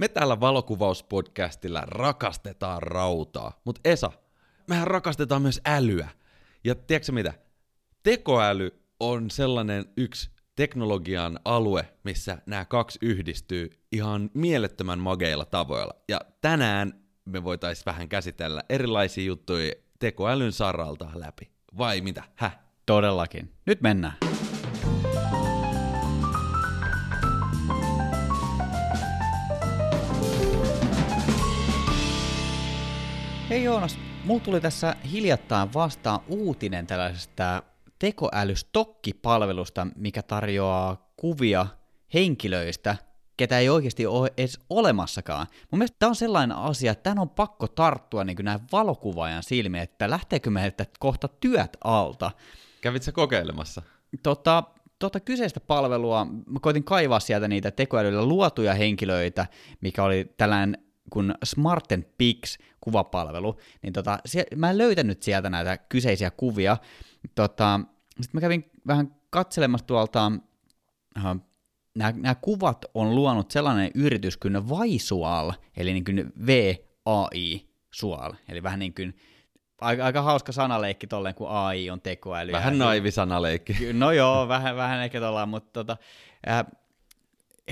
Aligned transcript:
Me 0.00 0.08
täällä 0.08 0.40
valokuvauspodcastilla 0.40 1.80
rakastetaan 1.80 2.82
rautaa, 2.82 3.60
mutta 3.64 3.80
Esa, 3.84 4.12
mehän 4.68 4.86
rakastetaan 4.86 5.42
myös 5.42 5.60
älyä. 5.66 6.08
Ja 6.64 6.74
tiedätkö 6.74 7.12
mitä? 7.12 7.34
Tekoäly 8.02 8.82
on 9.00 9.30
sellainen 9.30 9.84
yksi 9.96 10.30
teknologian 10.56 11.40
alue, 11.44 11.88
missä 12.04 12.38
nämä 12.46 12.64
kaksi 12.64 12.98
yhdistyy 13.02 13.70
ihan 13.92 14.30
mielettömän 14.34 14.98
mageilla 14.98 15.44
tavoilla. 15.44 15.94
Ja 16.08 16.20
tänään 16.40 17.04
me 17.24 17.44
voitaisiin 17.44 17.86
vähän 17.86 18.08
käsitellä 18.08 18.62
erilaisia 18.68 19.24
juttuja 19.24 19.72
tekoälyn 19.98 20.52
saralta 20.52 21.10
läpi. 21.14 21.50
Vai 21.78 22.00
mitä? 22.00 22.22
Häh? 22.34 22.58
Todellakin. 22.86 23.52
Nyt 23.66 23.80
mennään. 23.80 24.14
Hei 33.50 33.64
Joonas, 33.64 33.98
mulla 34.24 34.40
tuli 34.40 34.60
tässä 34.60 34.96
hiljattain 35.12 35.74
vastaan 35.74 36.20
uutinen 36.28 36.86
tällaisesta 36.86 37.62
tekoälystokkipalvelusta, 37.98 39.86
mikä 39.96 40.22
tarjoaa 40.22 41.12
kuvia 41.16 41.66
henkilöistä, 42.14 42.96
ketä 43.36 43.58
ei 43.58 43.68
oikeasti 43.68 44.06
ole 44.06 44.32
edes 44.36 44.58
olemassakaan. 44.70 45.46
Mun 45.70 45.78
mielestä 45.78 45.96
tämä 45.98 46.10
on 46.10 46.16
sellainen 46.16 46.56
asia, 46.56 46.92
että 46.92 47.02
tämän 47.02 47.18
on 47.18 47.30
pakko 47.30 47.68
tarttua 47.68 48.24
niin 48.24 48.36
näin 48.42 48.60
valokuvaajan 48.72 49.42
silmiin, 49.42 49.82
että 49.82 50.10
lähteekö 50.10 50.50
meiltä 50.50 50.86
kohta 50.98 51.28
työt 51.28 51.76
alta. 51.84 52.30
Kävit 52.80 53.02
sä 53.02 53.12
kokeilemassa? 53.12 53.82
Tota, 54.22 54.62
tota 54.98 55.20
kyseistä 55.20 55.60
palvelua, 55.60 56.24
mä 56.24 56.60
koitin 56.60 56.84
kaivaa 56.84 57.20
sieltä 57.20 57.48
niitä 57.48 57.70
tekoälyllä 57.70 58.26
luotuja 58.26 58.74
henkilöitä, 58.74 59.46
mikä 59.80 60.04
oli 60.04 60.34
tällainen 60.36 60.89
kuin 61.10 61.34
Smart 61.44 61.84
Pix 62.18 62.58
kuvapalvelu, 62.80 63.58
niin 63.82 63.92
tota, 63.92 64.18
sie- 64.26 64.56
mä 64.56 64.70
en 64.70 64.78
löytänyt 64.78 65.22
sieltä 65.22 65.50
näitä 65.50 65.78
kyseisiä 65.78 66.30
kuvia. 66.30 66.76
Tota, 67.34 67.80
Sitten 68.10 68.30
mä 68.32 68.40
kävin 68.40 68.70
vähän 68.86 69.16
katselemassa 69.30 69.86
tuolta, 69.86 70.32
uh, 71.16 71.40
nämä, 71.94 72.34
kuvat 72.34 72.84
on 72.94 73.14
luonut 73.14 73.50
sellainen 73.50 73.90
yritys 73.94 74.36
kuin 74.36 74.68
Visual, 74.68 75.52
eli 75.76 75.92
niin 75.92 76.04
kuin 76.04 76.32
V-A-I, 76.46 77.70
Sual, 77.90 78.32
eli 78.48 78.62
vähän 78.62 78.78
niin 78.78 78.94
kuin 78.94 79.16
aika, 79.80 80.04
aika 80.04 80.22
hauska 80.22 80.52
sanaleikki 80.52 81.06
tolleen, 81.06 81.34
kun 81.34 81.48
AI 81.50 81.90
on 81.90 82.00
tekoäly. 82.00 82.52
Vähän 82.52 82.78
naivi 82.78 83.10
sanaleikki. 83.10 83.92
No 83.92 84.12
joo, 84.12 84.48
vähän, 84.48 84.76
vähän 84.76 85.04
ehkä 85.04 85.20
tollaan, 85.20 85.48
mutta 85.48 85.70
tota, 85.72 85.96
äh, 86.48 86.64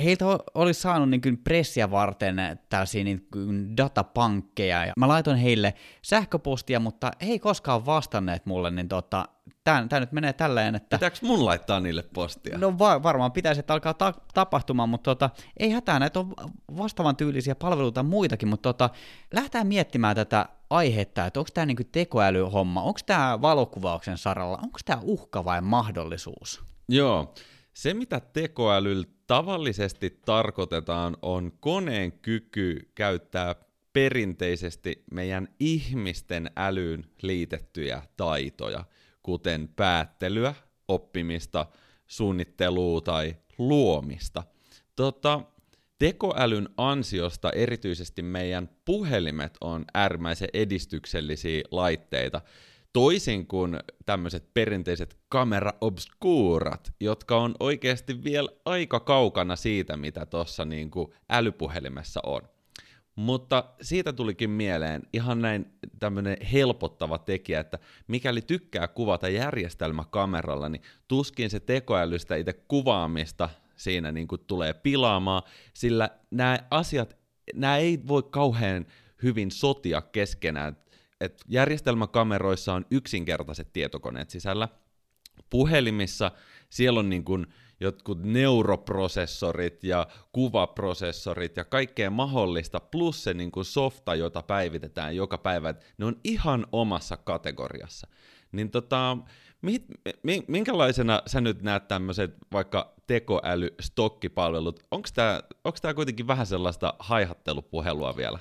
heiltä 0.04 0.24
olisi 0.54 0.80
saanut 0.80 1.10
niin 1.10 1.20
kuin 1.20 1.38
pressiä 1.38 1.90
varten 1.90 2.36
tällaisia 2.68 3.04
niin 3.04 3.26
kuin 3.32 3.76
datapankkeja, 3.76 4.86
ja 4.86 4.92
mä 4.96 5.08
laitoin 5.08 5.36
heille 5.36 5.74
sähköpostia, 6.02 6.80
mutta 6.80 7.10
he 7.22 7.26
ei 7.26 7.38
koskaan 7.38 7.86
vastanneet 7.86 8.46
mulle, 8.46 8.70
niin 8.70 8.88
tota, 8.88 9.28
tämä 9.64 10.00
nyt 10.00 10.12
menee 10.12 10.32
tälleen, 10.32 10.74
että... 10.74 10.96
Pitääkö 10.96 11.16
mun 11.22 11.44
laittaa 11.44 11.80
niille 11.80 12.02
postia? 12.02 12.58
No 12.58 12.78
va- 12.78 13.02
varmaan 13.02 13.32
pitäisi, 13.32 13.60
että 13.60 13.72
alkaa 13.72 13.94
ta- 13.94 14.14
tapahtumaan, 14.34 14.88
mutta 14.88 15.10
tota, 15.14 15.30
ei 15.56 15.70
hätää, 15.70 15.98
näitä 15.98 16.20
on 16.20 16.34
vastaavan 16.76 17.16
tyylisiä 17.16 17.54
palveluita 17.54 18.02
muitakin, 18.02 18.48
mutta 18.48 18.72
tota, 18.72 18.90
lähdetään 19.34 19.66
miettimään 19.66 20.16
tätä 20.16 20.46
aihetta, 20.70 21.26
että 21.26 21.40
onko 21.40 21.50
tämä 21.54 21.66
niinku 21.66 21.84
tekoälyhomma, 21.92 22.82
onko 22.82 23.00
tämä 23.06 23.40
valokuvauksen 23.40 24.18
saralla, 24.18 24.58
onko 24.62 24.78
tämä 24.84 25.00
uhka 25.02 25.44
vai 25.44 25.60
mahdollisuus? 25.60 26.62
Joo, 26.88 27.34
se 27.74 27.94
mitä 27.94 28.20
tekoälyllä 28.20 29.06
tavallisesti 29.28 30.20
tarkoitetaan 30.24 31.16
on 31.22 31.52
koneen 31.60 32.12
kyky 32.12 32.90
käyttää 32.94 33.54
perinteisesti 33.92 35.04
meidän 35.10 35.48
ihmisten 35.60 36.50
älyyn 36.56 37.04
liitettyjä 37.22 38.02
taitoja, 38.16 38.84
kuten 39.22 39.68
päättelyä, 39.76 40.54
oppimista, 40.88 41.66
suunnittelua 42.06 43.00
tai 43.00 43.36
luomista. 43.58 44.42
Tota, 44.96 45.40
tekoälyn 45.98 46.68
ansiosta 46.76 47.50
erityisesti 47.50 48.22
meidän 48.22 48.68
puhelimet 48.84 49.58
on 49.60 49.84
äärimmäisen 49.94 50.48
edistyksellisiä 50.52 51.62
laitteita, 51.70 52.40
toisin 52.92 53.46
kuin 53.46 53.78
tämmöiset 54.06 54.54
perinteiset 54.54 55.16
obscurat, 55.80 56.92
jotka 57.00 57.36
on 57.36 57.54
oikeasti 57.60 58.24
vielä 58.24 58.48
aika 58.64 59.00
kaukana 59.00 59.56
siitä, 59.56 59.96
mitä 59.96 60.26
tuossa 60.26 60.64
niin 60.64 60.90
älypuhelimessa 61.30 62.20
on. 62.26 62.42
Mutta 63.16 63.64
siitä 63.80 64.12
tulikin 64.12 64.50
mieleen 64.50 65.02
ihan 65.12 65.42
näin 65.42 65.66
tämmöinen 65.98 66.36
helpottava 66.52 67.18
tekijä, 67.18 67.60
että 67.60 67.78
mikäli 68.06 68.42
tykkää 68.42 68.88
kuvata 68.88 69.28
järjestelmäkameralla, 69.28 70.68
niin 70.68 70.82
tuskin 71.08 71.50
se 71.50 71.60
tekoälystä 71.60 72.36
itse 72.36 72.52
kuvaamista 72.52 73.48
siinä 73.76 74.12
niin 74.12 74.28
kuin 74.28 74.40
tulee 74.46 74.74
pilaamaan, 74.74 75.42
sillä 75.74 76.10
nämä 76.30 76.58
asiat, 76.70 77.16
nämä 77.54 77.76
ei 77.76 78.00
voi 78.08 78.22
kauhean 78.22 78.86
hyvin 79.22 79.50
sotia 79.50 80.02
keskenään 80.02 80.76
että 81.20 81.44
järjestelmäkameroissa 81.48 82.74
on 82.74 82.86
yksinkertaiset 82.90 83.72
tietokoneet 83.72 84.30
sisällä. 84.30 84.68
Puhelimissa 85.50 86.30
siellä 86.70 87.00
on 87.00 87.08
niin 87.08 87.24
kuin 87.24 87.46
jotkut 87.80 88.22
neuroprosessorit 88.22 89.84
ja 89.84 90.06
kuvaprosessorit 90.32 91.56
ja 91.56 91.64
kaikkea 91.64 92.10
mahdollista, 92.10 92.80
plus 92.80 93.24
se 93.24 93.34
niin 93.34 93.50
softa, 93.62 94.14
jota 94.14 94.42
päivitetään 94.42 95.16
joka 95.16 95.38
päivä, 95.38 95.74
ne 95.98 96.04
on 96.04 96.16
ihan 96.24 96.66
omassa 96.72 97.16
kategoriassa. 97.16 98.08
Niin 98.52 98.70
tota, 98.70 99.16
minkälaisena 100.48 101.22
sä 101.26 101.40
nyt 101.40 101.62
näet 101.62 101.88
tämmöiset 101.88 102.36
vaikka 102.52 102.94
tekoäly-stokkipalvelut? 103.06 104.80
Onko 104.90 105.78
tämä 105.82 105.94
kuitenkin 105.94 106.26
vähän 106.26 106.46
sellaista 106.46 106.94
haihattelupuhelua 106.98 108.16
vielä? 108.16 108.38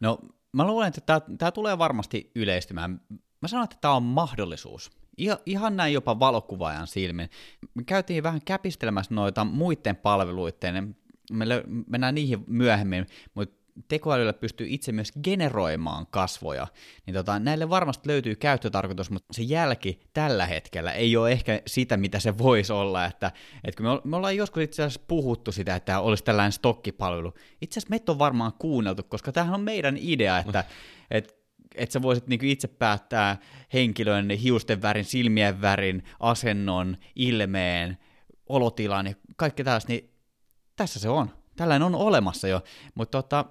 No 0.00 0.18
mä 0.52 0.66
luulen, 0.66 0.92
että 0.96 1.20
tämä 1.38 1.50
tulee 1.50 1.78
varmasti 1.78 2.30
yleistymään. 2.34 3.00
Mä 3.42 3.48
sanon, 3.48 3.64
että 3.64 3.76
tämä 3.80 3.94
on 3.94 4.02
mahdollisuus. 4.02 4.90
Ihan 5.46 5.76
näin 5.76 5.94
jopa 5.94 6.18
valokuvaajan 6.18 6.86
silmin. 6.86 7.30
Me 7.74 7.84
käytiin 7.84 8.22
vähän 8.22 8.40
käpistelemässä 8.44 9.14
noita 9.14 9.44
muiden 9.44 9.96
palveluiden, 9.96 10.96
me 11.32 11.44
mennään 11.86 12.14
niihin 12.14 12.44
myöhemmin, 12.46 13.06
mutta 13.34 13.57
tekoälyllä 13.88 14.32
pystyy 14.32 14.66
itse 14.70 14.92
myös 14.92 15.12
generoimaan 15.22 16.06
kasvoja, 16.06 16.66
niin 17.06 17.14
tota, 17.14 17.38
näille 17.38 17.70
varmasti 17.70 18.08
löytyy 18.08 18.34
käyttötarkoitus, 18.34 19.10
mutta 19.10 19.32
se 19.32 19.42
jälki 19.42 20.00
tällä 20.12 20.46
hetkellä 20.46 20.92
ei 20.92 21.16
ole 21.16 21.32
ehkä 21.32 21.62
sitä, 21.66 21.96
mitä 21.96 22.20
se 22.20 22.38
voisi 22.38 22.72
olla, 22.72 23.04
että, 23.04 23.32
että 23.64 23.82
kun 23.82 23.86
me, 23.86 24.00
me 24.04 24.16
ollaan 24.16 24.36
joskus 24.36 24.62
itse 24.62 24.82
asiassa 24.82 25.04
puhuttu 25.08 25.52
sitä, 25.52 25.76
että 25.76 26.00
olisi 26.00 26.24
tällainen 26.24 26.52
stokkipalvelu, 26.52 27.34
itse 27.60 27.80
asiassa 27.80 27.90
meitä 27.90 28.12
on 28.12 28.18
varmaan 28.18 28.52
kuunneltu, 28.58 29.02
koska 29.02 29.32
tämähän 29.32 29.54
on 29.54 29.60
meidän 29.60 29.96
idea, 30.00 30.38
että, 30.38 30.64
että 31.10 31.38
että 31.74 31.92
sä 31.92 32.02
voisit 32.02 32.26
niinku 32.26 32.46
itse 32.46 32.68
päättää 32.68 33.36
henkilön 33.72 34.30
hiusten 34.30 34.82
värin, 34.82 35.04
silmien 35.04 35.60
värin, 35.60 36.04
asennon, 36.20 36.96
ilmeen, 37.16 37.98
olotilan 38.48 39.06
ja 39.06 39.14
kaikki 39.36 39.64
tällaista, 39.64 39.92
niin 39.92 40.10
tässä 40.76 41.00
se 41.00 41.08
on. 41.08 41.30
Tällainen 41.56 41.86
on 41.86 41.94
olemassa 41.94 42.48
jo, 42.48 42.62
mutta 42.94 43.22
tota, 43.22 43.44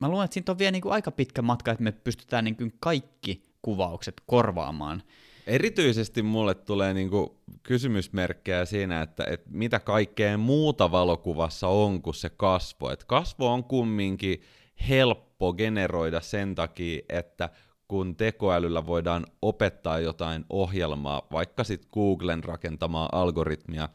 mä 0.00 0.08
luulen, 0.08 0.24
että 0.24 0.34
siitä 0.34 0.52
on 0.52 0.58
vielä 0.58 0.70
niin 0.70 0.82
kuin 0.82 0.92
aika 0.92 1.10
pitkä 1.10 1.42
matka, 1.42 1.70
että 1.70 1.84
me 1.84 1.92
pystytään 1.92 2.44
niin 2.44 2.56
kuin 2.56 2.72
kaikki 2.80 3.42
kuvaukset 3.62 4.22
korvaamaan. 4.26 5.02
Erityisesti 5.46 6.22
mulle 6.22 6.54
tulee 6.54 6.94
niin 6.94 7.10
kuin 7.10 7.30
kysymysmerkkejä 7.62 8.64
siinä, 8.64 9.02
että, 9.02 9.24
että 9.24 9.50
mitä 9.52 9.80
kaikkea 9.80 10.38
muuta 10.38 10.90
valokuvassa 10.90 11.68
on 11.68 12.02
kuin 12.02 12.14
se 12.14 12.30
kasvo. 12.30 12.90
Et 12.90 13.04
kasvo 13.04 13.52
on 13.52 13.64
kumminkin 13.64 14.42
helppo 14.88 15.52
generoida 15.52 16.20
sen 16.20 16.54
takia, 16.54 17.00
että 17.08 17.48
kun 17.88 18.16
tekoälyllä 18.16 18.86
voidaan 18.86 19.26
opettaa 19.42 19.98
jotain 19.98 20.44
ohjelmaa, 20.50 21.22
vaikka 21.32 21.64
sitten 21.64 21.90
Googlen 21.92 22.44
rakentamaa 22.44 23.08
algoritmia, 23.12 23.88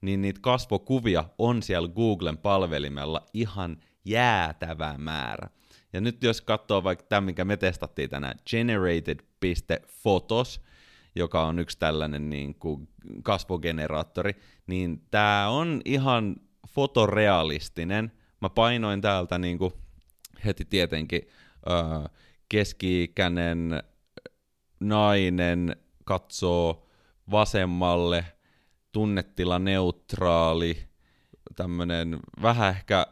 niin 0.00 0.22
niitä 0.22 0.40
kasvokuvia 0.42 1.24
on 1.38 1.62
siellä 1.62 1.88
Googlen 1.88 2.38
palvelimella 2.38 3.26
ihan 3.34 3.76
jäätävä 4.04 4.94
määrä. 4.98 5.48
Ja 5.92 6.00
nyt 6.00 6.22
jos 6.22 6.40
katsoo 6.40 6.84
vaikka 6.84 7.04
tämä, 7.08 7.20
mikä 7.20 7.44
me 7.44 7.56
testattiin 7.56 8.10
tänään, 8.10 8.38
generated.photos, 8.50 10.60
joka 11.14 11.46
on 11.46 11.58
yksi 11.58 11.78
tällainen 11.78 12.30
niin 12.30 12.54
kuin 12.54 12.88
kasvogeneraattori, 13.22 14.32
niin 14.66 15.02
tämä 15.10 15.48
on 15.48 15.80
ihan 15.84 16.36
fotorealistinen. 16.68 18.12
Mä 18.40 18.50
painoin 18.50 19.00
täältä 19.00 19.38
niin 19.38 19.58
kuin 19.58 19.72
heti 20.44 20.64
tietenkin 20.64 21.22
öö, 21.70 21.76
keski-ikäinen 22.48 23.82
nainen 24.80 25.76
katsoo 26.04 26.88
vasemmalle, 27.30 28.24
tunnetila 28.92 29.58
neutraali, 29.58 30.78
tämmöinen 31.56 32.20
vähän 32.42 32.70
ehkä 32.70 33.06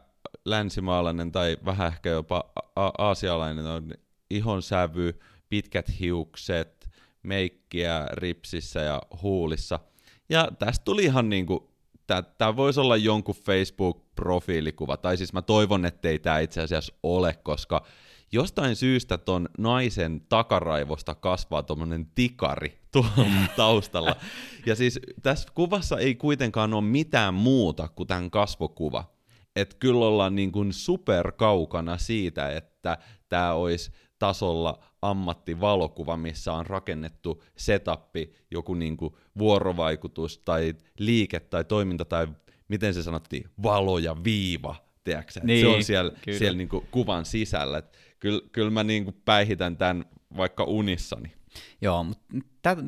länsimaalainen 0.44 1.32
tai 1.32 1.56
vähän 1.64 1.88
ehkä 1.88 2.08
jopa 2.08 2.44
a- 2.76 2.92
aasialainen 2.98 3.66
on 3.66 3.90
ihonsävy, 4.31 5.20
pitkät 5.48 6.00
hiukset, 6.00 6.90
meikkiä 7.22 8.06
ripsissä 8.12 8.81
ja 8.81 9.02
huulissa. 9.22 9.81
Ja 10.28 10.48
tästä 10.58 10.84
tuli 10.84 11.04
ihan 11.04 11.28
niinku, 11.28 11.70
tämä 12.38 12.56
voisi 12.56 12.81
olla 12.81 12.96
jonkun 12.96 13.34
Facebook-profiilikuva, 13.34 14.96
tai 14.96 15.16
siis 15.16 15.32
mä 15.32 15.42
toivon, 15.42 15.84
ettei 15.84 16.19
tämä 16.19 16.38
itse 16.38 16.60
asiassa 16.60 16.94
ole, 17.02 17.34
koska 17.43 17.84
jostain 18.32 18.76
syystä 18.76 19.19
ton 19.19 19.48
naisen 19.58 20.20
takaraivosta 20.28 21.14
kasvaa 21.14 21.62
tuommoinen 21.62 22.06
tikari 22.14 22.78
tuolla 22.93 23.26
taustalla. 23.56 24.16
Ja 24.66 24.75
siis 24.75 25.00
tässä 25.22 25.48
kuvassa 25.54 25.98
ei 25.98 26.14
kuitenkaan 26.14 26.75
ole 26.75 26.84
mitään 26.84 27.34
muuta 27.34 27.88
kuin 27.88 28.06
tämän 28.06 28.31
kasvokuva. 28.31 29.19
Että 29.60 29.76
kyllä 29.78 30.06
ollaan 30.06 30.34
niin 30.34 30.52
kuin 30.52 30.72
superkaukana 30.72 31.98
siitä, 31.98 32.50
että 32.56 32.98
tämä 33.28 33.54
olisi 33.54 33.90
tasolla 34.18 34.84
ammattivalokuva, 35.02 36.16
missä 36.16 36.52
on 36.52 36.66
rakennettu 36.66 37.42
setappi, 37.56 38.34
joku 38.50 38.74
niin 38.74 38.96
kuin 38.96 39.14
vuorovaikutus 39.38 40.38
tai 40.38 40.74
liike 40.98 41.40
tai 41.40 41.64
toiminta 41.64 42.04
tai 42.04 42.28
miten 42.68 42.94
se 42.94 43.02
sanottiin, 43.02 43.50
valo 43.62 43.98
ja 43.98 44.24
viiva, 44.24 44.76
tiedätkö? 45.04 45.40
Niin, 45.42 45.60
se 45.60 45.66
on 45.66 45.84
siellä, 45.84 46.12
siellä 46.38 46.56
niin 46.56 46.68
kuin 46.68 46.88
kuvan 46.90 47.24
sisällä. 47.24 47.78
Et 47.78 47.98
kyllä, 48.18 48.40
kyllä 48.52 48.70
mä 48.70 48.84
niin 48.84 49.04
kuin 49.04 49.22
päihitän 49.24 49.76
tämän 49.76 50.04
vaikka 50.36 50.64
unissani. 50.64 51.32
Joo, 51.80 52.04
mutta 52.04 52.24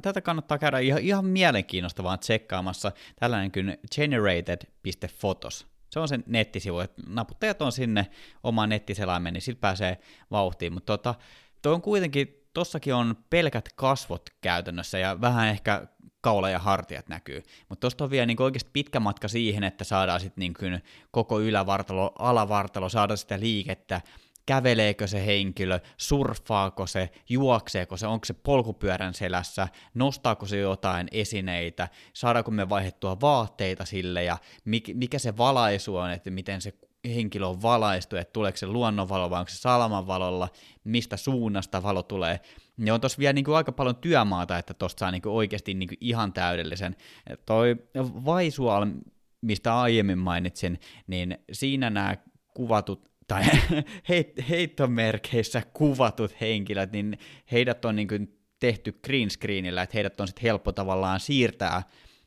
tätä 0.03 0.21
kannattaa 0.21 0.59
käydä 0.59 0.79
ihan, 0.79 1.01
ihan 1.01 1.25
mielenkiinnostavaa 1.25 2.17
tsekkaamassa. 2.17 2.93
Tällainen 3.21 3.53
kuin 3.53 3.79
generated.photos. 3.95 5.72
Se 5.93 6.01
on 6.01 6.09
se 6.09 6.19
nettisivu, 6.27 6.81
että 6.81 7.03
naputtajat 7.07 7.63
on 7.63 7.73
sinne 7.73 8.07
omaan 8.43 8.69
nettiselaimen, 8.69 9.35
niin 9.35 9.43
sitten 9.43 9.61
pääsee 9.61 9.99
vauhtiin. 10.31 10.73
Mutta 10.73 10.97
tota, 10.97 11.15
toi 11.63 11.75
on 11.75 11.83
kuitenkin, 11.83 12.49
tossakin 12.55 12.95
on 12.95 13.17
pelkät 13.31 13.69
kasvot 13.77 14.31
käytännössä 14.41 14.99
ja 14.99 15.21
vähän 15.21 15.49
ehkä 15.49 15.87
kaula 16.21 16.51
ja 16.51 16.59
hartiat 16.59 17.09
näkyy. 17.09 17.43
Mutta 17.69 17.81
tuosta 17.81 18.05
on 18.05 18.11
vielä 18.11 18.27
niin 18.27 18.43
oikeasti 18.43 18.71
pitkä 18.73 19.01
matka 19.01 19.29
siihen, 19.29 19.65
että 19.65 19.85
saadaan 19.85 20.21
sitten 20.21 20.41
niin 20.41 20.83
koko 21.11 21.41
ylävartalo, 21.41 22.13
alavartalo, 22.19 22.89
saada 22.89 23.17
sitä 23.17 23.41
liikettä, 23.41 24.01
käveleekö 24.47 25.07
se 25.07 25.27
henkilö, 25.27 25.81
surffaako 25.97 26.87
se, 26.87 27.11
juokseeko 27.29 27.97
se, 27.97 28.07
onko 28.07 28.25
se 28.25 28.35
polkupyörän 28.35 29.15
selässä, 29.15 29.69
nostaako 29.95 30.47
se 30.47 30.59
jotain 30.59 31.09
esineitä, 31.13 31.89
saadaanko 32.13 32.51
me 32.51 32.69
vaihdettua 32.69 33.21
vaatteita 33.21 33.85
sille 33.85 34.25
ja 34.25 34.39
mikä 34.95 35.19
se 35.19 35.37
valaisu 35.37 35.97
on, 35.97 36.11
että 36.11 36.31
miten 36.31 36.61
se 36.61 36.75
henkilö 37.05 37.47
on 37.47 37.63
valaistu, 37.63 38.17
että 38.17 38.33
tuleeko 38.33 38.59
se 38.59 38.67
luonnonvalo 38.67 39.31
vai 39.31 39.41
onko 39.41 39.49
se 39.49 39.57
salamanvalolla, 39.57 40.49
mistä 40.85 41.17
suunnasta 41.17 41.83
valo 41.83 42.03
tulee. 42.03 42.41
Ja 42.79 42.95
on 42.95 43.01
tossa 43.01 43.19
vielä 43.19 43.33
niin 43.33 43.45
kuin 43.45 43.57
aika 43.57 43.73
paljon 43.73 43.97
työmaata, 43.97 44.59
että 44.59 44.75
tosta 44.75 45.01
saa 45.01 45.11
niin 45.11 45.23
kuin 45.23 45.33
oikeasti 45.33 45.75
niin 45.75 45.89
kuin 45.89 45.99
ihan 46.01 46.33
täydellisen. 46.33 46.97
Toi 47.47 47.77
Vaisual, 48.25 48.87
mistä 49.41 49.81
aiemmin 49.81 50.19
mainitsin, 50.19 50.81
niin 51.07 51.39
siinä 51.53 51.91
nämä 51.91 52.17
kuvatut 52.55 53.12
tai 53.33 53.45
heit, 54.09 54.33
heittomerkeissä 54.49 55.63
kuvatut 55.73 56.41
henkilöt, 56.41 56.93
niin 56.93 57.19
heidät 57.53 57.85
on 57.85 57.97
niin 57.97 58.09
kuin 58.09 58.39
tehty 58.61 58.93
green 59.05 59.31
screenillä, 59.31 59.83
että 59.83 59.95
heidät 59.95 60.21
on 60.21 60.29
sitten 60.29 60.43
helppo 60.43 60.73
tavallaan 60.73 61.21
siirtää 61.21 61.83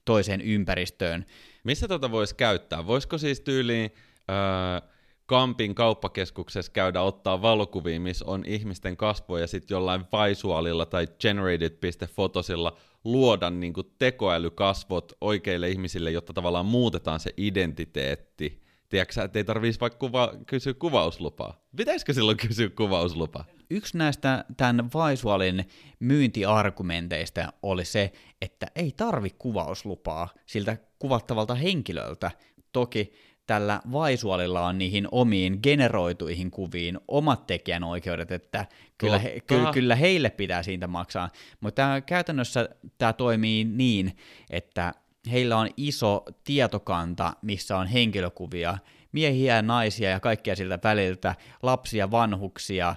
toiseen 0.05 0.41
ympäristöön. 0.41 1.25
Missä 1.63 1.87
tota 1.87 2.11
voisi 2.11 2.35
käyttää? 2.35 2.87
Voisiko 2.87 3.17
siis 3.17 3.41
tyyliin 3.41 3.91
öö, 4.29 4.89
Kampin 5.25 5.75
kauppakeskuksessa 5.75 6.71
käydä 6.71 7.01
ottaa 7.01 7.41
valokuvia, 7.41 7.99
missä 7.99 8.25
on 8.27 8.43
ihmisten 8.45 8.97
kasvoja 8.97 9.43
ja 9.43 9.47
sitten 9.47 9.75
jollain 9.75 10.01
visualilla 10.01 10.85
tai 10.85 11.07
generated.fotosilla 11.19 12.77
luoda 13.03 13.49
niin 13.49 13.73
tekoälykasvot 13.99 15.11
oikeille 15.21 15.69
ihmisille, 15.69 16.11
jotta 16.11 16.33
tavallaan 16.33 16.65
muutetaan 16.65 17.19
se 17.19 17.33
identiteetti 17.37 18.64
Tiedätkö 18.89 19.23
että 19.23 19.39
ei 19.39 19.43
tarvitsisi 19.43 19.79
vaikka 19.79 19.99
kuva, 19.99 20.33
kysyä 20.47 20.73
kuvauslupaa? 20.73 21.61
Pitäisikö 21.75 22.13
silloin 22.13 22.37
kysyä 22.37 22.69
kuvauslupaa? 22.69 23.45
Yksi 23.69 23.97
näistä 23.97 24.45
tämän 24.57 24.89
Visualin 24.89 25.65
myyntiargumenteista 25.99 27.53
oli 27.63 27.85
se, 27.85 28.11
että 28.41 28.67
ei 28.75 28.91
tarvi 28.97 29.29
kuvauslupaa 29.29 30.27
siltä 30.45 30.77
kuvattavalta 30.99 31.55
henkilöltä. 31.55 32.31
Toki 32.71 33.13
tällä 33.45 33.81
Visualilla 33.87 34.67
on 34.67 34.77
niihin 34.77 35.07
omiin 35.11 35.59
generoituihin 35.63 36.51
kuviin 36.51 36.99
omat 37.07 37.47
tekijänoikeudet, 37.47 38.31
että 38.31 38.65
kyllä, 38.97 39.19
he, 39.19 39.39
ky, 39.47 39.55
kyllä 39.73 39.95
heille 39.95 40.29
pitää 40.29 40.63
siitä 40.63 40.87
maksaa. 40.87 41.29
Mutta 41.59 42.01
käytännössä 42.05 42.69
tämä 42.97 43.13
toimii 43.13 43.63
niin, 43.63 44.17
että 44.49 44.93
heillä 45.31 45.57
on 45.57 45.69
iso 45.77 46.25
tietokanta, 46.43 47.33
missä 47.41 47.77
on 47.77 47.87
henkilökuvia, 47.87 48.77
miehiä 49.11 49.55
ja 49.55 49.61
naisia 49.61 50.09
ja 50.09 50.19
kaikkia 50.19 50.55
siltä 50.55 50.79
väliltä, 50.83 51.35
lapsia, 51.63 52.11
vanhuksia, 52.11 52.95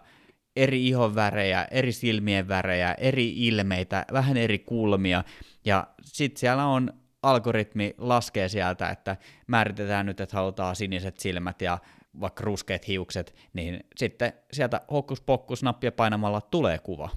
eri 0.56 0.86
ihonvärejä, 0.86 1.66
eri 1.70 1.92
silmien 1.92 2.48
värejä, 2.48 2.94
eri 2.94 3.46
ilmeitä, 3.46 4.04
vähän 4.12 4.36
eri 4.36 4.58
kulmia, 4.58 5.24
ja 5.64 5.86
sitten 6.02 6.40
siellä 6.40 6.66
on 6.66 6.92
algoritmi 7.22 7.94
laskee 7.98 8.48
sieltä, 8.48 8.90
että 8.90 9.16
määritetään 9.46 10.06
nyt, 10.06 10.20
että 10.20 10.36
halutaan 10.36 10.76
siniset 10.76 11.18
silmät 11.18 11.62
ja 11.62 11.78
vaikka 12.20 12.44
ruskeat 12.44 12.88
hiukset, 12.88 13.34
niin 13.52 13.80
sitten 13.96 14.32
sieltä 14.52 14.80
hokkus 14.90 15.20
pokkus 15.20 15.62
nappia 15.62 15.92
painamalla 15.92 16.40
tulee 16.40 16.78
kuva. 16.78 17.08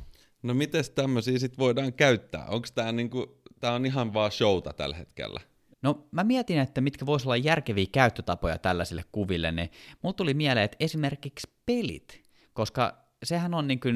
No 0.44 0.54
miten 0.54 0.84
tämmöisiä 0.96 1.40
sitten 1.40 1.58
voidaan 1.58 1.94
käyttää? 1.94 2.46
Onko 2.46 2.68
tämä 2.76 2.92
niinku 2.92 3.41
tämä 3.62 3.74
on 3.74 3.86
ihan 3.86 4.14
vaan 4.14 4.32
showta 4.32 4.74
tällä 4.74 4.96
hetkellä. 4.96 5.40
No 5.82 6.08
mä 6.12 6.24
mietin, 6.24 6.60
että 6.60 6.82
mitkä 6.82 7.06
voisi 7.06 7.28
olla 7.28 7.38
järkeviä 7.38 7.86
käyttötapoja 7.92 8.58
tällaisille 8.58 9.04
kuville, 9.12 9.52
niin 9.52 9.72
mulla 10.02 10.14
tuli 10.14 10.34
mieleen, 10.34 10.66
että 10.66 10.78
esimerkiksi 10.80 11.50
pelit, 11.66 12.24
koska 12.54 12.98
sehän 13.24 13.54
on 13.54 13.68
niin 13.68 13.80
kuin, 13.80 13.96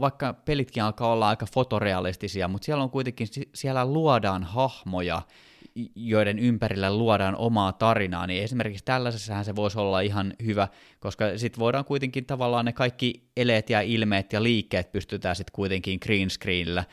vaikka 0.00 0.32
pelitkin 0.32 0.82
alkaa 0.82 1.12
olla 1.12 1.28
aika 1.28 1.46
fotorealistisia, 1.54 2.48
mutta 2.48 2.64
siellä 2.64 2.84
on 2.84 2.90
kuitenkin, 2.90 3.28
siellä 3.54 3.86
luodaan 3.86 4.44
hahmoja, 4.44 5.22
joiden 5.94 6.38
ympärillä 6.38 6.96
luodaan 6.96 7.36
omaa 7.36 7.72
tarinaa, 7.72 8.26
niin 8.26 8.42
esimerkiksi 8.42 8.84
tällaisessahan 8.84 9.44
se 9.44 9.56
voisi 9.56 9.78
olla 9.78 10.00
ihan 10.00 10.34
hyvä, 10.44 10.68
koska 11.00 11.38
sitten 11.38 11.60
voidaan 11.60 11.84
kuitenkin 11.84 12.26
tavallaan 12.26 12.64
ne 12.64 12.72
kaikki 12.72 13.30
eleet 13.36 13.70
ja 13.70 13.80
ilmeet 13.80 14.32
ja 14.32 14.42
liikkeet 14.42 14.92
pystytään 14.92 15.36
sitten 15.36 15.52
kuitenkin 15.54 15.98
green 16.02 16.30
screenillä 16.30 16.84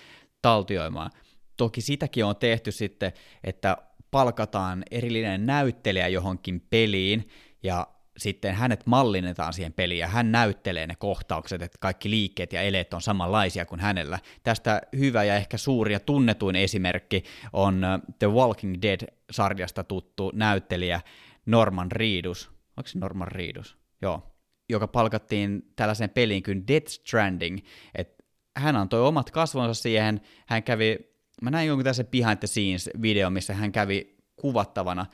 taltioimaan. 0.41 1.11
Toki 1.59 1.81
sitäkin 1.81 2.25
on 2.25 2.35
tehty 2.35 2.71
sitten, 2.71 3.13
että 3.43 3.77
palkataan 4.11 4.83
erillinen 4.91 5.45
näyttelijä 5.45 6.07
johonkin 6.07 6.61
peliin, 6.69 7.29
ja 7.63 7.87
sitten 8.17 8.55
hänet 8.55 8.85
mallinnetaan 8.85 9.53
siihen 9.53 9.73
peliin, 9.73 9.99
ja 9.99 10.07
hän 10.07 10.31
näyttelee 10.31 10.87
ne 10.87 10.95
kohtaukset, 10.95 11.61
että 11.61 11.77
kaikki 11.81 12.09
liikkeet 12.09 12.53
ja 12.53 12.61
eleet 12.61 12.93
on 12.93 13.01
samanlaisia 13.01 13.65
kuin 13.65 13.81
hänellä. 13.81 14.19
Tästä 14.43 14.81
hyvä 14.97 15.23
ja 15.23 15.35
ehkä 15.35 15.57
suuri 15.57 15.93
ja 15.93 15.99
tunnetuin 15.99 16.55
esimerkki 16.55 17.23
on 17.53 17.75
uh, 17.75 18.15
The 18.19 18.27
Walking 18.27 18.75
Dead-sarjasta 18.81 19.83
tuttu 19.83 20.31
näyttelijä 20.35 21.01
Norman 21.45 21.91
Reedus. 21.91 22.51
Onko 22.77 22.87
se 22.87 22.99
Norman 22.99 23.27
Reedus? 23.27 23.77
Joo. 24.01 24.23
Joka 24.69 24.87
palkattiin 24.87 25.71
tällaiseen 25.75 26.09
peliin 26.09 26.43
kuin 26.43 26.67
Death 26.67 26.87
Stranding, 26.87 27.59
että 27.95 28.23
hän 28.57 28.75
antoi 28.75 29.01
omat 29.01 29.31
kasvonsa 29.31 29.81
siihen, 29.81 30.21
hän 30.47 30.63
kävi 30.63 31.09
mä 31.41 31.51
näin 31.51 31.67
jonkun 31.67 31.83
tässä 31.83 32.03
behind 32.03 32.37
the 32.37 32.47
scenes 32.47 32.89
video, 33.01 33.29
missä 33.29 33.53
hän 33.53 33.71
kävi 33.71 34.17
kuvattavana, 34.35 35.05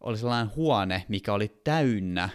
oli 0.00 0.16
sellainen 0.16 0.56
huone, 0.56 1.04
mikä 1.08 1.32
oli 1.32 1.60
täynnä 1.64 2.28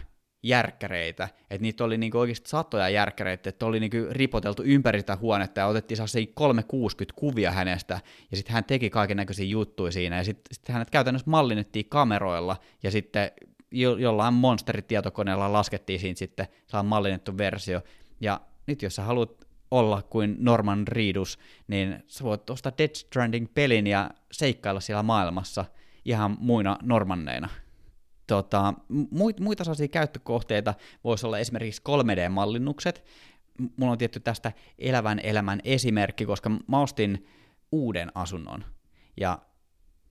järkkäreitä, 0.44 1.30
että 1.42 1.62
niitä 1.62 1.84
oli 1.84 1.98
niinku 1.98 2.20
oikeasti 2.20 2.50
satoja 2.50 2.90
järkkäreitä, 2.90 3.50
että 3.50 3.66
oli 3.66 3.80
niinku 3.80 3.98
ripoteltu 4.10 4.64
ympäri 4.64 5.00
sitä 5.00 5.16
huonetta 5.16 5.60
ja 5.60 5.68
otettiin 5.68 5.98
sellaisia 5.98 6.28
360 6.34 7.20
kuvia 7.20 7.52
hänestä, 7.52 8.00
ja 8.32 8.38
sitten 8.38 8.54
hän 8.54 8.64
teki 8.64 8.90
kaiken 8.90 9.18
näköisiä 9.18 9.46
juttuja 9.46 9.92
siinä, 9.92 10.18
ja 10.18 10.24
sitten 10.24 10.56
sit 10.56 10.70
hänet 10.70 10.90
käytännössä 10.90 11.30
mallinnettiin 11.30 11.90
kameroilla, 11.90 12.58
ja 12.84 12.92
sitten 12.92 13.32
jo, 13.72 13.98
jollain 13.98 14.34
monsteritietokoneella 14.34 15.54
laskettiin 15.54 16.00
siinä 16.00 16.16
sitten 16.16 16.48
saa 16.68 16.84
mallinnettu 16.84 17.38
versio, 17.38 17.82
ja 18.22 18.42
nyt 18.68 18.82
jos 18.82 18.96
sä 18.96 19.04
haluat 19.04 19.47
olla 19.72 20.02
kuin 20.02 20.36
Norman 20.40 20.88
Reedus, 20.88 21.40
niin 21.68 22.04
sä 22.08 22.24
voit 22.24 22.50
ostaa 22.50 22.72
Dead 22.78 22.96
Stranding-pelin 22.96 23.88
ja 23.88 24.10
seikkailla 24.32 24.80
siellä 24.80 25.04
maailmassa 25.04 25.66
ihan 26.06 26.38
muina 26.40 26.78
normanneina. 26.84 27.50
Tota, 28.28 28.74
muit, 29.12 29.40
muita 29.40 29.64
sellaisia 29.64 29.88
käyttökohteita 29.88 30.74
voisi 31.04 31.26
olla 31.26 31.40
esimerkiksi 31.40 31.82
3D-mallinnukset. 31.90 33.04
Mulla 33.78 33.92
on 33.92 33.98
tietty 33.98 34.20
tästä 34.20 34.52
elävän 34.80 35.20
elämän 35.20 35.60
esimerkki, 35.64 36.26
koska 36.26 36.50
mä 36.50 36.82
ostin 36.82 37.28
uuden 37.72 38.12
asunnon. 38.16 38.66
Ja 39.18 39.40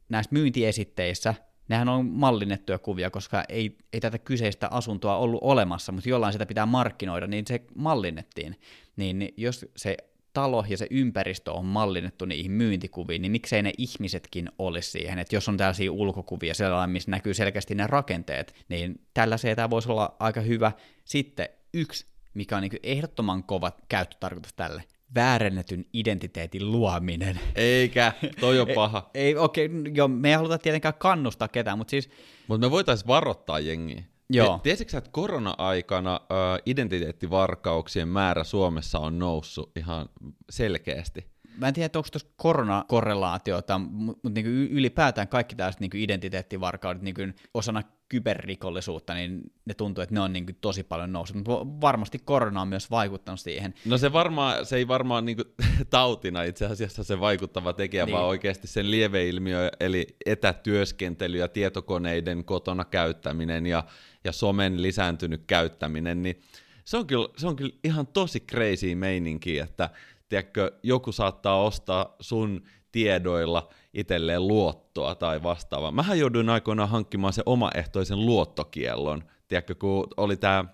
näissä 0.09 0.33
myyntiesitteissä 0.33 1.35
nehän 1.69 1.89
on 1.89 2.07
mallinnettuja 2.07 2.79
kuvia, 2.79 3.11
koska 3.11 3.45
ei, 3.49 3.79
ei 3.93 4.01
tätä 4.01 4.19
kyseistä 4.19 4.69
asuntoa 4.71 5.17
ollut 5.17 5.41
olemassa, 5.43 5.93
mutta 5.93 6.09
jollain 6.09 6.33
sitä 6.33 6.47
pitää 6.47 6.67
markkinoida, 6.67 7.27
niin 7.27 7.47
se 7.47 7.61
mallinnettiin. 7.75 8.61
Niin 8.97 9.29
jos 9.37 9.67
se 9.77 9.97
talo 10.33 10.65
ja 10.69 10.77
se 10.77 10.87
ympäristö 10.91 11.53
on 11.53 11.65
mallinnettu 11.65 12.25
niihin 12.25 12.53
myyntikuviin, 12.53 13.23
niin 13.23 13.33
miksei 13.33 13.63
ne 13.63 13.73
ihmisetkin 13.79 14.51
olisi 14.59 14.91
siihen, 14.91 15.19
että 15.19 15.37
jos 15.37 15.49
on 15.49 15.57
tällaisia 15.57 15.93
ulkokuvia 15.93 16.55
sellainen, 16.55 16.91
missä 16.91 17.11
näkyy 17.11 17.35
selkeästi 17.35 17.75
ne 17.75 17.87
rakenteet, 17.87 18.55
niin 18.69 19.01
tällä 19.15 19.37
se 19.37 19.55
tämä 19.55 19.71
voisi 19.71 19.91
olla 19.91 20.17
aika 20.19 20.41
hyvä. 20.41 20.73
Sitten 21.05 21.49
yksi, 21.75 22.07
mikä 22.35 22.57
on 22.57 22.63
niin 22.63 22.81
ehdottoman 22.83 23.45
kova 23.45 23.73
käyttötarkoitus 23.89 24.53
tälle, 24.53 24.85
väärennetyn 25.15 25.85
identiteetin 25.93 26.73
luominen. 26.73 27.41
Eikä, 27.55 28.13
toi 28.41 28.61
on 28.61 28.69
paha. 28.75 29.11
ei, 29.15 29.25
ei 29.25 29.37
okei, 29.37 29.67
okay, 29.67 29.93
joo, 29.95 30.09
me 30.09 30.29
ei 30.29 30.35
haluta 30.35 30.59
tietenkään 30.59 30.95
kannustaa 30.95 31.49
ketään, 31.49 31.79
mutta 31.79 31.91
siis... 31.91 32.11
Mutta 32.49 32.67
me 32.67 32.71
voitaisiin 32.71 33.09
varoittaa 33.09 33.59
jengiä. 33.59 34.05
Joo. 34.31 34.61
Tiesitkö 34.63 34.91
sä, 34.91 34.99
että 34.99 35.11
korona-aikana 35.11 36.21
ö, 36.31 36.35
identiteettivarkauksien 36.67 38.09
määrä 38.09 38.45
Suomessa 38.45 38.99
on 38.99 39.19
noussut 39.19 39.71
ihan 39.77 40.09
selkeästi? 40.51 41.27
Mä 41.57 41.69
en 41.69 41.75
tiedä, 41.75 41.91
onko 41.95 42.09
tuossa 42.13 42.29
koronakorrelaatiota, 42.37 43.79
mutta 43.79 44.31
niinku 44.31 44.51
ylipäätään 44.51 45.29
kaikki 45.29 45.55
tällaiset 45.57 45.81
niinku 45.81 45.97
identiteettivarkaudet 45.97 47.03
niinku 47.03 47.21
osana 47.55 47.83
kyberrikollisuutta, 48.09 49.15
niin 49.15 49.53
ne 49.65 49.75
tuntuu, 49.75 50.03
että 50.03 50.15
ne 50.15 50.21
on 50.21 50.33
niinku 50.33 50.53
tosi 50.61 50.83
paljon 50.83 51.13
noussut. 51.13 51.37
Mutta 51.37 51.81
varmasti 51.81 52.19
korona 52.19 52.61
on 52.61 52.69
myös 52.69 52.91
vaikuttanut 52.91 53.41
siihen. 53.41 53.75
No 53.85 53.99
se, 53.99 54.13
varmaan, 54.13 54.67
se 54.67 54.77
ei 54.77 54.89
varmaan 54.89 55.25
niinku 55.25 55.45
tautina 55.91 56.43
itse 56.43 56.67
asiassa 56.67 57.05
se 57.05 57.21
vaikuttava 57.21 57.73
tekijä, 57.73 58.07
niin. 58.07 58.15
vaan 58.15 58.27
oikeasti 58.27 58.67
sen 58.67 58.91
lieveilmiö, 58.91 59.71
eli 59.81 60.07
etätyöskentely 60.27 61.39
ja 61.39 61.49
tietokoneiden 61.49 62.45
kotona 62.45 62.85
käyttäminen 62.85 63.67
ja, 63.67 63.85
ja 64.25 64.33
somen 64.33 64.83
lisääntynyt 64.83 65.43
käyttäminen, 65.47 66.23
niin 66.23 66.41
se 66.85 66.97
on 66.97 67.07
kyllä, 67.07 67.29
se 67.37 67.47
on 67.47 67.57
kyllä 67.57 67.73
ihan 67.85 68.07
tosi 68.07 68.41
crazy 68.41 68.95
meininki, 68.95 69.59
että 69.59 69.91
tiedätkö, 70.29 70.73
joku 70.83 71.13
saattaa 71.13 71.63
ostaa 71.63 72.17
sun 72.21 72.63
tiedoilla 72.93 73.69
itselleen 73.95 74.49
luottoa 74.49 75.15
tai 75.15 75.43
vastaavaa. 75.43 75.91
Mähän 75.91 76.19
jouduin 76.19 76.51
aikoinaan 76.51 76.89
hankkimaan 76.89 77.33
se 77.33 77.43
omaehtoisen 77.47 78.27
luottokiellon, 78.27 79.25
tiedätkö, 79.49 79.75
kun 79.75 80.07
oli 80.17 80.37
tämä, 80.37 80.65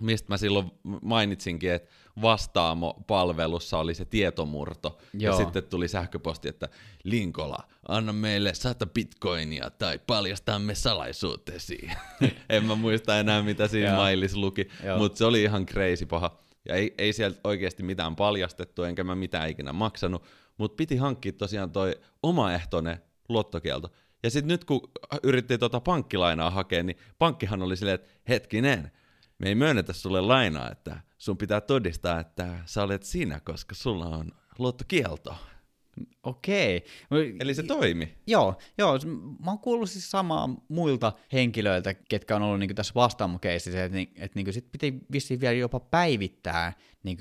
mistä 0.00 0.26
mä 0.28 0.36
silloin 0.36 0.70
mainitsinkin, 1.02 1.72
että 1.72 1.90
Vastaamo-palvelussa 2.22 3.78
oli 3.78 3.94
se 3.94 4.04
tietomurto, 4.04 4.98
Joo. 5.14 5.32
ja 5.32 5.38
sitten 5.38 5.64
tuli 5.64 5.88
sähköposti, 5.88 6.48
että 6.48 6.68
Linkola, 7.04 7.58
anna 7.88 8.12
meille 8.12 8.54
sata 8.54 8.86
bitcoinia 8.86 9.70
tai 9.70 9.98
paljastamme 10.06 10.74
salaisuutesi. 10.74 11.90
en 12.48 12.64
mä 12.64 12.74
muista 12.74 13.18
enää, 13.18 13.42
mitä 13.42 13.68
siinä 13.68 13.96
mailis 13.96 14.36
luki, 14.36 14.68
mutta 14.98 15.18
se 15.18 15.24
oli 15.24 15.42
ihan 15.42 15.66
crazy 15.66 16.06
paha. 16.06 16.41
Ja 16.68 16.74
ei, 16.74 16.94
ei 16.98 17.12
sieltä 17.12 17.40
oikeasti 17.44 17.82
mitään 17.82 18.16
paljastettu, 18.16 18.82
enkä 18.82 19.04
mä 19.04 19.14
mitään 19.14 19.48
ikinä 19.48 19.72
maksanut, 19.72 20.24
mutta 20.58 20.76
piti 20.76 20.96
hankkia 20.96 21.32
tosiaan 21.32 21.70
toi 21.70 22.00
omaehtoinen 22.22 23.02
luottokielto. 23.28 23.92
Ja 24.22 24.30
sitten 24.30 24.48
nyt 24.48 24.64
kun 24.64 24.90
yritti 25.22 25.58
tota 25.58 25.80
pankkilainaa 25.80 26.50
hakea, 26.50 26.82
niin 26.82 26.96
pankkihan 27.18 27.62
oli 27.62 27.76
silleen, 27.76 27.94
että 27.94 28.10
hetkinen, 28.28 28.92
me 29.38 29.48
ei 29.48 29.54
myönnetä 29.54 29.92
sulle 29.92 30.20
lainaa, 30.20 30.70
että 30.70 31.00
sun 31.18 31.38
pitää 31.38 31.60
todistaa, 31.60 32.20
että 32.20 32.58
sä 32.64 32.82
olet 32.82 33.02
sinä, 33.02 33.40
koska 33.40 33.74
sulla 33.74 34.06
on 34.06 34.30
luottokielto. 34.58 35.34
Okei. 36.22 36.84
Eli 37.40 37.54
se 37.54 37.62
toimi. 37.62 38.14
Joo, 38.26 38.54
joo. 38.78 38.98
Mä 39.44 39.50
oon 39.50 39.58
kuullut 39.58 39.90
siis 39.90 40.10
samaa 40.10 40.48
muilta 40.68 41.12
henkilöiltä, 41.32 41.94
ketkä 41.94 42.36
on 42.36 42.42
ollut 42.42 42.60
niin 42.60 42.74
tässä 42.74 42.94
vastaamokeisissä, 42.94 43.84
että, 43.84 43.98
että 44.16 44.38
niin 44.38 44.52
sit 44.52 44.72
piti 44.72 44.94
vissiin 45.12 45.40
vielä 45.40 45.54
jopa 45.54 45.80
päivittää 45.80 46.72
niin 47.02 47.18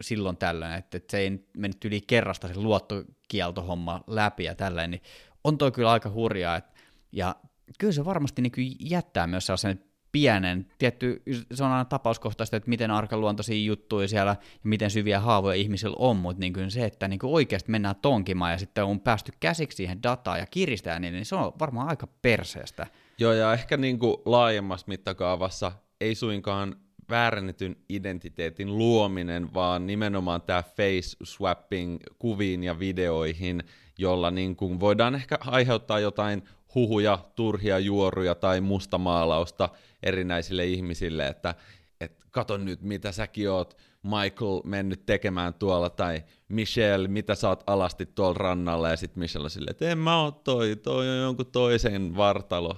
silloin 0.00 0.36
tällöin, 0.36 0.72
että, 0.72 0.96
että 0.96 1.10
se 1.10 1.18
ei 1.18 1.46
mennyt 1.56 1.84
yli 1.84 2.00
kerrasta 2.00 2.48
se 2.48 2.56
luottokieltohomma 2.56 4.04
läpi 4.06 4.44
ja 4.44 4.54
tällainen, 4.54 4.90
niin 4.90 5.02
on 5.44 5.58
toi 5.58 5.72
kyllä 5.72 5.90
aika 5.90 6.10
hurjaa. 6.10 6.56
Että, 6.56 6.72
ja 7.12 7.36
kyllä 7.78 7.92
se 7.92 8.04
varmasti 8.04 8.42
niin 8.42 8.76
jättää 8.80 9.26
myös 9.26 9.46
sellaisen 9.46 9.84
pienen, 10.12 10.66
tietty, 10.78 11.22
se 11.54 11.64
on 11.64 11.70
aina 11.70 11.84
tapauskohtaista, 11.84 12.56
että 12.56 12.68
miten 12.68 12.90
arkaluontoisia 12.90 13.64
juttuja 13.64 14.08
siellä 14.08 14.30
ja 14.30 14.36
miten 14.64 14.90
syviä 14.90 15.20
haavoja 15.20 15.54
ihmisillä 15.54 15.96
on, 15.98 16.16
mutta 16.16 16.40
niin 16.40 16.52
kuin 16.52 16.70
se, 16.70 16.84
että 16.84 17.08
niin 17.08 17.18
kuin 17.18 17.32
oikeasti 17.32 17.70
mennään 17.70 17.96
tonkimaan 18.02 18.52
ja 18.52 18.58
sitten 18.58 18.84
on 18.84 19.00
päästy 19.00 19.32
käsiksi 19.40 19.76
siihen 19.76 20.02
dataan 20.02 20.38
ja 20.38 20.46
kiristää 20.46 20.98
niin, 20.98 21.12
niin 21.12 21.26
se 21.26 21.34
on 21.34 21.52
varmaan 21.60 21.88
aika 21.88 22.06
perseestä. 22.06 22.86
Joo, 23.18 23.32
ja 23.32 23.52
ehkä 23.52 23.76
niin 23.76 23.98
kuin 23.98 24.16
laajemmassa 24.24 24.84
mittakaavassa 24.88 25.72
ei 26.00 26.14
suinkaan 26.14 26.76
väärennetyn 27.10 27.76
identiteetin 27.88 28.78
luominen, 28.78 29.54
vaan 29.54 29.86
nimenomaan 29.86 30.42
tämä 30.42 30.62
face 30.62 31.16
swapping 31.24 31.98
kuviin 32.18 32.64
ja 32.64 32.78
videoihin, 32.78 33.64
jolla 33.98 34.30
niin 34.30 34.56
kuin 34.56 34.80
voidaan 34.80 35.14
ehkä 35.14 35.38
aiheuttaa 35.46 36.00
jotain 36.00 36.42
huhuja, 36.74 37.18
turhia 37.36 37.78
juoruja 37.78 38.34
tai 38.34 38.60
mustamaalausta 38.60 39.68
erinäisille 40.02 40.66
ihmisille, 40.66 41.26
että 41.26 41.54
et 42.00 42.24
kato 42.30 42.56
nyt, 42.56 42.82
mitä 42.82 43.12
säkin 43.12 43.50
oot 43.50 43.76
Michael 44.02 44.60
mennyt 44.64 45.06
tekemään 45.06 45.54
tuolla, 45.54 45.90
tai 45.90 46.22
Michelle, 46.48 47.08
mitä 47.08 47.34
sä 47.34 47.48
oot 47.48 47.64
alasti 47.66 48.06
tuolla 48.06 48.38
rannalla, 48.38 48.88
ja 48.88 48.96
sitten 48.96 49.20
Michelle 49.20 49.46
on 49.46 49.50
silleen, 49.50 49.70
että 49.70 49.90
en 49.90 49.98
mä 49.98 50.22
oo 50.22 50.30
toi, 50.30 50.76
toi 50.76 51.08
on 51.08 51.16
jonkun 51.16 51.46
toisen 51.46 52.16
vartalo. 52.16 52.76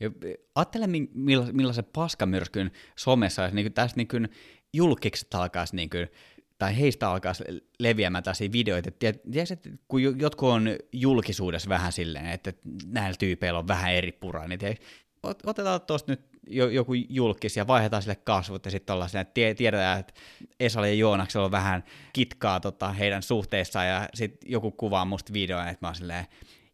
Ja 0.00 0.10
ajattele, 0.54 0.86
milla, 1.14 1.46
millaisen 1.52 1.84
paskamyrskyn 1.92 2.70
somessa, 2.96 3.48
niin 3.48 3.72
tästä 3.72 3.96
niin 3.96 4.28
julkikset 4.72 5.34
alkaisi 5.34 5.76
niin 5.76 5.90
kuin, 5.90 6.08
tai 6.58 6.78
heistä 6.78 7.10
alkaa 7.10 7.32
leviämään 7.78 8.24
tällaisia 8.24 8.52
videoita. 8.52 8.90
Tiedätkö, 8.90 9.42
että 9.50 9.70
kun 9.88 10.02
jotkut 10.02 10.48
on 10.48 10.68
julkisuudessa 10.92 11.68
vähän 11.68 11.92
silleen, 11.92 12.26
että 12.26 12.52
näillä 12.86 13.16
tyypeillä 13.18 13.58
on 13.58 13.68
vähän 13.68 13.94
eri 13.94 14.12
puraa, 14.12 14.48
niin 14.48 14.58
tiedätkö, 14.58 14.84
otetaan 15.22 15.80
tuosta 15.80 16.12
nyt 16.12 16.33
joku 16.50 16.94
julkis 16.94 17.56
ja 17.56 17.66
vaihdetaan 17.66 18.02
sille 18.02 18.16
kasvot 18.16 18.64
ja 18.64 18.70
sitten 18.70 18.94
ollaan 18.94 19.16
että 19.16 19.54
tiedetään, 19.54 20.00
että 20.00 20.14
Esali 20.60 20.88
ja 20.88 20.94
Joonaksella 20.94 21.44
on 21.44 21.50
vähän 21.50 21.84
kitkaa 22.12 22.60
tota, 22.60 22.92
heidän 22.92 23.22
suhteissaan 23.22 23.88
ja 23.88 24.08
sitten 24.14 24.50
joku 24.52 24.70
kuvaa 24.70 25.04
musta 25.04 25.32
videoa, 25.32 25.68
että 25.68 25.86
mä 25.86 25.88
oon 25.88 25.94
silleen, 25.94 26.26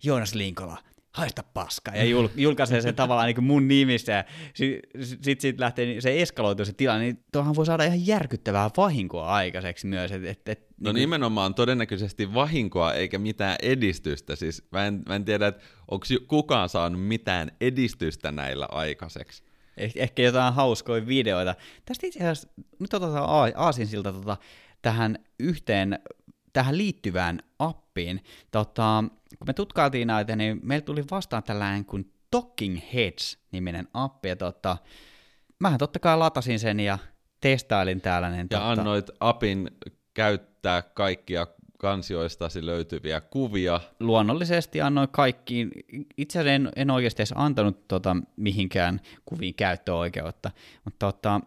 Joonas 0.03 0.35
Linkola, 0.35 0.79
haista 1.13 1.43
paska, 1.43 1.91
ja 1.91 2.05
jul, 2.05 2.29
julkaisee 2.37 2.81
sen 2.81 2.95
tavallaan 2.95 3.27
niin 3.27 3.45
mun 3.45 3.69
nimissä, 3.69 4.13
ja 4.13 4.25
sitten 4.55 5.07
sit, 5.23 5.41
sit 5.41 5.61
lähtee, 5.61 6.01
se 6.01 6.23
eskaloituu 6.23 6.65
se 6.65 6.73
tilanne, 6.73 7.05
niin 7.05 7.25
tuohan 7.33 7.55
voi 7.55 7.67
saada 7.67 7.85
ihan 7.85 8.07
järkyttävää 8.07 8.71
vahinkoa 8.77 9.27
aikaiseksi 9.27 9.87
myös. 9.87 10.13
Et, 10.13 10.25
et, 10.25 10.49
et, 10.49 10.67
no 10.81 10.93
niin 10.93 11.01
nimenomaan 11.01 11.55
todennäköisesti 11.55 12.35
vahinkoa 12.35 12.95
eikä 12.95 13.19
mitään 13.19 13.57
edistystä, 13.63 14.37
siis 14.37 14.63
mä 14.73 14.87
en, 14.87 15.03
mä 15.09 15.15
en 15.15 15.25
tiedä, 15.25 15.47
että 15.47 15.63
onko 15.91 16.07
kukaan 16.29 16.69
saanut 16.69 17.07
mitään 17.07 17.51
edistystä 17.61 18.33
näillä 18.33 18.69
aikaiseksi. 18.71 19.50
Eh, 19.81 19.93
ehkä 19.97 20.23
jotain 20.23 20.55
hauskoja 20.55 21.07
videoita. 21.07 21.55
Tästä 21.85 22.07
itse 22.07 22.19
asiassa, 22.19 22.49
nyt 22.79 22.95
otetaan 22.95 23.53
aasinsilta 23.57 24.13
tota, 24.13 24.37
tähän 24.83 25.19
yhteen, 25.39 25.99
tähän 26.53 26.79
liittyvään 26.79 27.43
appiin. 27.59 28.25
Tota, 28.51 29.05
kun 29.39 29.47
me 29.47 29.53
tutkailtiin 29.53 30.09
näitä, 30.09 30.37
niin 30.37 30.61
meillä 30.63 30.85
tuli 30.85 31.05
vastaan 31.11 31.43
tällainen 31.43 31.85
kuin 31.85 32.13
Talking 32.31 32.79
Heads-niminen 32.95 33.89
appi, 33.95 34.29
ja 34.29 34.37
tota, 34.37 34.77
mähän 35.59 35.79
totta 35.79 35.99
kai 35.99 36.19
latasin 36.19 36.59
sen 36.59 36.81
ja 36.81 36.99
testailin 37.41 38.01
täällä. 38.01 38.31
Niin 38.31 38.49
ja 38.51 38.59
totta... 38.59 38.71
annoit 38.71 39.11
appin 39.21 39.71
käyttää 40.15 40.83
kaikkia 40.83 41.47
kansioistasi 41.81 42.67
löytyviä 42.67 43.21
kuvia. 43.21 43.81
Luonnollisesti 44.01 44.81
annoin 44.81 45.09
kaikkiin, 45.09 45.71
itse 46.17 46.39
asiassa 46.39 46.55
en, 46.55 46.71
en 46.77 46.91
oikeasti 46.91 47.23
edes 47.23 47.35
antanut 47.37 47.89
tota, 47.89 48.17
mihinkään 48.37 49.01
kuviin 49.25 49.55
käyttöoikeutta, 49.55 50.51
mutta 50.85 51.13
tota, 51.13 51.41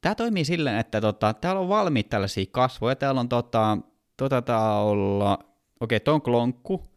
tämä 0.00 0.14
toimii 0.14 0.44
silleen, 0.44 0.78
että 0.78 1.00
tota, 1.00 1.34
täällä 1.34 1.60
on 1.60 1.68
valmiit 1.68 2.08
tällaisia 2.08 2.44
kasvoja, 2.50 2.96
täällä 2.96 3.20
on 3.20 3.28
tota, 3.28 3.78
tota 4.16 4.72
olla, 4.78 5.32
okei, 5.80 5.96
okay, 5.96 6.00
ton 6.00 6.22
klonkku, 6.22 6.90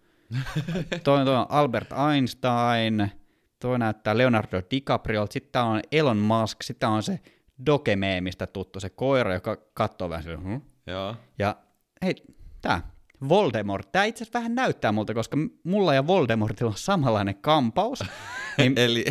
toi, 1.04 1.26
toi 1.26 1.36
on 1.36 1.46
Albert 1.50 1.90
Einstein, 2.14 3.12
toi 3.60 3.80
näyttää 3.80 4.18
Leonardo 4.18 4.62
DiCaprio, 4.72 5.28
sitten 5.30 5.62
on 5.62 5.82
Elon 5.92 6.18
Musk, 6.18 6.64
sitten 6.64 6.90
on 6.90 7.04
se 7.04 7.20
Dogemeemistä 7.66 8.48
tuttu, 8.48 8.80
se 8.80 8.90
koira, 8.90 9.34
joka 9.34 9.58
katsoo 9.74 10.10
vähän 10.10 10.24
sille, 10.24 10.38
hm? 10.38 10.62
Joo. 10.88 11.16
Ja 11.40 11.56
hei, 12.04 12.16
tää, 12.64 12.94
Voldemort. 13.30 13.92
Tämä 13.92 14.06
itse 14.06 14.24
asiassa 14.24 14.40
vähän 14.40 14.56
näyttää 14.56 14.92
multa, 14.92 15.14
koska 15.14 15.38
mulla 15.64 15.94
ja 15.94 16.08
Voldemortilla 16.08 16.72
on 16.72 16.78
samanlainen 16.78 17.36
kampaus. 17.36 18.04
Niin 18.58 18.78
Eli... 18.78 19.06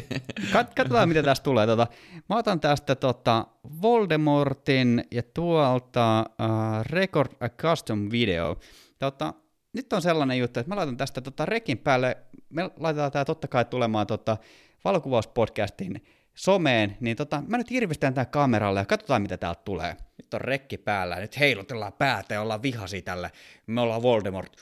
kat- 0.52 0.72
katsotaan, 0.76 1.08
mitä 1.08 1.22
tästä 1.22 1.44
tulee. 1.44 1.66
Tota, 1.66 1.86
mä 2.28 2.36
otan 2.36 2.60
tästä 2.60 2.94
tota, 2.94 3.46
Voldemortin 3.82 5.04
ja 5.10 5.22
tuolta 5.34 6.24
uh, 6.30 6.84
Record 6.86 7.32
a 7.40 7.48
Custom 7.48 8.10
Video. 8.10 8.56
Tota, 8.98 9.34
nyt 9.72 9.92
on 9.92 10.02
sellainen 10.02 10.38
juttu, 10.38 10.60
että 10.60 10.70
mä 10.70 10.76
laitan 10.76 10.96
tästä 10.96 11.20
tota 11.20 11.46
rekin 11.46 11.78
päälle, 11.78 12.16
me 12.50 12.70
laitetaan 12.76 13.12
tämä 13.12 13.24
totta 13.24 13.48
kai 13.48 13.64
tulemaan 13.64 14.06
tota 14.06 14.36
valokuvauspodcastin 14.84 16.04
someen, 16.34 16.96
niin 17.00 17.16
tota, 17.16 17.42
mä 17.46 17.58
nyt 17.58 17.70
hirvistän 17.70 18.14
tämän 18.14 18.26
kameralle 18.26 18.80
ja 18.80 18.84
katsotaan 18.84 19.22
mitä 19.22 19.36
täältä 19.36 19.62
tulee. 19.64 19.96
Nyt 20.18 20.34
on 20.34 20.40
rekki 20.40 20.78
päällä, 20.78 21.16
nyt 21.16 21.38
heilutellaan 21.38 21.92
päätä 21.92 22.34
ja 22.34 22.42
ollaan 22.42 22.62
vihasi 22.62 23.02
tälle. 23.02 23.30
Me 23.66 23.80
ollaan 23.80 24.02
Voldemort. 24.02 24.56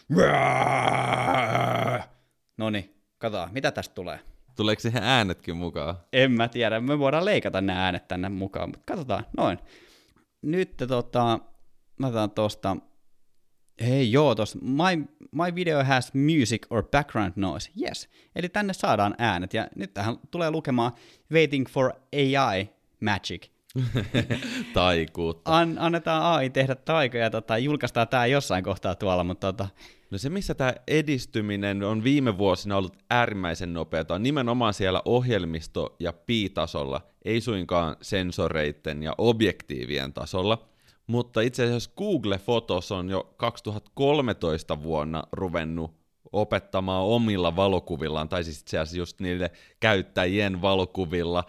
No 2.56 2.70
niin, 2.70 2.94
katsotaan, 3.18 3.52
mitä 3.52 3.70
tästä 3.70 3.94
tulee. 3.94 4.20
Tuleeko 4.56 4.80
siihen 4.80 5.02
äänetkin 5.02 5.56
mukaan? 5.56 5.96
En 6.12 6.32
mä 6.32 6.48
tiedä, 6.48 6.80
me 6.80 6.98
voidaan 6.98 7.24
leikata 7.24 7.60
nämä 7.60 7.84
äänet 7.84 8.08
tänne 8.08 8.28
mukaan, 8.28 8.68
mutta 8.68 8.82
katsotaan, 8.86 9.26
noin. 9.36 9.58
Nyt 10.42 10.76
tota, 10.88 11.38
mä 11.98 12.06
otan 12.06 12.30
tosta, 12.30 12.76
hei 13.80 14.12
joo, 14.12 14.34
tos, 14.34 14.58
my, 14.62 15.04
my 15.32 15.54
video 15.54 15.84
has 15.84 16.14
music 16.14 16.66
or 16.70 16.82
background 16.82 17.32
noise, 17.36 17.70
yes. 17.82 18.08
Eli 18.36 18.48
tänne 18.48 18.72
saadaan 18.72 19.14
äänet, 19.18 19.54
ja 19.54 19.68
nyt 19.76 19.94
tähän 19.94 20.16
tulee 20.30 20.50
lukemaan 20.50 20.92
waiting 21.32 21.66
for 21.68 21.92
AI 22.12 22.70
magic. 23.00 23.46
Taikuutta. 24.74 25.58
An, 25.58 25.76
annetaan 25.78 26.22
AI 26.22 26.50
tehdä 26.50 26.74
taikoja, 26.74 27.30
tota, 27.30 27.58
julkaistaan 27.58 28.08
tämä 28.08 28.26
jossain 28.26 28.64
kohtaa 28.64 28.94
tuolla, 28.94 29.24
mutta 29.24 29.52
tota, 29.52 29.68
No 30.10 30.18
se, 30.18 30.30
missä 30.30 30.54
tämä 30.54 30.74
edistyminen 30.88 31.82
on 31.82 32.04
viime 32.04 32.38
vuosina 32.38 32.76
ollut 32.76 32.96
äärimmäisen 33.10 33.74
nopeata, 33.74 34.14
on 34.14 34.22
nimenomaan 34.22 34.74
siellä 34.74 35.02
ohjelmisto- 35.04 35.96
ja 36.00 36.12
piitasolla, 36.12 37.00
ei 37.24 37.40
suinkaan 37.40 37.96
sensoreiden 38.02 39.02
ja 39.02 39.14
objektiivien 39.18 40.12
tasolla. 40.12 40.68
Mutta 41.10 41.40
itse 41.40 41.64
asiassa 41.64 41.90
Google 41.96 42.38
Photos 42.38 42.92
on 42.92 43.10
jo 43.10 43.34
2013 43.36 44.82
vuonna 44.82 45.22
ruvennut 45.32 45.94
opettamaan 46.32 47.04
omilla 47.04 47.56
valokuvillaan, 47.56 48.28
tai 48.28 48.44
siis 48.44 48.60
itse 48.60 48.78
asiassa 48.78 48.98
just 48.98 49.20
niille 49.20 49.50
käyttäjien 49.80 50.62
valokuvilla 50.62 51.44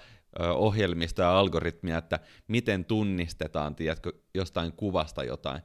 ohjelmista 0.56 1.22
ja 1.22 1.40
algoritmia, 1.40 1.98
että 1.98 2.20
miten 2.48 2.86
tunnistetaan, 2.86 3.76
tiedätkö, 3.76 4.14
jostain 4.34 4.74
kuvasta 4.74 5.24
jotain. 5.24 5.62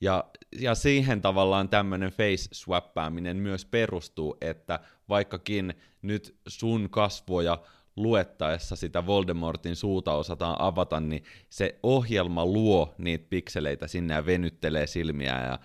Ja, 0.00 0.24
ja 0.60 0.74
siihen 0.74 1.20
tavallaan 1.20 1.68
tämmöinen 1.68 2.10
face-swappaaminen 2.12 3.36
myös 3.36 3.64
perustuu, 3.64 4.36
että 4.40 4.80
vaikkakin 5.08 5.74
nyt 6.02 6.36
sun 6.48 6.90
kasvoja 6.90 7.58
luettaessa 8.02 8.76
sitä 8.76 9.06
Voldemortin 9.06 9.76
suuta 9.76 10.12
osataan 10.12 10.56
avata, 10.58 11.00
niin 11.00 11.24
se 11.50 11.78
ohjelma 11.82 12.46
luo 12.46 12.94
niitä 12.98 13.26
pikseleitä 13.30 13.86
sinne 13.86 14.14
ja 14.14 14.26
venyttelee 14.26 14.86
silmiä. 14.86 15.46
Ja, 15.46 15.58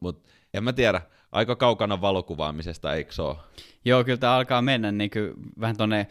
mut 0.00 0.24
en 0.54 0.64
mä 0.64 0.72
tiedä, 0.72 1.00
aika 1.32 1.56
kaukana 1.56 2.00
valokuvaamisesta, 2.00 2.94
eikö 2.94 3.12
se 3.12 3.22
ole? 3.22 3.36
Joo, 3.84 4.04
kyllä 4.04 4.18
tämä 4.18 4.34
alkaa 4.34 4.62
mennä 4.62 4.92
niin 4.92 5.10
kuin 5.10 5.32
vähän 5.60 5.76
tuonne 5.76 6.06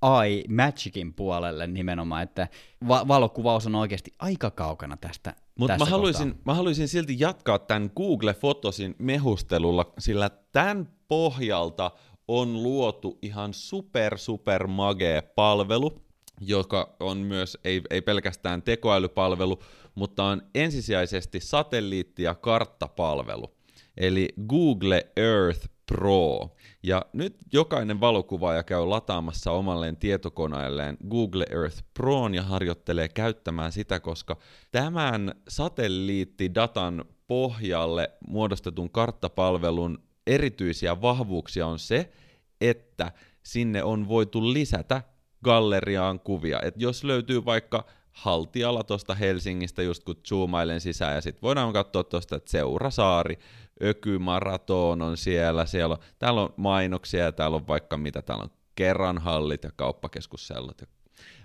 AI 0.00 0.44
Magicin 0.48 1.14
puolelle 1.14 1.66
nimenomaan, 1.66 2.22
että 2.22 2.48
va- 2.88 3.08
valokuvaus 3.08 3.66
on 3.66 3.74
oikeasti 3.74 4.12
aika 4.18 4.50
kaukana 4.50 4.96
tästä. 4.96 5.34
Mutta 5.58 5.78
mä, 5.78 5.84
haluaisin, 5.84 6.34
mä 6.44 6.54
haluaisin 6.54 6.88
silti 6.88 7.16
jatkaa 7.18 7.58
tämän 7.58 7.90
Google 7.96 8.34
Photosin 8.34 8.94
mehustelulla, 8.98 9.92
sillä 9.98 10.30
tämän 10.52 10.88
pohjalta 11.08 11.90
on 12.28 12.62
luotu 12.62 13.18
ihan 13.22 13.54
super 13.54 14.18
super 14.18 14.66
magee 14.66 15.22
palvelu, 15.22 16.02
joka 16.40 16.96
on 17.00 17.18
myös, 17.18 17.58
ei, 17.64 17.82
ei 17.90 18.02
pelkästään 18.02 18.62
tekoälypalvelu, 18.62 19.62
mutta 19.94 20.24
on 20.24 20.42
ensisijaisesti 20.54 21.40
satelliitti- 21.40 22.22
ja 22.22 22.34
karttapalvelu. 22.34 23.54
Eli 23.96 24.28
Google 24.48 25.06
Earth 25.16 25.68
Pro. 25.86 26.56
Ja 26.82 27.02
nyt 27.12 27.36
jokainen 27.52 28.00
valokuvaaja 28.00 28.62
käy 28.62 28.86
lataamassa 28.86 29.50
omalleen 29.52 29.96
tietokoneelleen 29.96 30.96
Google 31.10 31.46
Earth 31.50 31.84
Proon 31.94 32.34
ja 32.34 32.42
harjoittelee 32.42 33.08
käyttämään 33.08 33.72
sitä, 33.72 34.00
koska 34.00 34.36
tämän 34.72 35.34
satelliittidatan 35.48 37.04
pohjalle 37.26 38.10
muodostetun 38.28 38.90
karttapalvelun 38.90 39.98
erityisiä 40.26 41.00
vahvuuksia 41.00 41.66
on 41.66 41.78
se, 41.78 42.12
että 42.60 43.12
sinne 43.42 43.82
on 43.82 44.08
voitu 44.08 44.52
lisätä 44.52 45.02
galleriaan 45.44 46.20
kuvia. 46.20 46.60
Et 46.62 46.74
jos 46.76 47.04
löytyy 47.04 47.44
vaikka 47.44 47.84
haltiala 48.10 48.84
tuosta 48.84 49.14
Helsingistä, 49.14 49.82
just 49.82 50.04
kun 50.04 50.16
zoomailen 50.28 50.80
sisään, 50.80 51.14
ja 51.14 51.20
sitten 51.20 51.42
voidaan 51.42 51.72
katsoa 51.72 52.04
tuosta, 52.04 52.36
että 52.36 52.50
Seurasaari, 52.50 53.38
Ökymaraton 53.82 55.02
on 55.02 55.16
siellä, 55.16 55.66
siellä 55.66 55.92
on, 55.92 56.02
täällä 56.18 56.40
on 56.40 56.54
mainoksia 56.56 57.24
ja 57.24 57.32
täällä 57.32 57.56
on 57.56 57.66
vaikka 57.66 57.96
mitä, 57.96 58.22
täällä 58.22 58.44
on 58.44 58.50
kerranhallit 58.74 59.64
ja 59.64 59.70
kauppakeskussellot. 59.76 60.82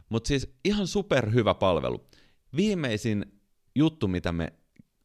Mutta 0.09 0.27
siis 0.27 0.53
ihan 0.65 0.87
superhyvä 0.87 1.53
palvelu. 1.53 2.07
Viimeisin 2.55 3.25
juttu, 3.75 4.07
mitä 4.07 4.31
me 4.31 4.53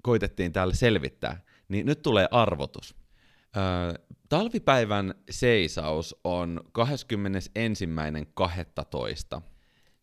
koitettiin 0.02 0.52
täällä 0.52 0.74
selvittää, 0.74 1.42
niin 1.68 1.87
nyt 1.87 2.02
tulee 2.02 2.28
arvotus. 2.30 3.03
Talvipäivän 4.28 5.14
seisaus 5.30 6.16
on 6.24 6.60
21.12. 9.36 9.42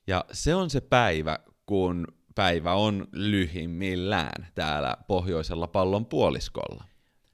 Ja 0.08 0.26
se 0.32 0.56
on 0.56 0.70
se 0.70 0.82
päivä, 0.82 1.40
kun 1.66 2.08
päivä 2.36 2.74
on 2.74 3.08
lyhimmillään 3.12 4.48
täällä 4.56 4.98
pohjoisella 5.08 5.68
pallon 5.68 6.06
puoliskolla. 6.06 6.84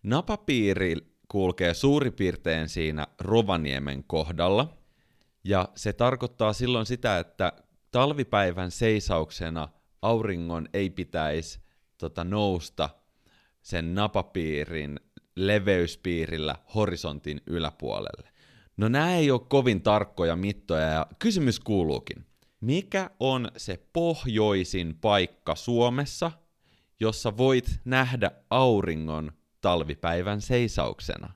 Napapiiri 0.03 0.95
kulkee 1.27 1.73
suurin 1.73 2.13
piirtein 2.13 2.69
siinä 2.69 3.07
Rovaniemen 3.19 4.03
kohdalla, 4.03 4.77
ja 5.43 5.69
se 5.75 5.93
tarkoittaa 5.93 6.53
silloin 6.53 6.85
sitä, 6.85 7.19
että 7.19 7.53
talvipäivän 7.91 8.71
seisauksena 8.71 9.69
auringon 10.01 10.69
ei 10.73 10.89
pitäisi 10.89 11.59
tota, 11.97 12.23
nousta 12.23 12.89
sen 13.61 13.95
napapiirin 13.95 14.99
leveyspiirillä 15.37 16.55
horisontin 16.75 17.41
yläpuolelle. 17.47 18.29
No 18.77 18.87
nämä 18.87 19.15
ei 19.15 19.31
ole 19.31 19.41
kovin 19.49 19.81
tarkkoja 19.81 20.35
mittoja 20.35 20.87
ja 20.87 21.07
kysymys 21.19 21.59
kuuluukin. 21.59 22.25
Mikä 22.61 23.09
on 23.19 23.51
se 23.57 23.79
pohjoisin 23.93 24.97
paikka 25.01 25.55
Suomessa, 25.55 26.31
jossa 26.99 27.37
voit 27.37 27.79
nähdä 27.85 28.31
auringon 28.49 29.31
talvipäivän 29.61 30.41
seisauksena? 30.41 31.33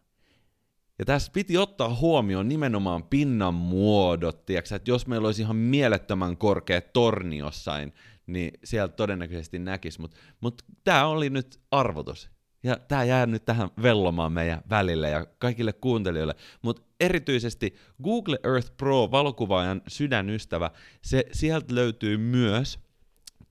Ja 0.99 1.05
tässä 1.05 1.31
piti 1.31 1.57
ottaa 1.57 1.95
huomioon 1.95 2.47
nimenomaan 2.47 3.03
pinnan 3.03 3.53
muodot, 3.53 4.45
tiiäksä, 4.45 4.75
että 4.75 4.91
jos 4.91 5.07
meillä 5.07 5.25
olisi 5.25 5.41
ihan 5.41 5.55
mielettömän 5.55 6.37
korkea 6.37 6.81
torni 6.81 7.37
jossain, 7.37 7.93
niin 8.27 8.51
sieltä 8.63 8.95
todennäköisesti 8.95 9.59
näkisi, 9.59 10.01
mutta 10.01 10.17
mut, 10.41 10.63
mut 10.67 10.77
tämä 10.83 11.07
oli 11.07 11.29
nyt 11.29 11.59
arvotus. 11.71 12.29
Ja 12.63 12.77
tämä 12.87 13.03
jää 13.03 13.25
nyt 13.25 13.45
tähän 13.45 13.69
vellomaan 13.81 14.31
meidän 14.31 14.61
välille 14.69 15.09
ja 15.09 15.25
kaikille 15.39 15.73
kuuntelijoille. 15.73 16.35
Mutta 16.61 16.81
erityisesti 16.99 17.75
Google 18.03 18.39
Earth 18.43 18.71
Pro, 18.77 19.11
valokuvaajan 19.11 19.81
sydänystävä, 19.87 20.71
se, 21.01 21.25
sieltä 21.31 21.75
löytyy 21.75 22.17
myös 22.17 22.79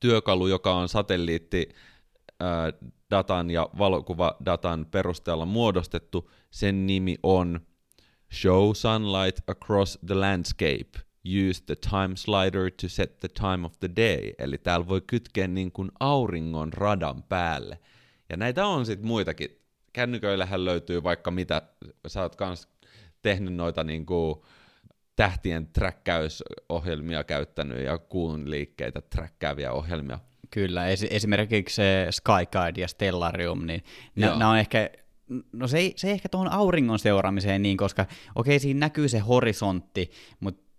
työkalu, 0.00 0.46
joka 0.46 0.74
on 0.74 0.88
satelliitti 0.88 1.68
datan 3.10 3.50
ja 3.50 3.68
valokuvadatan 3.78 4.86
perusteella 4.90 5.46
muodostettu. 5.46 6.30
Sen 6.50 6.86
nimi 6.86 7.16
on 7.22 7.60
Show 8.32 8.70
Sunlight 8.74 9.50
Across 9.50 9.98
the 10.06 10.14
Landscape. 10.14 10.90
Use 11.50 11.62
the 11.66 11.76
time 11.76 12.16
slider 12.16 12.70
to 12.80 12.88
set 12.88 13.18
the 13.18 13.28
time 13.28 13.66
of 13.66 13.72
the 13.80 13.90
day. 13.96 14.32
Eli 14.38 14.58
täällä 14.58 14.88
voi 14.88 15.00
kytkeä 15.06 15.48
niin 15.48 15.72
kuin 15.72 15.90
auringon 16.00 16.72
radan 16.72 17.22
päälle. 17.22 17.78
Ja 18.30 18.36
näitä 18.36 18.66
on 18.66 18.86
sitten 18.86 19.06
muitakin. 19.06 19.60
Kännyköillähän 19.92 20.64
löytyy 20.64 21.02
vaikka 21.02 21.30
mitä, 21.30 21.62
sä 22.06 22.22
oot 22.22 22.36
kans 22.36 22.68
tehnyt 23.22 23.54
noita 23.54 23.84
niinku 23.84 24.46
tähtien 25.16 25.66
träkkäysohjelmia 25.66 27.24
käyttänyt 27.24 27.84
ja 27.84 27.98
kuun 27.98 28.50
liikkeitä 28.50 29.00
träkkääviä 29.00 29.72
ohjelmia. 29.72 30.18
Kyllä, 30.50 30.86
esimerkiksi 31.10 31.76
se 31.76 32.06
Skyguide 32.10 32.80
ja 32.80 32.88
Stellarium, 32.88 33.66
niin 33.66 33.82
nämä 34.16 34.50
on 34.50 34.58
ehkä 34.58 34.90
No 35.52 35.68
se 35.68 35.78
ei, 35.78 35.92
se 35.96 36.06
ei 36.06 36.12
ehkä 36.12 36.28
tuohon 36.28 36.52
auringon 36.52 36.98
seuraamiseen 36.98 37.62
niin, 37.62 37.76
koska 37.76 38.06
okei, 38.34 38.58
siinä 38.58 38.80
näkyy 38.80 39.08
se 39.08 39.18
horisontti, 39.18 40.10
mutta 40.40 40.70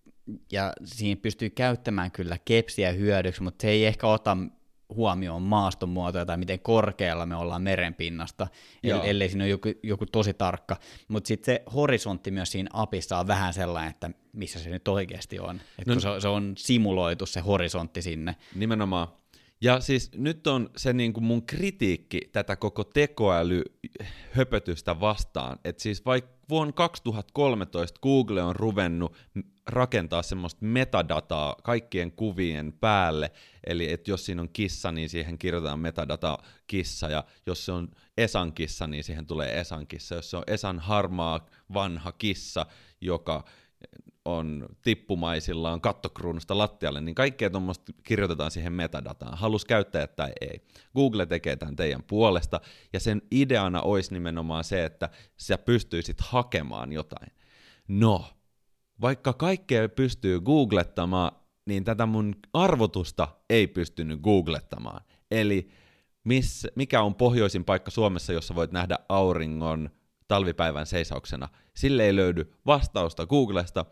ja 0.51 0.73
siinä 0.85 1.21
pystyy 1.21 1.49
käyttämään 1.49 2.11
kyllä 2.11 2.37
kepsiä 2.45 2.91
hyödyksi, 2.91 3.43
mutta 3.43 3.61
se 3.61 3.69
ei 3.69 3.85
ehkä 3.85 4.07
ota 4.07 4.37
huomioon 4.95 5.41
maastonmuotoja 5.41 6.25
tai 6.25 6.37
miten 6.37 6.59
korkealla 6.59 7.25
me 7.25 7.35
ollaan 7.35 7.61
merenpinnasta, 7.61 8.47
Joo. 8.83 9.03
ellei 9.03 9.29
siinä 9.29 9.43
ole 9.43 9.49
joku, 9.49 9.69
joku 9.83 10.05
tosi 10.05 10.33
tarkka. 10.33 10.77
Mutta 11.07 11.27
sitten 11.27 11.55
se 11.55 11.63
horisontti 11.73 12.31
myös 12.31 12.51
siinä 12.51 12.69
apissa 12.73 13.17
on 13.17 13.27
vähän 13.27 13.53
sellainen, 13.53 13.89
että 13.91 14.09
missä 14.33 14.59
se 14.59 14.69
nyt 14.69 14.87
oikeasti 14.87 15.39
on. 15.39 15.61
Et 15.79 15.87
no, 15.87 15.93
kun 15.93 16.01
se, 16.01 16.09
se 16.19 16.27
on 16.27 16.53
simuloitu 16.57 17.25
se 17.25 17.39
horisontti 17.39 18.01
sinne. 18.01 18.35
Nimenomaan. 18.55 19.07
Ja 19.61 19.79
siis 19.79 20.11
nyt 20.15 20.47
on 20.47 20.69
se 20.77 20.93
niin 20.93 21.13
kuin 21.13 21.23
mun 21.23 21.45
kritiikki 21.45 22.21
tätä 22.31 22.55
koko 22.55 22.83
tekoälyhöpötystä 22.83 24.99
vastaan, 24.99 25.59
että 25.65 25.83
siis 25.83 26.05
vaikka 26.05 26.31
vuonna 26.49 26.73
2013 26.73 27.99
Google 28.01 28.43
on 28.43 28.55
ruvennut 28.55 29.17
rakentaa 29.67 30.23
semmoista 30.23 30.65
metadataa 30.65 31.55
kaikkien 31.63 32.11
kuvien 32.11 32.73
päälle, 32.73 33.31
eli 33.67 33.91
että 33.91 34.11
jos 34.11 34.25
siinä 34.25 34.41
on 34.41 34.49
kissa, 34.53 34.91
niin 34.91 35.09
siihen 35.09 35.37
kirjoitetaan 35.37 35.79
metadata 35.79 36.37
kissa, 36.67 37.09
ja 37.09 37.23
jos 37.45 37.65
se 37.65 37.71
on 37.71 37.91
Esan 38.17 38.53
kissa, 38.53 38.87
niin 38.87 39.03
siihen 39.03 39.25
tulee 39.25 39.59
Esan 39.59 39.87
kissa, 39.87 40.15
jos 40.15 40.31
se 40.31 40.37
on 40.37 40.43
Esan 40.47 40.79
harmaa 40.79 41.45
vanha 41.73 42.11
kissa, 42.11 42.65
joka 43.01 43.43
on 44.25 44.65
tippumaisillaan 44.81 45.81
kattokruunusta 45.81 46.57
lattialle, 46.57 47.01
niin 47.01 47.15
kaikkea 47.15 47.49
tuommoista 47.49 47.93
kirjoitetaan 48.03 48.51
siihen 48.51 48.73
metadataan, 48.73 49.37
halus 49.37 49.65
käyttää 49.65 50.07
tai 50.07 50.31
ei. 50.41 50.61
Google 50.95 51.25
tekee 51.25 51.55
tämän 51.55 51.75
teidän 51.75 52.03
puolesta, 52.03 52.61
ja 52.93 52.99
sen 52.99 53.21
ideana 53.31 53.81
olisi 53.81 54.13
nimenomaan 54.13 54.63
se, 54.63 54.85
että 54.85 55.09
sä 55.37 55.57
pystyisit 55.57 56.21
hakemaan 56.21 56.93
jotain. 56.93 57.31
No, 57.87 58.25
vaikka 59.01 59.33
kaikkea 59.33 59.89
pystyy 59.89 60.39
googlettamaan, 60.41 61.31
niin 61.65 61.83
tätä 61.83 62.05
mun 62.05 62.35
arvotusta 62.53 63.27
ei 63.49 63.67
pystynyt 63.67 64.21
googlettamaan. 64.21 65.01
Eli 65.31 65.69
miss, 66.23 66.67
mikä 66.75 67.01
on 67.01 67.15
pohjoisin 67.15 67.65
paikka 67.65 67.91
Suomessa, 67.91 68.33
jossa 68.33 68.55
voit 68.55 68.71
nähdä 68.71 68.99
auringon 69.09 69.89
talvipäivän 70.31 70.85
seisauksena. 70.85 71.49
Sille 71.73 72.05
ei 72.05 72.15
löydy 72.15 72.53
vastausta 72.65 73.25
Googlesta, 73.25 73.85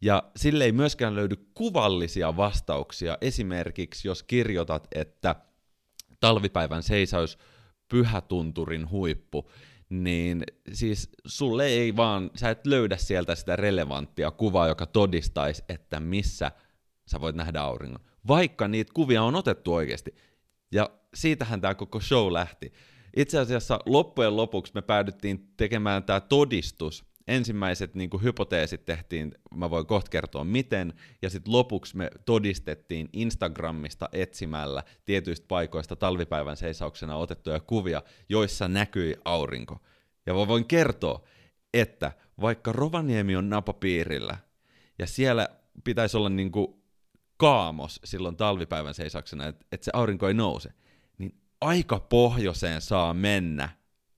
ja 0.00 0.22
sille 0.36 0.64
ei 0.64 0.72
myöskään 0.72 1.16
löydy 1.16 1.36
kuvallisia 1.54 2.36
vastauksia. 2.36 3.18
Esimerkiksi 3.20 4.08
jos 4.08 4.22
kirjoitat, 4.22 4.88
että 4.94 5.36
talvipäivän 6.20 6.82
seisaus 6.82 7.38
pyhätunturin 7.88 8.90
huippu, 8.90 9.50
niin 9.88 10.42
siis 10.72 11.10
sulle 11.26 11.66
ei 11.66 11.96
vaan, 11.96 12.30
sä 12.34 12.50
et 12.50 12.66
löydä 12.66 12.96
sieltä 12.96 13.34
sitä 13.34 13.56
relevanttia 13.56 14.30
kuvaa, 14.30 14.68
joka 14.68 14.86
todistaisi, 14.86 15.64
että 15.68 16.00
missä 16.00 16.52
sä 17.06 17.20
voit 17.20 17.36
nähdä 17.36 17.60
auringon. 17.60 18.04
Vaikka 18.28 18.68
niitä 18.68 18.92
kuvia 18.94 19.22
on 19.22 19.34
otettu 19.34 19.74
oikeasti. 19.74 20.14
Ja 20.72 20.90
siitähän 21.14 21.60
tämä 21.60 21.74
koko 21.74 22.00
show 22.00 22.32
lähti. 22.32 22.72
Itse 23.16 23.38
asiassa 23.38 23.78
loppujen 23.86 24.36
lopuksi 24.36 24.72
me 24.74 24.82
päädyttiin 24.82 25.48
tekemään 25.56 26.04
tämä 26.04 26.20
todistus. 26.20 27.04
Ensimmäiset 27.28 27.94
niin 27.94 28.10
kuin, 28.10 28.22
hypoteesit 28.22 28.84
tehtiin, 28.84 29.34
mä 29.54 29.70
voin 29.70 29.86
kohta 29.86 30.10
kertoa 30.10 30.44
miten, 30.44 30.94
ja 31.22 31.30
sitten 31.30 31.52
lopuksi 31.52 31.96
me 31.96 32.10
todistettiin 32.24 33.08
Instagramista 33.12 34.08
etsimällä 34.12 34.82
tietyistä 35.04 35.46
paikoista 35.48 35.96
talvipäivän 35.96 36.56
seisauksena 36.56 37.16
otettuja 37.16 37.60
kuvia, 37.60 38.02
joissa 38.28 38.68
näkyi 38.68 39.16
aurinko. 39.24 39.78
Ja 40.26 40.34
mä 40.34 40.48
voin 40.48 40.64
kertoa, 40.64 41.24
että 41.74 42.12
vaikka 42.40 42.72
Rovaniemi 42.72 43.36
on 43.36 43.50
napapiirillä, 43.50 44.38
ja 44.98 45.06
siellä 45.06 45.48
pitäisi 45.84 46.16
olla 46.16 46.28
niin 46.28 46.52
kuin 46.52 46.82
kaamos 47.36 48.00
silloin 48.04 48.36
talvipäivän 48.36 48.94
seisauksena, 48.94 49.46
että, 49.46 49.66
että 49.72 49.84
se 49.84 49.90
aurinko 49.94 50.28
ei 50.28 50.34
nouse, 50.34 50.72
aika 51.60 52.00
pohjoiseen 52.00 52.80
saa 52.80 53.14
mennä 53.14 53.68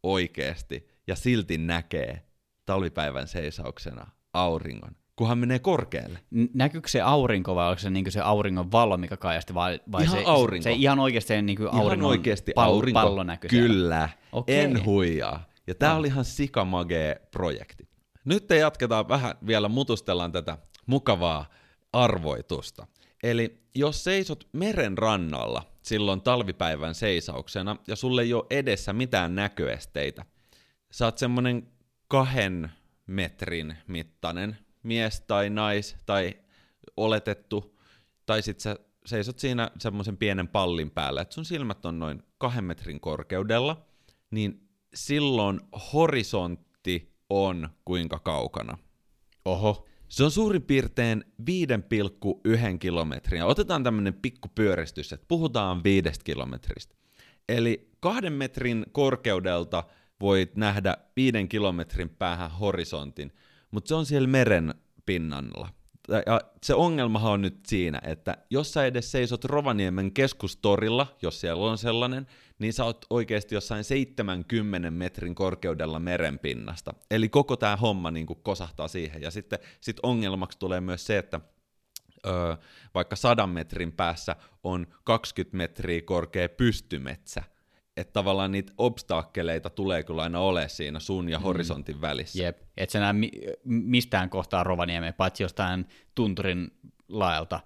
oikeasti 0.02 0.88
ja 1.06 1.16
silti 1.16 1.58
näkee 1.58 2.22
talvipäivän 2.66 3.28
seisauksena 3.28 4.06
auringon, 4.32 4.90
kunhan 5.16 5.38
menee 5.38 5.58
korkealle. 5.58 6.18
Näkyykö 6.54 6.88
se 6.88 7.00
aurinko 7.00 7.54
vai 7.54 7.68
onko 7.68 7.78
se 7.78 7.90
niinku 7.90 8.10
se 8.10 8.20
auringon 8.20 8.72
valo, 8.72 8.96
mikä 8.96 9.16
kaijasti, 9.16 9.54
vai, 9.54 9.80
vai 9.92 10.02
ihan 10.04 10.18
se, 10.18 10.24
aurinko. 10.26 10.62
se 10.64 10.72
ihan 10.72 10.98
oikeasti 10.98 11.28
se 11.28 11.42
niinku 11.42 11.62
auringon 11.64 11.92
ihan 11.98 12.04
oikeasti 12.04 12.52
pal- 12.56 12.62
aurinko. 12.64 13.00
pallo 13.00 13.22
näkyy 13.24 13.48
Kyllä, 13.50 14.08
Okei. 14.32 14.58
en 14.60 14.84
huijaa. 14.84 15.44
Ja 15.66 15.74
No. 15.88 15.96
oli 15.96 16.06
ihan 16.06 16.24
sikamagee 16.24 17.20
projekti. 17.30 17.88
Nyt 18.24 18.46
te 18.46 18.56
jatketaan 18.56 19.08
vähän 19.08 19.34
vielä, 19.46 19.68
mutustellaan 19.68 20.32
tätä 20.32 20.58
mukavaa 20.86 21.46
arvoitusta. 21.92 22.86
Eli 23.22 23.62
jos 23.74 24.04
seisot 24.04 24.48
meren 24.52 24.98
rannalla 24.98 25.62
silloin 25.82 26.20
talvipäivän 26.20 26.94
seisauksena 26.94 27.76
ja 27.86 27.96
sulle 27.96 28.22
ei 28.22 28.34
ole 28.34 28.44
edessä 28.50 28.92
mitään 28.92 29.34
näköesteitä, 29.34 30.24
sä 30.90 31.04
oot 31.04 31.18
semmonen 31.18 31.68
kahden 32.08 32.70
metrin 33.06 33.76
mittainen 33.86 34.58
mies 34.82 35.20
tai 35.20 35.50
nais 35.50 35.96
tai 36.06 36.34
oletettu, 36.96 37.78
tai 38.26 38.42
sit 38.42 38.60
sä 38.60 38.76
seisot 39.06 39.38
siinä 39.38 39.70
semmoisen 39.78 40.16
pienen 40.16 40.48
pallin 40.48 40.90
päällä, 40.90 41.20
että 41.20 41.34
sun 41.34 41.44
silmät 41.44 41.86
on 41.86 41.98
noin 41.98 42.22
kahden 42.38 42.64
metrin 42.64 43.00
korkeudella, 43.00 43.86
niin 44.30 44.68
silloin 44.94 45.60
horisontti 45.92 47.14
on 47.30 47.68
kuinka 47.84 48.18
kaukana. 48.18 48.78
Oho. 49.44 49.86
Se 50.08 50.24
on 50.24 50.30
suurin 50.30 50.62
piirtein 50.62 51.24
5,1 51.40 52.78
kilometriä. 52.78 53.46
Otetaan 53.46 53.84
tämmöinen 53.84 54.14
pikku 54.14 54.48
pyöristys, 54.54 55.12
että 55.12 55.26
puhutaan 55.28 55.84
viidestä 55.84 56.24
kilometristä. 56.24 56.94
Eli 57.48 57.90
kahden 58.00 58.32
metrin 58.32 58.86
korkeudelta 58.92 59.84
voit 60.20 60.56
nähdä 60.56 60.96
viiden 61.16 61.48
kilometrin 61.48 62.08
päähän 62.08 62.50
horisontin, 62.50 63.32
mutta 63.70 63.88
se 63.88 63.94
on 63.94 64.06
siellä 64.06 64.28
meren 64.28 64.74
pinnalla. 65.06 65.68
Ja 66.26 66.40
se 66.62 66.74
ongelmahan 66.74 67.32
on 67.32 67.42
nyt 67.42 67.66
siinä, 67.66 68.00
että 68.04 68.36
jos 68.50 68.72
sä 68.72 68.86
edes 68.86 69.12
seisot 69.12 69.44
Rovaniemen 69.44 70.12
keskustorilla, 70.12 71.16
jos 71.22 71.40
siellä 71.40 71.64
on 71.64 71.78
sellainen, 71.78 72.26
niin 72.58 72.72
sä 72.72 72.84
oot 72.84 73.06
oikeasti 73.10 73.54
jossain 73.54 73.84
70 73.84 74.90
metrin 74.90 75.34
korkeudella 75.34 75.98
merenpinnasta. 75.98 76.94
Eli 77.10 77.28
koko 77.28 77.56
tämä 77.56 77.76
homma 77.76 78.10
niin 78.10 78.26
kosahtaa 78.26 78.88
siihen. 78.88 79.22
Ja 79.22 79.30
sitten 79.30 79.58
sit 79.80 79.96
ongelmaksi 80.02 80.58
tulee 80.58 80.80
myös 80.80 81.06
se, 81.06 81.18
että 81.18 81.40
ö, 82.26 82.56
vaikka 82.94 83.16
sadan 83.16 83.50
metrin 83.50 83.92
päässä 83.92 84.36
on 84.64 84.86
20 85.04 85.56
metriä 85.56 86.02
korkea 86.02 86.48
pystymetsä, 86.48 87.42
että 88.00 88.12
tavallaan 88.12 88.52
niitä 88.52 88.72
obstaakkeleita 88.78 89.70
tulee 89.70 90.02
kyllä 90.02 90.22
aina 90.22 90.40
ole 90.40 90.68
siinä 90.68 91.00
sun 91.00 91.28
ja 91.28 91.38
horisontin 91.38 92.00
välissä. 92.00 92.42
Jep. 92.42 92.58
Et 92.76 92.90
sä 92.90 93.00
näe 93.00 93.12
mi- 93.12 93.30
mistään 93.64 94.30
kohtaa 94.30 94.64
Rovaniemeä, 94.64 95.12
paitsi 95.12 95.42
jostain 95.42 95.86
tunturin 96.14 96.70
laelta 97.08 97.60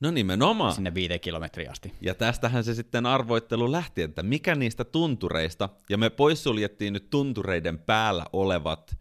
No 0.00 0.10
nimenomaan. 0.10 0.72
sinne 0.74 0.94
viiteen 0.94 1.20
kilometriä 1.20 1.70
asti. 1.70 1.92
Ja 2.00 2.14
tästähän 2.14 2.64
se 2.64 2.74
sitten 2.74 3.06
arvoittelu 3.06 3.72
lähti, 3.72 4.02
että 4.02 4.22
mikä 4.22 4.54
niistä 4.54 4.84
tuntureista, 4.84 5.68
ja 5.90 5.98
me 5.98 6.10
poissuljettiin 6.10 6.92
nyt 6.92 7.10
tuntureiden 7.10 7.78
päällä 7.78 8.24
olevat 8.32 8.96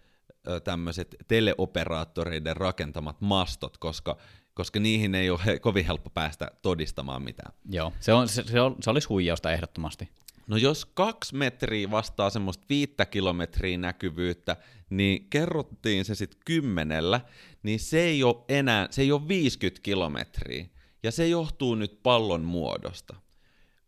tämmöiset 0.63 1.15
teleoperaattoreiden 1.27 2.57
rakentamat 2.57 3.21
mastot, 3.21 3.77
koska, 3.77 4.17
koska 4.53 4.79
niihin 4.79 5.15
ei 5.15 5.29
ole 5.29 5.59
kovin 5.61 5.85
helppo 5.85 6.09
päästä 6.09 6.51
todistamaan 6.61 7.21
mitään. 7.21 7.53
Joo, 7.69 7.93
se, 7.99 8.13
on, 8.13 8.27
se, 8.27 8.43
se, 8.43 8.61
on, 8.61 8.75
se 8.81 8.89
olisi 8.89 9.07
huijausta 9.07 9.51
ehdottomasti. 9.51 10.09
No 10.51 10.57
jos 10.57 10.85
kaksi 10.85 11.35
metriä 11.35 11.91
vastaa 11.91 12.29
semmoista 12.29 12.65
viittä 12.69 13.05
kilometriä 13.05 13.77
näkyvyyttä, 13.77 14.57
niin 14.89 15.29
kerrottiin 15.29 16.05
se 16.05 16.15
sitten 16.15 16.39
kymmenellä, 16.45 17.21
niin 17.63 17.79
se 17.79 18.01
ei 18.01 18.23
ole 18.23 18.45
enää, 18.49 18.87
se 18.89 19.01
ei 19.01 19.11
ole 19.11 19.27
50 19.27 19.81
kilometriä. 19.83 20.65
Ja 21.03 21.11
se 21.11 21.27
johtuu 21.27 21.75
nyt 21.75 21.99
pallon 22.03 22.41
muodosta. 22.41 23.15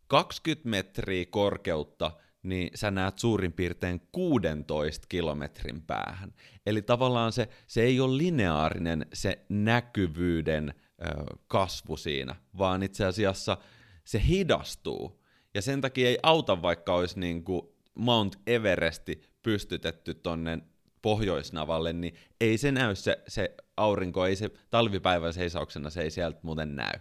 20 0.06 0.68
metriä 0.68 1.24
korkeutta, 1.30 2.10
niin 2.42 2.70
sä 2.74 2.90
näet 2.90 3.18
suurin 3.18 3.52
piirtein 3.52 4.00
16 4.12 5.06
kilometrin 5.08 5.82
päähän. 5.82 6.34
Eli 6.66 6.82
tavallaan 6.82 7.32
se, 7.32 7.48
se 7.66 7.82
ei 7.82 8.00
ole 8.00 8.18
lineaarinen 8.18 9.06
se 9.12 9.44
näkyvyyden 9.48 10.74
ö, 10.78 11.04
kasvu 11.46 11.96
siinä, 11.96 12.36
vaan 12.58 12.82
itse 12.82 13.04
asiassa 13.04 13.56
se 14.04 14.22
hidastuu. 14.28 15.23
Ja 15.54 15.62
sen 15.62 15.80
takia 15.80 16.08
ei 16.08 16.18
auta, 16.22 16.62
vaikka 16.62 16.94
olisi 16.94 17.20
niin 17.20 17.44
kuin 17.44 17.62
Mount 17.94 18.36
Everesti 18.46 19.22
pystytetty 19.42 20.14
tonne 20.14 20.58
pohjoisnavalle, 21.02 21.92
niin 21.92 22.14
ei 22.40 22.58
se 22.58 22.72
näy 22.72 22.94
se, 22.94 23.22
se 23.28 23.54
aurinko, 23.76 24.26
ei 24.26 24.36
se 24.36 24.50
talvipäivän 24.70 25.32
seisauksena, 25.32 25.90
se 25.90 26.02
ei 26.02 26.10
sieltä 26.10 26.38
muuten 26.42 26.76
näy. 26.76 26.92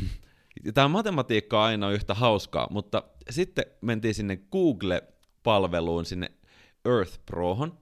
Tämä 0.74 0.88
matematiikka 0.88 1.58
on 1.60 1.66
aina 1.66 1.90
yhtä 1.90 2.14
hauskaa, 2.14 2.68
mutta 2.70 3.02
sitten 3.30 3.64
mentiin 3.80 4.14
sinne 4.14 4.36
Google-palveluun, 4.36 6.04
sinne 6.04 6.30
Earth 6.84 7.20
Prohon, 7.26 7.78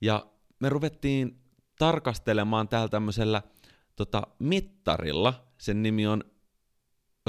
ja 0.00 0.26
me 0.60 0.68
ruvettiin 0.68 1.40
tarkastelemaan 1.78 2.68
täällä 2.68 2.88
tämmöisellä 2.88 3.42
tota, 3.96 4.22
mittarilla, 4.38 5.46
sen 5.58 5.82
nimi 5.82 6.06
on 6.06 6.24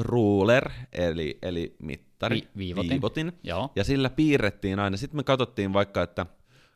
ruler, 0.02 0.70
eli, 0.94 1.38
eli 1.42 1.76
mittari, 1.80 2.36
Vi- 2.36 2.48
viivotin. 2.58 2.90
viivotin, 2.90 3.34
Joo. 3.44 3.70
ja 3.76 3.84
sillä 3.84 4.10
piirrettiin 4.10 4.80
aina. 4.80 4.98
Sitten 4.98 5.18
me 5.18 5.24
katsottiin 5.24 5.74
vaikka, 5.74 6.02
että 6.04 6.26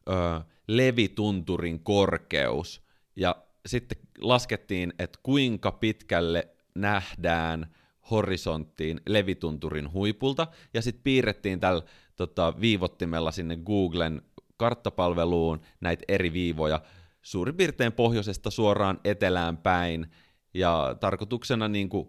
ö, 0.10 0.42
levitunturin 0.68 1.80
korkeus, 1.80 2.82
ja 3.16 3.36
sitten 3.66 3.98
laskettiin, 4.22 4.94
että 5.00 5.20
kuinka 5.24 5.72
pitkälle 5.72 6.48
nähdään 6.76 7.76
horisonttiin 8.12 9.02
levitunturin 9.08 9.94
huipulta, 9.94 10.48
ja 10.74 10.82
sitten 10.82 11.04
piirrettiin 11.04 11.60
tällä 11.60 11.82
tota, 12.16 12.54
viivottimella 12.62 13.32
sinne 13.32 13.56
Googlen 13.58 14.22
karttapalveluun 14.58 15.62
näitä 15.82 16.04
eri 16.08 16.34
viivoja 16.34 16.82
suurin 17.22 17.56
piirtein 17.56 17.92
pohjoisesta 17.94 18.50
suoraan 18.50 19.00
etelään 19.04 19.58
päin, 19.58 20.12
ja 20.54 20.96
tarkoituksena 21.00 21.68
niin 21.68 21.90
kuin 21.90 22.08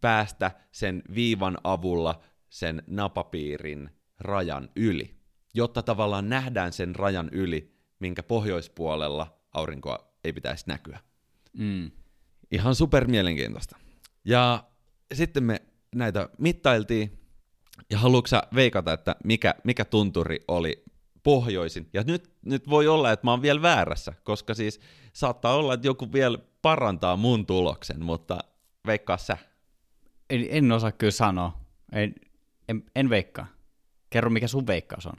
päästä 0.00 0.50
sen 0.72 1.02
viivan 1.14 1.58
avulla 1.64 2.20
sen 2.48 2.82
napapiirin 2.86 3.90
rajan 4.20 4.68
yli, 4.76 5.16
jotta 5.54 5.82
tavallaan 5.82 6.28
nähdään 6.28 6.72
sen 6.72 6.96
rajan 6.96 7.28
yli, 7.32 7.74
minkä 7.98 8.22
pohjoispuolella 8.22 9.40
aurinkoa 9.52 10.14
ei 10.24 10.32
pitäisi 10.32 10.64
näkyä. 10.66 11.00
Mm. 11.52 11.90
Ihan 12.50 12.74
super 12.74 13.08
mielenkiintoista. 13.08 13.76
Ja 14.24 14.64
sitten 15.14 15.44
me 15.44 15.62
näitä 15.94 16.28
mittailtiin, 16.38 17.18
ja 17.90 17.98
haluatko 17.98 18.36
veikata, 18.54 18.92
että 18.92 19.16
mikä, 19.24 19.54
mikä 19.64 19.84
tunturi 19.84 20.40
oli 20.48 20.84
pohjoisin? 21.22 21.88
Ja 21.92 22.02
nyt, 22.06 22.30
nyt 22.46 22.70
voi 22.70 22.88
olla, 22.88 23.12
että 23.12 23.26
mä 23.26 23.30
oon 23.30 23.42
vielä 23.42 23.62
väärässä, 23.62 24.12
koska 24.24 24.54
siis 24.54 24.80
saattaa 25.12 25.54
olla, 25.54 25.74
että 25.74 25.86
joku 25.86 26.12
vielä 26.12 26.38
parantaa 26.62 27.16
mun 27.16 27.46
tuloksen, 27.46 28.04
mutta 28.04 28.38
veikkaa 28.86 29.16
sä. 29.16 29.38
En, 30.30 30.46
en 30.50 30.72
osaa 30.72 30.92
kyllä 30.92 31.10
sanoa. 31.10 31.60
En, 31.92 32.14
en, 32.68 32.84
en 32.96 33.10
veikkaa. 33.10 33.46
Kerro, 34.10 34.30
mikä 34.30 34.48
sun 34.48 34.66
veikkaus 34.66 35.06
on. 35.06 35.16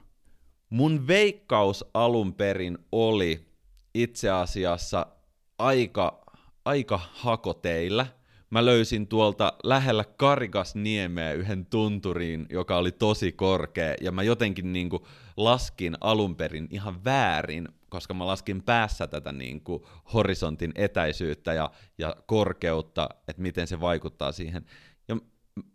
Mun 0.70 1.06
veikkaus 1.06 1.84
alun 1.94 2.34
perin 2.34 2.78
oli 2.92 3.46
itse 3.94 4.30
asiassa 4.30 5.06
aika, 5.58 6.24
aika 6.64 7.00
hakoteillä. 7.12 8.06
Mä 8.50 8.64
löysin 8.64 9.06
tuolta 9.06 9.52
lähellä 9.64 10.04
Karikasniemeä 10.16 11.32
yhden 11.32 11.66
tunturiin, 11.66 12.46
joka 12.50 12.76
oli 12.76 12.92
tosi 12.92 13.32
korkea, 13.32 13.94
ja 14.00 14.12
mä 14.12 14.22
jotenkin 14.22 14.72
niin 14.72 14.90
kuin 14.90 15.02
laskin 15.36 15.96
alun 16.00 16.36
perin 16.36 16.68
ihan 16.70 17.04
väärin, 17.04 17.68
koska 17.88 18.14
mä 18.14 18.26
laskin 18.26 18.62
päässä 18.62 19.06
tätä 19.06 19.32
niin 19.32 19.60
kuin 19.60 19.82
horisontin 20.14 20.72
etäisyyttä 20.74 21.52
ja, 21.52 21.70
ja 21.98 22.16
korkeutta, 22.26 23.08
että 23.28 23.42
miten 23.42 23.66
se 23.66 23.80
vaikuttaa 23.80 24.32
siihen. 24.32 24.66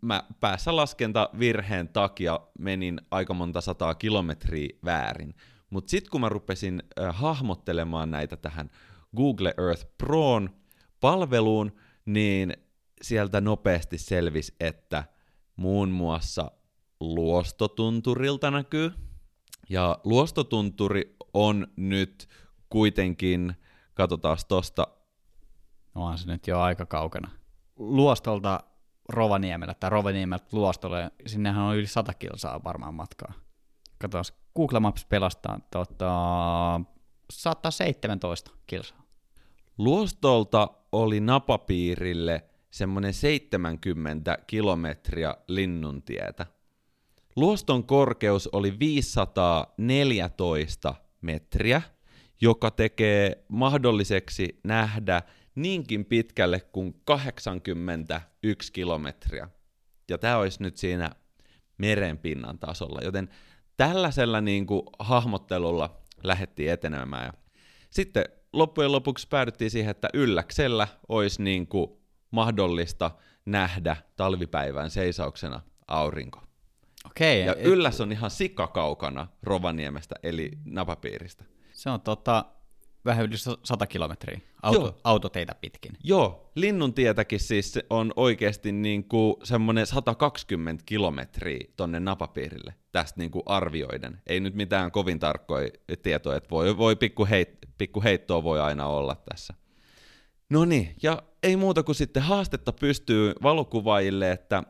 Mä 0.00 0.22
päässä 0.40 0.76
laskenta 0.76 1.30
virheen 1.38 1.88
takia 1.88 2.40
menin 2.58 3.00
aika 3.10 3.34
monta 3.34 3.60
sataa 3.60 3.94
kilometriä 3.94 4.68
väärin. 4.84 5.34
Mutta 5.70 5.90
sitten 5.90 6.10
kun 6.10 6.20
mä 6.20 6.28
rupesin 6.28 6.82
äh, 7.00 7.16
hahmottelemaan 7.16 8.10
näitä 8.10 8.36
tähän 8.36 8.70
Google 9.16 9.54
Earth 9.58 9.86
Proon 9.98 10.50
palveluun, 11.00 11.72
niin 12.06 12.56
sieltä 13.02 13.40
nopeasti 13.40 13.98
selvisi, 13.98 14.54
että 14.60 15.04
muun 15.56 15.88
muassa 15.88 16.50
luostotunturilta 17.00 18.50
näkyy. 18.50 18.92
Ja 19.68 19.98
luostotunturi 20.04 21.16
on 21.34 21.66
nyt 21.76 22.28
kuitenkin, 22.68 23.54
katsotaan 23.94 24.38
tosta. 24.48 24.86
No 25.94 26.04
on 26.04 26.18
se 26.18 26.26
nyt 26.26 26.46
jo 26.46 26.60
aika 26.60 26.86
kaukana. 26.86 27.30
Luostolta 27.76 28.60
Rovaniemellä 29.08 29.74
tai 29.74 29.90
Rovaniemeltä 29.90 30.46
Luostolle, 30.52 31.10
sinnehän 31.26 31.64
on 31.64 31.76
yli 31.76 31.86
100 31.86 32.14
kilsaa 32.14 32.64
varmaan 32.64 32.94
matkaa. 32.94 33.32
Katsotaan, 33.98 34.24
Google 34.56 34.80
Maps 34.80 35.04
pelastaa 35.04 35.60
tota, 35.70 36.80
117 37.32 38.50
kilsaa. 38.66 39.02
Luostolta 39.78 40.68
oli 40.92 41.20
napapiirille 41.20 42.44
semmoinen 42.70 43.14
70 43.14 44.38
kilometriä 44.46 45.34
linnuntietä. 45.48 46.46
Luoston 47.36 47.84
korkeus 47.84 48.48
oli 48.52 48.78
514 48.78 50.94
metriä, 51.20 51.82
joka 52.40 52.70
tekee 52.70 53.44
mahdolliseksi 53.48 54.60
nähdä 54.64 55.22
niinkin 55.62 56.04
pitkälle 56.04 56.60
kuin 56.60 57.00
81 57.04 58.72
kilometriä. 58.72 59.48
Ja 60.10 60.18
tämä 60.18 60.36
olisi 60.36 60.62
nyt 60.62 60.76
siinä 60.76 61.10
merenpinnan 61.78 62.58
tasolla, 62.58 63.00
joten 63.04 63.28
tällaisella 63.76 64.40
niin 64.40 64.66
kuin 64.66 64.82
hahmottelulla 64.98 66.02
lähdettiin 66.22 66.70
etenemään. 66.70 67.26
Ja 67.26 67.32
sitten 67.90 68.24
loppujen 68.52 68.92
lopuksi 68.92 69.28
päädyttiin 69.28 69.70
siihen, 69.70 69.90
että 69.90 70.08
ylläksellä 70.14 70.88
olisi 71.08 71.42
niin 71.42 71.66
kuin 71.66 71.90
mahdollista 72.30 73.10
nähdä 73.46 73.96
talvipäivän 74.16 74.90
seisauksena 74.90 75.60
aurinko. 75.86 76.42
Okei. 77.06 77.46
Ja 77.46 77.54
ylläs 77.54 78.00
on 78.00 78.12
ihan 78.12 78.30
sikakaukana 78.30 79.26
Rovaniemestä, 79.42 80.14
eli 80.22 80.50
napapiiristä. 80.64 81.44
Se 81.72 81.90
on 81.90 82.00
tota, 82.00 82.44
vähän 83.08 83.24
yli 83.24 83.34
100 83.64 83.86
kilometriä 83.86 84.40
auto, 84.62 84.80
Joo. 84.80 85.00
autoteitä 85.04 85.54
pitkin. 85.60 85.92
Joo, 86.04 86.50
linnun 86.54 86.94
tietäkin 86.94 87.40
siis 87.40 87.78
on 87.90 88.12
oikeasti 88.16 88.72
niin 88.72 89.04
kuin 89.04 89.34
semmoinen 89.44 89.86
120 89.86 90.82
kilometriä 90.86 91.68
tonne 91.76 92.00
napapiirille 92.00 92.74
tästä 92.92 93.20
niin 93.20 93.30
kuin 93.30 93.42
arvioiden. 93.46 94.20
Ei 94.26 94.40
nyt 94.40 94.54
mitään 94.54 94.90
kovin 94.90 95.18
tarkkoja 95.18 95.68
tietoja, 96.02 96.36
että 96.36 96.50
voi, 96.50 96.78
voi 96.78 96.96
pikku, 96.96 97.26
heit, 97.26 97.58
pikku 97.78 98.02
heittoa 98.02 98.42
voi 98.42 98.60
aina 98.60 98.86
olla 98.86 99.16
tässä. 99.30 99.54
No 100.50 100.64
niin, 100.64 100.96
ja 101.02 101.22
ei 101.42 101.56
muuta 101.56 101.82
kuin 101.82 101.94
sitten 101.94 102.22
haastetta 102.22 102.72
pystyy 102.72 103.32
valokuvaajille, 103.42 104.30
että 104.30 104.62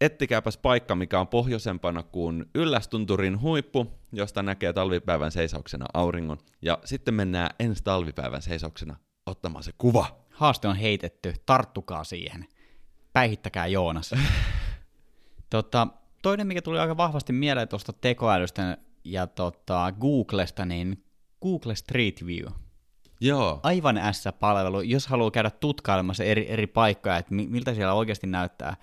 ettikääpäs 0.00 0.58
paikka, 0.58 0.94
mikä 0.94 1.20
on 1.20 1.28
pohjoisempana 1.28 2.02
kuin 2.02 2.44
Yllästunturin 2.54 3.40
huippu, 3.40 3.99
josta 4.12 4.42
näkee 4.42 4.72
talvipäivän 4.72 5.32
seisauksena 5.32 5.86
auringon. 5.94 6.38
Ja 6.62 6.78
sitten 6.84 7.14
mennään 7.14 7.50
ensi 7.58 7.84
talvipäivän 7.84 8.42
seisauksena 8.42 8.96
ottamaan 9.26 9.64
se 9.64 9.72
kuva. 9.78 10.20
Haaste 10.30 10.68
on 10.68 10.76
heitetty, 10.76 11.34
tarttukaa 11.46 12.04
siihen. 12.04 12.46
Päihittäkää 13.12 13.66
Joonas. 13.66 14.14
tota, 15.50 15.86
toinen, 16.22 16.46
mikä 16.46 16.62
tuli 16.62 16.78
aika 16.78 16.96
vahvasti 16.96 17.32
mieleen 17.32 17.68
tuosta 17.68 17.92
tekoälystä 17.92 18.78
ja 19.04 19.26
tota, 19.26 19.92
Googlesta, 20.00 20.64
niin 20.64 21.04
Google 21.42 21.74
Street 21.74 22.26
View. 22.26 22.46
Joo. 23.20 23.60
Aivan 23.62 24.00
S-palvelu, 24.12 24.80
jos 24.80 25.06
haluaa 25.06 25.30
käydä 25.30 25.50
tutkailemassa 25.50 26.24
eri, 26.24 26.46
eri 26.50 26.66
paikkoja, 26.66 27.16
että 27.16 27.34
mi- 27.34 27.46
miltä 27.46 27.74
siellä 27.74 27.94
oikeasti 27.94 28.26
näyttää. 28.26 28.76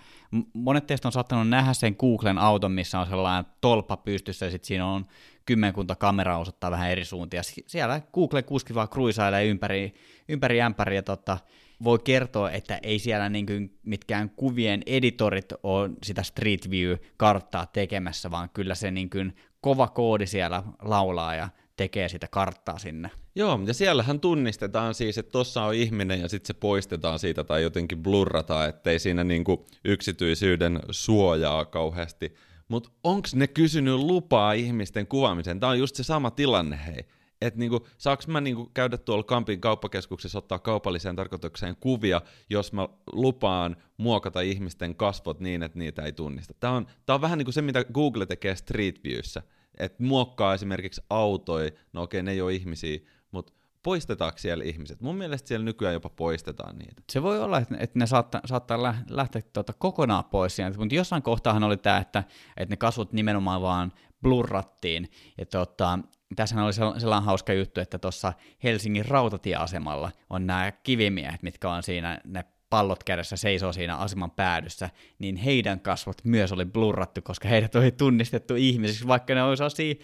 Monet 0.54 0.88
teistä 0.88 1.08
on 1.08 1.12
saattanut 1.12 1.50
nähdä 1.50 1.74
sen 1.74 1.96
Googlen 2.00 2.38
auton, 2.38 2.72
missä 2.72 3.00
on 3.00 3.08
sellainen 3.08 3.52
tolppa 3.62 3.98
pystyssä, 3.98 4.46
ja 4.46 4.52
sitten 4.52 4.68
siinä 4.68 4.86
on 4.86 5.06
kymmenkunta 5.46 5.96
kameraa 5.96 6.38
osoittaa 6.38 6.72
vähän 6.72 6.92
eri 6.92 7.06
suuntia. 7.06 7.44
Si- 7.44 7.64
Siellä 7.68 8.02
Google 8.14 8.44
kuski 8.44 8.76
vaan 8.76 8.90
kruisailee 8.90 9.46
ympäri, 9.46 9.94
ympäri 10.30 10.62
ämpäri, 10.62 10.96
ja 10.96 11.04
tota, 11.04 11.38
voi 11.84 12.00
kertoa, 12.00 12.52
että 12.52 12.80
ei 12.84 13.00
siellä 13.00 13.30
niin 13.30 13.46
kuin 13.46 13.78
mitkään 13.84 14.30
kuvien 14.30 14.82
editorit 14.86 15.54
ole 15.64 15.90
sitä 16.04 16.24
Street 16.24 16.70
View-karttaa 16.70 17.66
tekemässä, 17.66 18.32
vaan 18.32 18.50
kyllä 18.50 18.76
se 18.76 18.92
niin 18.92 19.10
kuin 19.10 19.36
kova 19.62 19.88
koodi 19.88 20.28
siellä 20.28 20.64
laulaa 20.82 21.36
ja 21.36 21.50
tekee 21.78 22.10
sitä 22.10 22.28
karttaa 22.28 22.80
sinne. 22.80 23.12
Joo, 23.36 23.60
ja 23.66 23.74
siellähän 23.74 24.20
tunnistetaan 24.20 24.94
siis, 24.94 25.18
että 25.18 25.32
tuossa 25.32 25.64
on 25.64 25.74
ihminen 25.74 26.22
ja 26.22 26.30
sitten 26.30 26.48
se 26.48 26.54
poistetaan 26.54 27.20
siitä 27.20 27.44
tai 27.44 27.64
jotenkin 27.64 28.04
blurrataan, 28.04 28.70
ettei 28.70 29.00
siinä 29.00 29.24
niinku 29.24 29.66
yksityisyyden 29.86 30.80
suojaa 30.92 31.66
kauheasti. 31.66 32.36
Mutta 32.68 32.90
onko 33.04 33.28
ne 33.36 33.48
kysynyt 33.48 33.96
lupaa 33.96 34.54
ihmisten 34.54 35.08
kuvaamiseen? 35.08 35.60
Tämä 35.60 35.70
on 35.70 35.80
just 35.80 35.96
se 35.96 36.04
sama 36.04 36.32
tilanne, 36.32 36.80
hei. 36.86 37.06
Että 37.42 37.60
niinku, 37.60 37.88
saaks 37.98 38.28
mä 38.28 38.42
niinku 38.42 38.72
käydä 38.74 38.98
tuolla 38.98 39.24
Kampin 39.24 39.62
kauppakeskuksessa 39.62 40.38
ottaa 40.38 40.60
kaupalliseen 40.60 41.16
tarkoitukseen 41.16 41.76
kuvia, 41.80 42.22
jos 42.50 42.74
mä 42.74 42.90
lupaan 43.14 43.76
muokata 43.98 44.42
ihmisten 44.42 44.96
kasvot 44.96 45.40
niin, 45.40 45.64
että 45.64 45.80
niitä 45.80 46.02
ei 46.02 46.12
tunnista. 46.12 46.54
Tämä 46.60 46.74
on, 46.74 46.88
tää 47.06 47.14
on 47.14 47.22
vähän 47.22 47.38
niin 47.38 47.46
kuin 47.46 47.54
se, 47.54 47.62
mitä 47.62 47.84
Google 47.84 48.26
tekee 48.26 48.56
Street 48.56 49.04
Viewssä. 49.04 49.42
Että 49.78 50.04
muokkaa 50.04 50.54
esimerkiksi 50.54 51.02
autoja, 51.10 51.72
no 51.94 52.02
okei, 52.02 52.24
ne 52.24 52.32
ei 52.32 52.42
ole 52.42 52.54
ihmisiä, 52.54 53.00
mutta 53.32 53.54
poistetaanko 53.84 54.38
siellä 54.38 54.64
ihmiset? 54.64 55.02
Mun 55.02 55.16
mielestä 55.16 55.48
siellä 55.48 55.66
nykyään 55.66 55.94
jopa 55.94 56.10
poistetaan 56.10 56.78
niitä. 56.78 57.02
Se 57.12 57.24
voi 57.24 57.40
olla, 57.40 57.58
että 57.58 57.76
että 57.80 58.00
ne 58.00 58.08
saattaa, 58.08 58.42
saattaa 58.46 58.84
lä- 58.84 59.04
lähteä 59.10 59.42
tuota 59.54 59.74
kokonaan 59.74 60.26
pois 60.26 60.56
sieltä, 60.56 60.78
mutta 60.78 60.96
jossain 60.96 61.24
kohtaahan 61.24 61.64
oli 61.64 61.78
tämä, 61.78 61.98
että, 61.98 62.24
että 62.58 62.74
ne 62.74 62.78
kasvot 62.78 63.14
nimenomaan 63.14 63.62
vaan 63.62 63.92
blurrattiin. 64.22 65.10
Ja 65.38 65.46
tota, 65.46 66.00
tässähän 66.36 66.66
oli 66.66 66.74
sel- 66.74 67.00
sellainen 67.00 67.26
hauska 67.26 67.54
juttu, 67.54 67.82
että 67.82 68.00
tuossa 68.00 68.34
Helsingin 68.64 69.06
rautatieasemalla 69.06 70.12
on 70.30 70.48
nämä 70.48 70.72
kivimiehet, 70.72 71.44
mitkä 71.44 71.70
on 71.70 71.84
siinä, 71.84 72.22
ne 72.26 72.46
pallot 72.70 73.04
kädessä 73.04 73.38
seisoo 73.38 73.74
siinä 73.74 73.96
aseman 73.96 74.32
päädyssä, 74.32 74.90
niin 75.20 75.36
heidän 75.36 75.80
kasvot 75.80 76.18
myös 76.24 76.52
oli 76.52 76.66
blurrattu, 76.66 77.22
koska 77.22 77.48
heidät 77.48 77.76
oli 77.76 77.92
tunnistettu 77.92 78.56
ihmisiksi, 78.56 79.08
vaikka 79.08 79.36
ne 79.36 79.44
olisi 79.44 79.58
sellaisia 79.58 79.96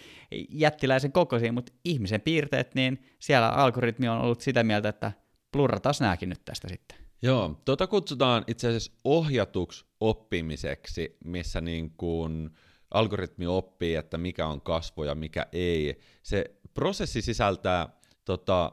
jättiläisen 0.50 1.12
kokoisia, 1.12 1.54
mutta 1.54 1.74
ihmisen 1.86 2.22
piirteet, 2.22 2.76
niin 2.76 3.06
siellä 3.20 3.50
algoritmi 3.50 4.08
on 4.08 4.22
ollut 4.22 4.42
sitä 4.42 4.64
mieltä, 4.64 4.90
että 4.90 5.12
blurrataan 5.52 5.96
nämäkin 6.00 6.30
nyt 6.30 6.46
tästä 6.46 6.68
sitten. 6.68 6.98
Joo, 7.22 7.62
tota 7.66 7.88
kutsutaan 7.88 8.44
itse 8.48 8.68
asiassa 8.68 8.92
ohjatuksi 9.04 9.86
oppimiseksi, 10.00 11.18
missä 11.26 11.62
niin 11.62 11.92
kuin 11.98 12.50
algoritmi 12.92 13.48
oppii, 13.48 13.96
että 13.96 14.18
mikä 14.18 14.48
on 14.48 14.62
kasvo 14.62 15.04
ja 15.04 15.16
mikä 15.16 15.46
ei. 15.52 16.00
Se 16.24 16.46
prosessi 16.74 17.22
sisältää 17.22 17.90
tota, 18.26 18.72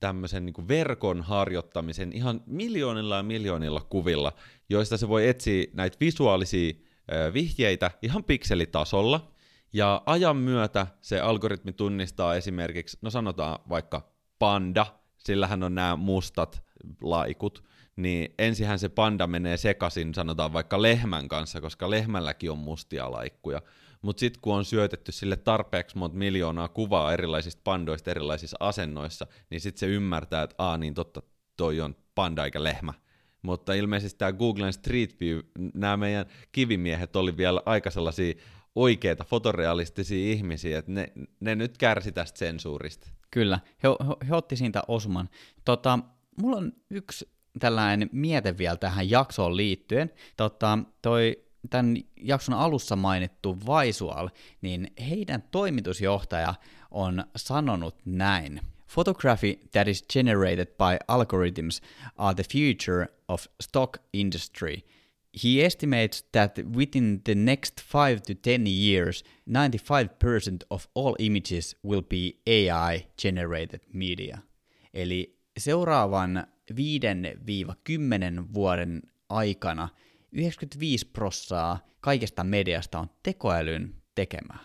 tämmöisen 0.00 0.46
niin 0.46 0.68
verkon 0.68 1.22
harjoittamisen 1.22 2.12
ihan 2.12 2.40
miljoonilla 2.46 3.16
ja 3.16 3.22
miljoonilla 3.22 3.80
kuvilla, 3.80 4.32
joista 4.68 4.96
se 4.96 5.08
voi 5.08 5.28
etsiä 5.28 5.64
näitä 5.74 5.96
visuaalisia 6.00 6.74
vihjeitä 7.34 7.90
ihan 8.02 8.24
pikselitasolla, 8.24 9.32
ja 9.72 10.02
ajan 10.06 10.36
myötä 10.36 10.86
se 11.00 11.20
algoritmi 11.20 11.72
tunnistaa 11.72 12.34
esimerkiksi, 12.34 12.98
no 13.02 13.10
sanotaan 13.10 13.58
vaikka 13.68 14.12
panda, 14.38 14.86
sillähän 15.18 15.62
on 15.62 15.74
nämä 15.74 15.96
mustat 15.96 16.62
laikut, 17.02 17.64
niin 17.96 18.34
ensihän 18.38 18.78
se 18.78 18.88
panda 18.88 19.26
menee 19.26 19.56
sekaisin, 19.56 20.14
sanotaan 20.14 20.52
vaikka 20.52 20.82
lehmän 20.82 21.28
kanssa, 21.28 21.60
koska 21.60 21.90
lehmälläkin 21.90 22.50
on 22.50 22.58
mustia 22.58 23.10
laikkuja. 23.10 23.62
Mutta 24.02 24.20
sitten 24.20 24.40
kun 24.40 24.54
on 24.54 24.64
syötetty 24.64 25.12
sille 25.12 25.36
tarpeeksi 25.36 25.98
monta 25.98 26.16
miljoonaa 26.16 26.68
kuvaa 26.68 27.12
erilaisista 27.12 27.60
pandoista 27.64 28.10
erilaisissa 28.10 28.56
asennoissa, 28.60 29.26
niin 29.50 29.60
sitten 29.60 29.80
se 29.80 29.86
ymmärtää, 29.86 30.42
että 30.42 30.56
aa 30.58 30.78
niin 30.78 30.94
totta, 30.94 31.22
toi 31.56 31.80
on 31.80 31.96
panda 32.14 32.44
eikä 32.44 32.64
lehmä. 32.64 32.94
Mutta 33.42 33.74
ilmeisesti 33.74 34.18
tämä 34.18 34.32
Googlen 34.32 34.72
Street 34.72 35.20
View, 35.20 35.38
nämä 35.74 35.96
meidän 35.96 36.26
kivimiehet 36.52 37.16
oli 37.16 37.36
vielä 37.36 37.62
aika 37.66 37.90
sellaisia 37.90 38.34
oikeita 38.74 39.24
fotorealistisia 39.24 40.32
ihmisiä, 40.32 40.78
että 40.78 40.92
ne, 40.92 41.12
ne 41.40 41.54
nyt 41.54 41.78
kärsi 41.78 42.12
tästä 42.12 42.38
sensuurista. 42.38 43.08
Kyllä, 43.30 43.60
he, 43.82 43.88
he, 43.88 44.28
he 44.28 44.34
otti 44.34 44.56
siitä 44.56 44.82
osuman. 44.88 45.28
Tota, 45.64 45.98
mulla 46.42 46.56
on 46.56 46.72
yksi 46.90 47.28
tällainen 47.58 48.10
miete 48.12 48.58
vielä 48.58 48.76
tähän 48.76 49.10
jaksoon 49.10 49.56
liittyen. 49.56 50.10
Tota, 50.36 50.78
toi 51.02 51.44
tämän 51.70 51.96
jakson 52.16 52.54
alussa 52.54 52.96
mainittu 52.96 53.58
Visual, 53.60 54.28
niin 54.62 54.92
heidän 55.08 55.42
toimitusjohtaja 55.50 56.54
on 56.90 57.24
sanonut 57.36 57.96
näin. 58.04 58.60
Photography 58.94 59.58
that 59.72 59.88
is 59.88 60.04
generated 60.12 60.66
by 60.66 60.96
algorithms 61.08 61.80
are 62.16 62.34
the 62.34 62.44
future 62.52 63.06
of 63.28 63.46
stock 63.60 63.96
industry. 64.12 64.76
He 65.44 65.64
estimates 65.64 66.24
that 66.32 66.58
within 66.76 67.20
the 67.24 67.34
next 67.34 67.80
5 67.80 68.20
to 68.26 68.34
10 68.34 68.66
years, 68.66 69.24
95% 69.48 70.66
of 70.70 70.86
all 70.94 71.14
images 71.18 71.76
will 71.84 72.02
be 72.02 72.32
AI 72.46 73.06
generated 73.22 73.80
media. 73.92 74.38
Eli 74.94 75.26
seuraavan 75.58 76.46
5-10 76.72 76.76
vuoden 78.54 79.02
aikana 79.28 79.88
95 80.32 81.06
prossaa 81.06 81.78
kaikesta 82.00 82.44
mediasta 82.44 82.98
on 82.98 83.10
tekoälyn 83.22 83.94
tekemää. 84.14 84.58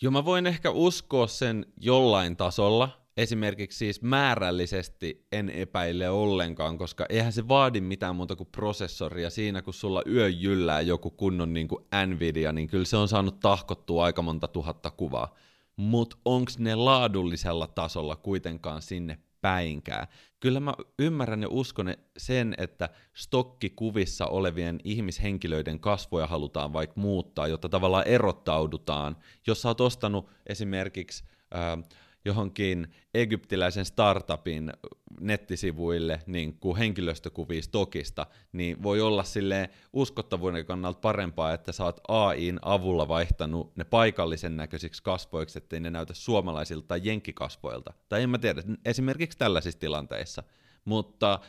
Joo, 0.00 0.10
mä 0.10 0.24
voin 0.24 0.46
ehkä 0.46 0.70
uskoa 0.70 1.26
sen 1.26 1.66
jollain 1.80 2.36
tasolla. 2.36 3.02
Esimerkiksi 3.16 3.78
siis 3.78 4.02
määrällisesti 4.02 5.26
en 5.32 5.50
epäile 5.50 6.10
ollenkaan, 6.10 6.78
koska 6.78 7.06
eihän 7.08 7.32
se 7.32 7.48
vaadi 7.48 7.80
mitään 7.80 8.16
muuta 8.16 8.36
kuin 8.36 8.48
prosessoria. 8.52 9.30
Siinä 9.30 9.62
kun 9.62 9.74
sulla 9.74 10.02
yö 10.06 10.28
jyllää 10.28 10.80
joku 10.80 11.10
kunnon 11.10 11.52
niin 11.52 11.68
kuin 11.68 11.84
Nvidia, 12.06 12.52
niin 12.52 12.68
kyllä 12.68 12.84
se 12.84 12.96
on 12.96 13.08
saanut 13.08 13.40
tahkottua 13.40 14.04
aika 14.04 14.22
monta 14.22 14.48
tuhatta 14.48 14.90
kuvaa. 14.90 15.34
Mutta 15.76 16.16
onko 16.24 16.50
ne 16.58 16.74
laadullisella 16.74 17.66
tasolla 17.66 18.16
kuitenkaan 18.16 18.82
sinne 18.82 19.18
päinkään. 19.40 20.06
Kyllä 20.42 20.60
mä 20.60 20.74
ymmärrän 20.98 21.42
ja 21.42 21.48
uskon 21.50 21.94
sen, 22.16 22.54
että 22.58 22.88
stokkikuvissa 23.14 24.26
olevien 24.26 24.80
ihmishenkilöiden 24.84 25.80
kasvoja 25.80 26.26
halutaan 26.26 26.72
vaikka 26.72 27.00
muuttaa, 27.00 27.48
jotta 27.48 27.68
tavallaan 27.68 28.08
erottaudutaan. 28.08 29.16
Jos 29.46 29.62
sä 29.62 29.68
oot 29.68 29.80
ostanut 29.80 30.30
esimerkiksi 30.46 31.24
äh, 31.54 31.84
johonkin 32.24 32.92
egyptiläisen 33.14 33.84
startupin 33.84 34.72
nettisivuille 35.20 36.22
niin 36.26 36.58
kuin 36.58 36.76
henkilöstökuvia 36.76 37.62
stokista, 37.62 38.26
niin 38.52 38.82
voi 38.82 39.00
olla 39.00 39.24
sille 39.24 39.70
uskottavuuden 39.92 40.66
kannalta 40.66 41.00
parempaa, 41.00 41.52
että 41.52 41.72
sä 41.72 41.84
oot 41.84 42.00
AIin 42.08 42.58
avulla 42.62 43.08
vaihtanut 43.08 43.76
ne 43.76 43.84
paikallisen 43.84 44.56
näköisiksi 44.56 45.02
kasvoiksi, 45.02 45.58
ettei 45.58 45.80
ne 45.80 45.90
näytä 45.90 46.14
suomalaisilta 46.14 46.86
tai 46.86 47.00
jenkkikasvoilta. 47.04 47.92
Tai 48.08 48.22
en 48.22 48.30
mä 48.30 48.38
tiedä, 48.38 48.62
esimerkiksi 48.84 49.38
tällaisissa 49.38 49.80
tilanteissa. 49.80 50.42
Mutta 50.84 51.40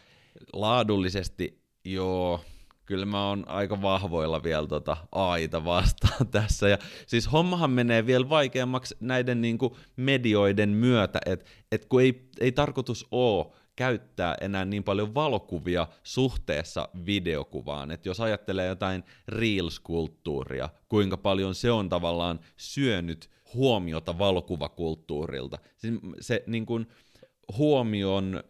laadullisesti, 0.54 1.64
joo, 1.86 2.40
kyllä 2.86 3.06
mä 3.06 3.28
oon 3.28 3.44
aika 3.48 3.82
vahvoilla 3.82 4.44
vielä 4.44 4.68
tota 4.68 4.98
AIta 5.12 5.66
vastaan 5.66 6.28
tässä. 6.32 6.70
Ja 6.70 6.78
siis 7.08 7.32
hommahan 7.32 7.72
menee 7.72 8.06
vielä 8.06 8.30
vaikeammaksi 8.30 8.96
näiden 9.00 9.42
niinku 9.42 9.78
medioiden 9.96 10.70
myötä, 10.70 11.20
että 11.26 11.46
et 11.72 11.86
kun 11.86 12.02
ei, 12.02 12.30
ei 12.40 12.52
tarkoitus 12.52 13.08
ole 13.12 13.46
käyttää 13.76 14.36
enää 14.42 14.66
niin 14.66 14.84
paljon 14.84 15.16
valokuvia 15.16 15.88
suhteessa 16.04 16.90
videokuvaan. 17.06 17.92
että 17.92 18.10
jos 18.10 18.20
ajattelee 18.20 18.68
jotain 18.68 19.04
Reels-kulttuuria, 19.28 20.70
kuinka 20.90 21.18
paljon 21.18 21.56
se 21.56 21.72
on 21.72 21.90
tavallaan 21.90 22.40
syönyt 22.58 23.30
huomiota 23.54 24.18
valokuvakulttuurilta. 24.18 25.58
Siis 25.78 25.94
se 26.20 26.44
niin 26.48 26.66
kuin, 26.66 26.88
huomion 27.58 28.44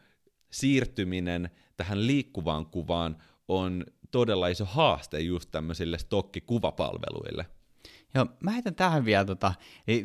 siirtyminen 0.51 1.49
tähän 1.77 2.07
liikkuvaan 2.07 2.65
kuvaan 2.65 3.17
on 3.47 3.85
todella 4.13 4.47
iso 4.47 4.65
haaste 4.65 5.19
just 5.19 5.51
tämmöisille 5.51 5.97
stokkikuvapalveluille. 5.97 7.45
Joo, 8.15 8.27
mä 8.39 8.51
heitän 8.51 8.75
tähän 8.75 9.05
vielä, 9.05 9.25
tota, 9.25 9.53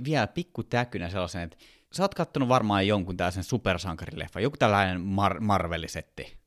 vielä 0.05 0.27
pikku 0.27 0.62
täkynä 0.62 1.11
sellaisen, 1.11 1.42
että 1.42 1.57
sä 1.92 2.03
oot 2.03 2.14
kattonut 2.14 2.49
varmaan 2.49 2.87
jonkun 2.87 3.16
tällaisen 3.16 3.44
supersankarileffa, 3.44 4.40
joku 4.40 4.57
tällainen 4.57 5.01
Mar- 5.01 5.40
Marvelisetti. 5.40 6.38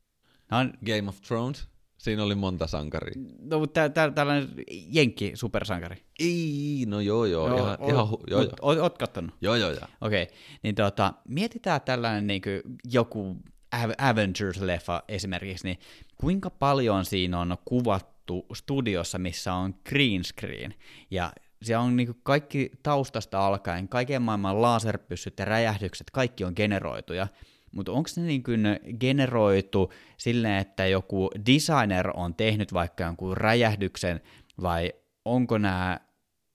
On... 0.50 0.72
Game 0.86 1.08
of 1.08 1.20
Thrones? 1.20 1.68
Siinä 1.98 2.22
oli 2.22 2.34
monta 2.34 2.66
sankaria. 2.66 3.14
No, 3.40 3.58
mutta 3.58 3.88
tä- 3.88 4.10
tällainen 4.10 4.48
jenkki 4.88 5.32
supersankari. 5.34 5.96
Ei, 6.20 6.84
no 6.86 7.00
joo 7.00 7.24
joo, 7.24 7.48
no, 7.48 7.56
ihan, 7.56 7.76
o, 7.80 7.88
ihan 7.88 8.08
hu- 8.08 8.24
joo, 8.30 8.42
joo. 8.42 8.52
Oot, 8.62 8.78
oot 8.78 8.98
kattonut? 8.98 9.34
Joo 9.40 9.54
joo 9.54 9.70
joo. 9.70 9.86
Okei, 10.00 10.22
okay. 10.22 10.36
niin 10.62 10.74
tota, 10.74 11.14
mietitään 11.28 11.80
tällainen 11.80 12.26
niin 12.26 12.42
joku 12.84 13.36
Avengers-leffa 13.98 15.02
esimerkiksi, 15.08 15.66
niin 15.66 15.78
kuinka 16.22 16.50
paljon 16.50 17.04
siinä 17.04 17.40
on 17.40 17.56
kuvattu 17.64 18.46
studiossa, 18.54 19.18
missä 19.18 19.54
on 19.54 19.74
green 19.88 20.24
screen, 20.24 20.74
ja 21.10 21.32
se 21.62 21.76
on 21.76 21.96
niin 21.96 22.14
kaikki 22.22 22.70
taustasta 22.82 23.46
alkaen, 23.46 23.88
kaiken 23.88 24.22
maailman 24.22 24.62
laserpyssyt 24.62 25.38
ja 25.38 25.44
räjähdykset, 25.44 26.10
kaikki 26.10 26.44
on 26.44 26.52
generoituja, 26.56 27.28
mutta 27.72 27.92
onko 27.92 28.10
ne 28.16 28.22
niin 28.22 28.42
kuin 28.42 28.60
generoitu 29.00 29.92
silleen, 30.16 30.58
että 30.58 30.86
joku 30.86 31.30
designer 31.46 32.10
on 32.14 32.34
tehnyt 32.34 32.72
vaikka 32.72 33.04
jonkun 33.04 33.36
räjähdyksen, 33.36 34.20
vai 34.62 34.92
onko 35.24 35.58
nämä 35.58 36.00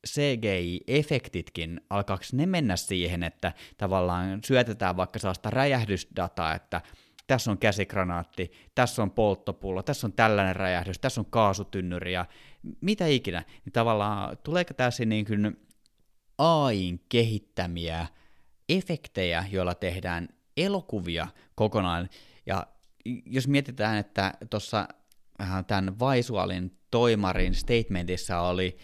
CGI-efektitkin, 0.08 1.82
alkaako 1.90 2.24
ne 2.32 2.46
mennä 2.46 2.76
siihen, 2.76 3.24
että 3.24 3.54
tavallaan 3.78 4.40
syötetään 4.46 4.98
vaikka 4.98 5.20
sellaista 5.20 5.50
räjähdysdataa, 5.50 6.56
että 6.56 6.82
tässä 7.28 7.52
on 7.52 7.58
käsikranaatti, 7.58 8.52
tässä 8.76 9.04
on 9.04 9.12
polttopullo, 9.12 9.84
tässä 9.84 10.08
on 10.08 10.14
tällainen 10.14 10.56
räjähdys, 10.56 11.00
tässä 11.00 11.22
on 11.22 11.26
kaasutynnyri 11.30 12.14
ja 12.14 12.26
mitä 12.82 13.08
ikinä, 13.08 13.44
niin 13.66 13.74
tavallaan 13.74 14.38
tuleeko 14.44 14.74
tässä 14.74 15.06
niin 15.06 15.26
kuin 15.26 15.68
AIin 16.38 17.00
kehittämiä 17.10 18.08
efektejä, 18.70 19.46
joilla 19.52 19.76
tehdään 19.76 20.28
elokuvia 20.58 21.28
kokonaan, 21.56 22.10
ja 22.46 22.68
jos 23.26 23.48
mietitään, 23.48 23.98
että 23.98 24.34
tuossa 24.50 24.88
äh, 25.42 25.66
tämän 25.68 25.96
Visualin 26.00 26.78
toimarin 26.92 27.56
statementissa 27.56 28.40
oli, 28.40 28.78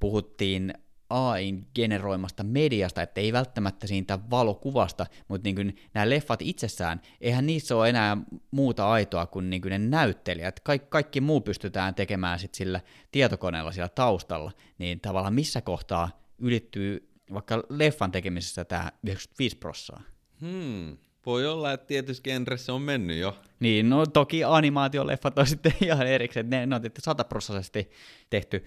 puhuttiin 0.00 0.74
AIn 1.12 1.66
generoimasta 1.74 2.42
mediasta, 2.42 3.02
että 3.02 3.20
ei 3.20 3.32
välttämättä 3.32 3.86
siitä 3.86 4.18
valokuvasta, 4.30 5.06
mutta 5.28 5.46
niin 5.46 5.56
kuin 5.56 5.76
nämä 5.94 6.10
leffat 6.10 6.42
itsessään, 6.42 7.00
eihän 7.20 7.46
niissä 7.46 7.76
ole 7.76 7.88
enää 7.88 8.16
muuta 8.50 8.90
aitoa 8.90 9.26
kuin, 9.26 9.50
niin 9.50 9.62
kuin 9.62 9.70
ne 9.70 9.78
näyttelijät. 9.78 10.60
Kaik, 10.60 10.90
kaikki 10.90 11.20
muu 11.20 11.40
pystytään 11.40 11.94
tekemään 11.94 12.38
sit 12.38 12.54
sillä 12.54 12.80
tietokoneella 13.12 13.72
siellä 13.72 13.88
taustalla, 13.88 14.52
niin 14.78 15.00
tavallaan 15.00 15.34
missä 15.34 15.60
kohtaa 15.60 16.20
ylittyy 16.38 17.08
vaikka 17.32 17.62
leffan 17.68 18.12
tekemisessä 18.12 18.64
tämä 18.64 18.92
95 19.04 19.56
prossaa. 19.56 20.02
Hmm. 20.40 20.96
Voi 21.26 21.46
olla, 21.46 21.72
että 21.72 21.86
tietysti 21.86 22.30
genressä 22.30 22.72
on 22.72 22.82
mennyt 22.82 23.18
jo. 23.18 23.36
Niin, 23.60 23.88
no 23.88 24.06
toki 24.06 24.44
animaatioleffat 24.44 25.38
on 25.38 25.46
sitten 25.52 25.74
ihan 25.80 26.06
erikseen, 26.06 26.50
ne, 26.50 26.66
ne 26.66 26.76
on 26.76 26.82
sataprosenttisesti 26.98 27.90
tehty, 28.30 28.64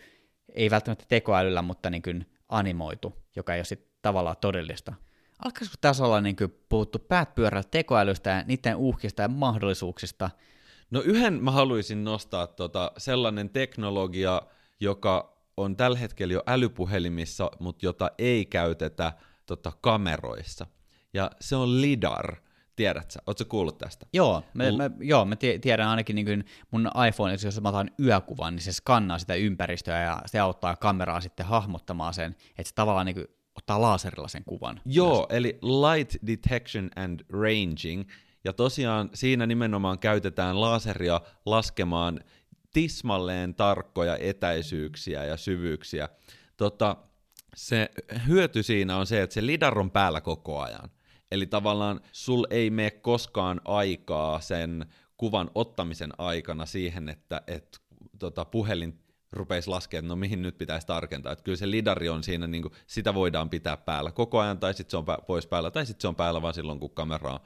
ei 0.53 0.70
välttämättä 0.70 1.05
tekoälyllä, 1.07 1.61
mutta 1.61 1.89
niin 1.89 2.01
kuin 2.01 2.26
animoitu, 2.50 3.14
joka 3.36 3.54
ei 3.54 3.60
ole 3.60 3.66
sitten 3.66 3.91
tavallaan 4.02 4.38
todellista. 4.41 4.93
Alkaisiko 5.46 5.76
tässä 5.82 6.06
olla 6.06 6.22
niin 6.22 6.36
puhuttu 6.70 7.00
päät 7.00 7.36
pyörällä 7.36 7.68
tekoälystä 7.72 8.30
ja 8.30 8.43
niiden 8.43 8.76
uhkista 8.76 9.22
ja 9.22 9.28
mahdollisuuksista? 9.28 10.30
No 10.91 11.02
yhden 11.02 11.34
mä 11.43 11.52
haluaisin 11.52 12.04
nostaa 12.04 12.48
tota, 12.48 12.91
sellainen 12.98 13.50
teknologia, 13.50 14.41
joka 14.80 15.36
on 15.58 15.76
tällä 15.76 15.98
hetkellä 15.98 16.34
jo 16.34 16.43
älypuhelimissa, 16.48 17.52
mutta 17.60 17.86
jota 17.86 18.12
ei 18.18 18.46
käytetä 18.46 19.14
tota, 19.46 19.72
kameroissa. 19.82 20.68
Ja 21.14 21.32
se 21.41 21.56
on 21.56 21.82
LIDAR. 21.82 22.36
Tiedät 22.76 23.11
sä? 23.11 23.19
Ootko 23.28 23.45
kuullut 23.45 23.78
tästä? 23.78 24.05
Joo, 24.13 24.43
mä, 24.53 24.63
mä, 24.63 24.89
joo, 24.99 25.26
mä 25.26 25.36
tiedän 25.61 25.88
ainakin 25.88 26.15
niin 26.15 26.26
kuin 26.26 26.45
mun 26.71 26.89
iPhone, 27.07 27.38
jos 27.43 27.61
mä 27.61 27.69
otan 27.69 27.91
yökuvan, 27.99 28.55
niin 28.55 28.63
se 28.63 28.73
skannaa 28.73 29.19
sitä 29.19 29.36
ympäristöä 29.36 30.01
ja 30.01 30.21
se 30.26 30.39
auttaa 30.39 30.76
kameraa 30.76 31.21
sitten 31.21 31.45
hahmottamaan 31.45 32.13
sen, 32.13 32.36
että 32.49 32.63
se 32.63 32.76
tavallaan 32.76 33.05
niin 33.05 33.15
kuin 33.15 33.28
ottaa 33.55 33.82
laaserilla 33.82 34.28
sen 34.28 34.43
kuvan. 34.45 34.82
Joo, 34.86 35.28
myös. 35.30 35.38
eli 35.38 35.59
Light 35.61 36.15
Detection 36.28 36.89
and 36.95 37.19
Ranging, 37.30 38.03
ja 38.43 38.53
tosiaan 38.53 39.09
siinä 39.13 39.45
nimenomaan 39.45 39.99
käytetään 39.99 40.61
laseria 40.61 41.21
laskemaan 41.45 42.19
tismalleen 42.73 43.55
tarkkoja 43.55 44.17
etäisyyksiä 44.17 45.26
ja 45.26 45.38
syvyyksiä. 45.38 46.09
Tota, 46.57 46.97
se 47.55 47.89
hyöty 48.28 48.63
siinä 48.63 48.97
on 48.97 49.07
se, 49.07 49.21
että 49.21 49.34
se 49.34 49.45
lidar 49.45 49.80
on 49.80 49.91
päällä 49.91 50.21
koko 50.21 50.59
ajan. 50.59 50.89
Eli 51.36 51.45
tavallaan 51.45 52.01
sul 52.11 52.45
ei 52.49 52.69
mene 52.69 52.91
koskaan 52.91 53.61
aikaa 53.65 54.39
sen 54.39 54.86
kuvan 55.17 55.51
ottamisen 55.55 56.11
aikana 56.17 56.65
siihen, 56.65 57.09
että 57.09 57.41
et, 57.47 57.81
tota, 58.19 58.45
puhelin 58.45 58.99
rupeisi 59.31 59.69
laskemaan, 59.69 60.03
että 60.05 60.09
no 60.09 60.15
mihin 60.15 60.41
nyt 60.41 60.57
pitäisi 60.57 60.88
tarkentaa. 60.88 61.31
Että 61.31 61.43
kyllä 61.43 61.57
se 61.57 61.71
lidari 61.71 62.09
on 62.09 62.23
siinä, 62.23 62.47
niin 62.47 62.61
kuin, 62.61 62.73
sitä 62.88 63.13
voidaan 63.13 63.49
pitää 63.49 63.77
päällä 63.77 64.11
koko 64.11 64.39
ajan, 64.39 64.59
tai 64.59 64.73
sitten 64.73 64.91
se 64.91 64.97
on 64.97 65.05
pois 65.27 65.47
päällä, 65.47 65.71
tai 65.71 65.86
sitten 65.86 66.01
se 66.01 66.07
on 66.07 66.15
päällä 66.15 66.41
vain 66.41 66.53
silloin, 66.53 66.79
kun 66.79 66.93
kamera 66.93 67.33
on 67.33 67.39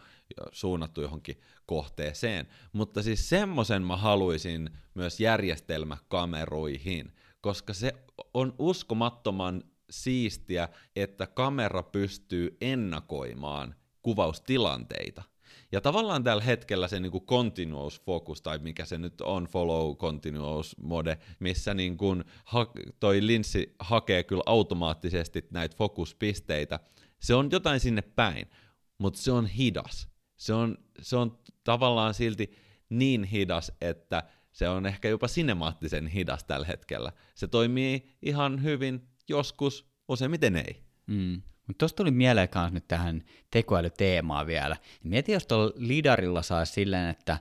suunnattu 0.52 1.02
johonkin 1.02 1.42
kohteeseen. 1.66 2.48
Mutta 2.74 3.04
siis 3.04 3.30
semmoisen 3.30 3.82
mä 3.84 3.98
haluaisin 3.98 4.70
myös 4.94 5.20
järjestelmäkameroihin, 5.20 7.14
koska 7.42 7.74
se 7.74 7.94
on 8.34 8.56
uskomattoman 8.60 9.64
siistiä, 9.90 10.70
että 10.96 11.28
kamera 11.28 11.84
pystyy 11.84 12.58
ennakoimaan 12.62 13.76
kuvaustilanteita. 14.02 15.24
Ja 15.72 15.82
tavallaan 15.82 16.24
tällä 16.24 16.44
hetkellä 16.44 16.88
se 16.88 17.00
niin 17.00 17.12
kuin 17.12 17.26
continuous 17.26 18.02
focus, 18.02 18.42
tai 18.42 18.60
mikä 18.60 18.86
se 18.86 18.98
nyt 18.98 19.22
on, 19.22 19.44
follow 19.44 19.98
continuous 19.98 20.76
mode, 20.78 21.18
missä 21.40 21.74
niin 21.74 21.98
kuin 21.98 22.24
ha- 22.46 22.72
toi 23.00 23.28
linssi 23.28 23.76
hakee 23.80 24.24
kyllä 24.24 24.44
automaattisesti 24.46 25.48
näitä 25.52 25.76
fokuspisteitä, 25.78 26.80
se 27.20 27.36
on 27.36 27.50
jotain 27.52 27.80
sinne 27.80 28.02
päin, 28.02 28.50
mutta 28.98 29.20
se 29.20 29.32
on 29.32 29.46
hidas. 29.46 30.10
Se 30.38 30.54
on, 30.54 30.78
se 31.02 31.16
on 31.16 31.40
tavallaan 31.64 32.14
silti 32.14 32.52
niin 32.90 33.24
hidas, 33.24 33.72
että 33.82 34.24
se 34.52 34.70
on 34.70 34.86
ehkä 34.86 35.10
jopa 35.10 35.28
sinemaattisen 35.28 36.08
hidas 36.08 36.44
tällä 36.44 36.68
hetkellä. 36.68 37.12
Se 37.36 37.48
toimii 37.48 38.18
ihan 38.22 38.64
hyvin 38.64 39.08
joskus, 39.30 39.86
useimmiten 40.08 40.56
ei. 40.56 40.84
Mm. 41.08 41.42
Mutta 41.70 41.80
tuosta 41.80 41.98
tuli 41.98 42.12
mieleen 42.12 42.50
myös 42.56 42.72
nyt 42.72 42.88
tähän 42.88 43.24
tekoälyteemaan 43.52 44.48
vielä. 44.48 44.78
Mieti, 45.04 45.32
jos 45.32 45.48
tuolla 45.48 45.74
lidarilla 45.76 46.42
saisi 46.42 46.74
silleen, 46.74 47.10
että 47.10 47.38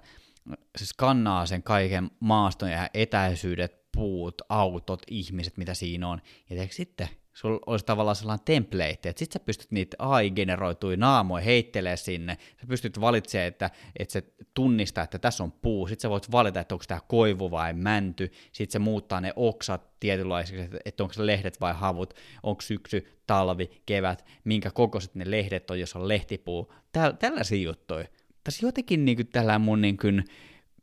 se 0.78 0.86
skannaa 0.86 1.46
sen 1.46 1.62
kaiken 1.62 2.10
maaston 2.20 2.70
ja 2.70 2.90
etäisyydet, 2.94 3.92
puut, 3.92 4.42
autot, 4.48 5.02
ihmiset, 5.10 5.56
mitä 5.56 5.74
siinä 5.74 6.08
on. 6.08 6.20
Ja 6.50 6.68
sitten 6.70 7.08
sulla 7.38 7.60
olisi 7.66 7.84
tavallaan 7.84 8.16
sellainen 8.16 8.44
template, 8.44 9.08
että 9.08 9.12
sit 9.16 9.32
sä 9.32 9.40
pystyt 9.40 9.70
niitä 9.70 9.96
AI-generoitui 9.98 10.96
naamoja 10.96 11.44
heittelee 11.44 11.96
sinne, 11.96 12.38
sä 12.60 12.66
pystyt 12.68 13.00
valitsemaan, 13.00 13.46
että, 13.46 13.70
että 13.98 14.12
se 14.12 14.24
tunnistaa, 14.54 15.04
että 15.04 15.18
tässä 15.18 15.44
on 15.44 15.52
puu, 15.52 15.88
sit 15.88 16.00
sä 16.00 16.10
voit 16.10 16.30
valita, 16.30 16.60
että 16.60 16.74
onko 16.74 16.84
tämä 16.88 17.00
koivu 17.08 17.50
vai 17.50 17.72
mänty, 17.72 18.32
sit 18.52 18.70
se 18.70 18.78
muuttaa 18.78 19.20
ne 19.20 19.32
oksat 19.36 20.00
tietynlaisiksi, 20.00 20.68
että 20.84 21.02
onko 21.02 21.12
se 21.12 21.26
lehdet 21.26 21.60
vai 21.60 21.74
havut, 21.74 22.14
onko 22.42 22.60
syksy, 22.60 23.06
talvi, 23.26 23.70
kevät, 23.86 24.24
minkä 24.44 24.70
kokoiset 24.70 25.14
ne 25.14 25.30
lehdet 25.30 25.70
on, 25.70 25.80
jos 25.80 25.96
on 25.96 26.08
lehtipuu, 26.08 26.72
Täl, 26.92 27.12
tällaisia 27.12 27.62
juttuja. 27.62 28.04
Tässä 28.44 28.66
jotenkin 28.66 29.04
niin 29.04 29.16
kuin 29.16 29.28
tällä 29.28 29.58
mun 29.58 29.80
niin 29.80 29.96
kuin 29.96 30.24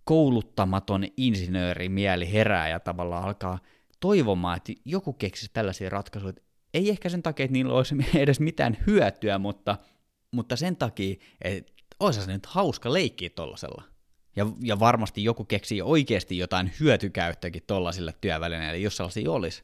kouluttamaton 0.04 1.06
insinöörimieli 1.18 2.34
herää 2.34 2.70
ja 2.70 2.80
tavallaan 2.80 3.24
alkaa 3.24 3.60
toivomaan, 4.06 4.58
että 4.58 4.74
joku 4.86 5.14
keksisi 5.14 5.52
tällaisia 5.54 5.90
ratkaisuja, 5.90 6.34
ei 6.74 6.90
ehkä 6.90 7.10
sen 7.10 7.24
takia, 7.24 7.44
että 7.44 7.54
niillä 7.54 7.74
olisi 7.74 7.96
edes 8.24 8.40
mitään 8.40 8.78
hyötyä, 8.88 9.38
mutta, 9.38 9.78
mutta 10.32 10.56
sen 10.56 10.76
takia, 10.76 11.16
että 11.42 11.72
olisi 12.00 12.22
se 12.22 12.32
nyt 12.32 12.46
hauska 12.46 12.94
leikkiä 12.94 13.30
tollasella. 13.30 13.84
Ja, 14.36 14.48
ja 14.62 14.80
varmasti 14.80 15.24
joku 15.24 15.46
keksii 15.46 15.82
oikeasti 15.82 16.38
jotain 16.38 16.72
hyötykäyttöäkin 16.80 17.64
tollasille 17.68 18.14
työvälineille, 18.22 18.78
jos 18.78 18.98
sellaisia 18.98 19.32
olisi. 19.32 19.64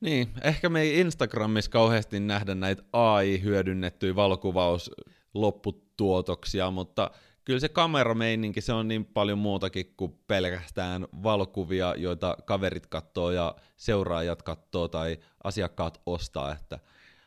Niin, 0.00 0.28
ehkä 0.42 0.68
me 0.68 0.80
ei 0.80 1.00
Instagramissa 1.00 1.70
kauheasti 1.70 2.20
nähdä 2.20 2.54
näitä 2.54 2.82
AI-hyödynnettyjä 2.92 4.16
valokuvauslopputuotoksia, 4.16 6.70
mutta 6.70 7.10
kyllä 7.48 7.60
se 7.60 7.68
kamerameininki, 7.68 8.60
se 8.60 8.72
on 8.72 8.88
niin 8.88 9.04
paljon 9.04 9.38
muutakin 9.38 9.94
kuin 9.96 10.18
pelkästään 10.26 11.06
valokuvia, 11.22 11.94
joita 11.96 12.36
kaverit 12.44 12.86
katsoo 12.86 13.30
ja 13.30 13.56
seuraajat 13.76 14.42
katsoo 14.42 14.88
tai 14.88 15.18
asiakkaat 15.44 16.00
ostaa, 16.06 16.52
että 16.52 16.78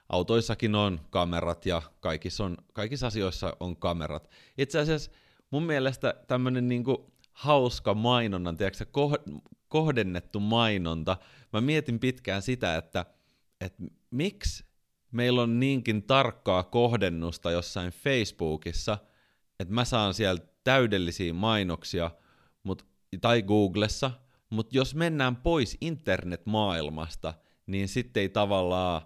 autoissakin 0.10 0.76
on 0.76 1.00
kamerat 1.10 1.66
ja 1.66 1.82
kaikissa, 2.00 2.46
on, 2.46 2.58
kaikissa 2.74 3.08
asioissa 3.08 3.58
on 3.60 3.78
kamerat. 3.78 4.30
Itse 4.58 4.80
asiassa 4.80 5.12
mun 5.52 5.64
mielestä 5.64 6.14
tämmöinen 6.28 6.68
niinku 6.68 7.14
hauska 7.32 7.94
mainonnan, 7.94 8.58
tiedätkö, 8.58 8.86
kohdennettu 9.68 10.40
mainonta, 10.40 11.18
mä 11.54 11.62
mietin 11.62 12.00
pitkään 12.00 12.42
sitä, 12.42 12.78
että, 12.78 13.06
että 13.62 13.84
miksi 14.12 14.66
meillä 15.12 15.42
on 15.42 15.60
niinkin 15.60 16.04
tarkkaa 16.04 16.64
kohdennusta 16.64 17.52
jossain 17.52 17.92
Facebookissa– 17.92 18.98
että 19.62 19.74
mä 19.74 19.86
saan 19.86 20.14
sieltä 20.14 20.48
täydellisiä 20.64 21.34
mainoksia, 21.34 22.12
mut, 22.64 22.86
tai 23.22 23.42
Googlessa, 23.42 24.12
mutta 24.50 24.78
jos 24.78 24.96
mennään 24.96 25.36
pois 25.36 25.78
internetmaailmasta, 25.82 27.34
niin 27.68 27.88
sitten 27.88 28.22
ei 28.22 28.30
tavallaan 28.30 29.02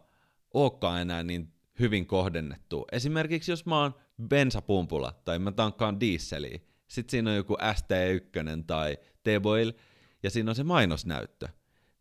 olekaan 0.54 1.02
enää 1.02 1.24
niin 1.24 1.54
hyvin 1.80 2.06
kohdennettu. 2.06 2.86
Esimerkiksi 2.92 3.52
jos 3.52 3.66
mä 3.66 3.82
oon 3.82 3.96
bensapumpulla 4.28 5.22
tai 5.26 5.40
mä 5.40 5.52
tankkaan 5.52 6.00
dieseliä, 6.00 6.60
sitten 6.88 7.12
siinä 7.12 7.30
on 7.30 7.36
joku 7.36 7.54
ST1 7.54 8.64
tai 8.68 8.98
T-Boil, 9.24 9.74
ja 10.24 10.30
siinä 10.30 10.52
on 10.52 10.56
se 10.56 10.64
mainosnäyttö. 10.64 11.48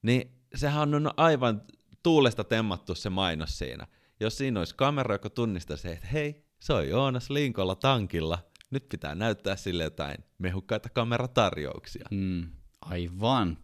Niin 0.03 0.31
sehän 0.55 0.95
on 0.95 1.11
aivan 1.17 1.63
tuulesta 2.03 2.45
temmattu 2.45 2.95
se 2.95 3.11
mainos 3.11 3.59
siinä. 3.59 3.87
Jos 4.21 4.39
siinä 4.39 4.61
olisi 4.61 4.75
kamera, 4.75 5.15
joka 5.15 5.31
tunnistaa 5.31 5.77
se, 5.77 5.93
että 5.93 6.07
hei, 6.07 6.45
se 6.65 6.73
on 6.73 6.89
Joonas 6.89 7.31
Linkolla 7.31 7.75
tankilla. 7.75 8.39
Nyt 8.71 8.89
pitää 8.89 9.15
näyttää 9.15 9.57
sille 9.57 9.85
jotain 9.85 10.17
mehukkaita 10.39 10.89
kameratarjouksia. 10.89 12.09
Mm, 12.11 12.47
aivan. 12.81 13.59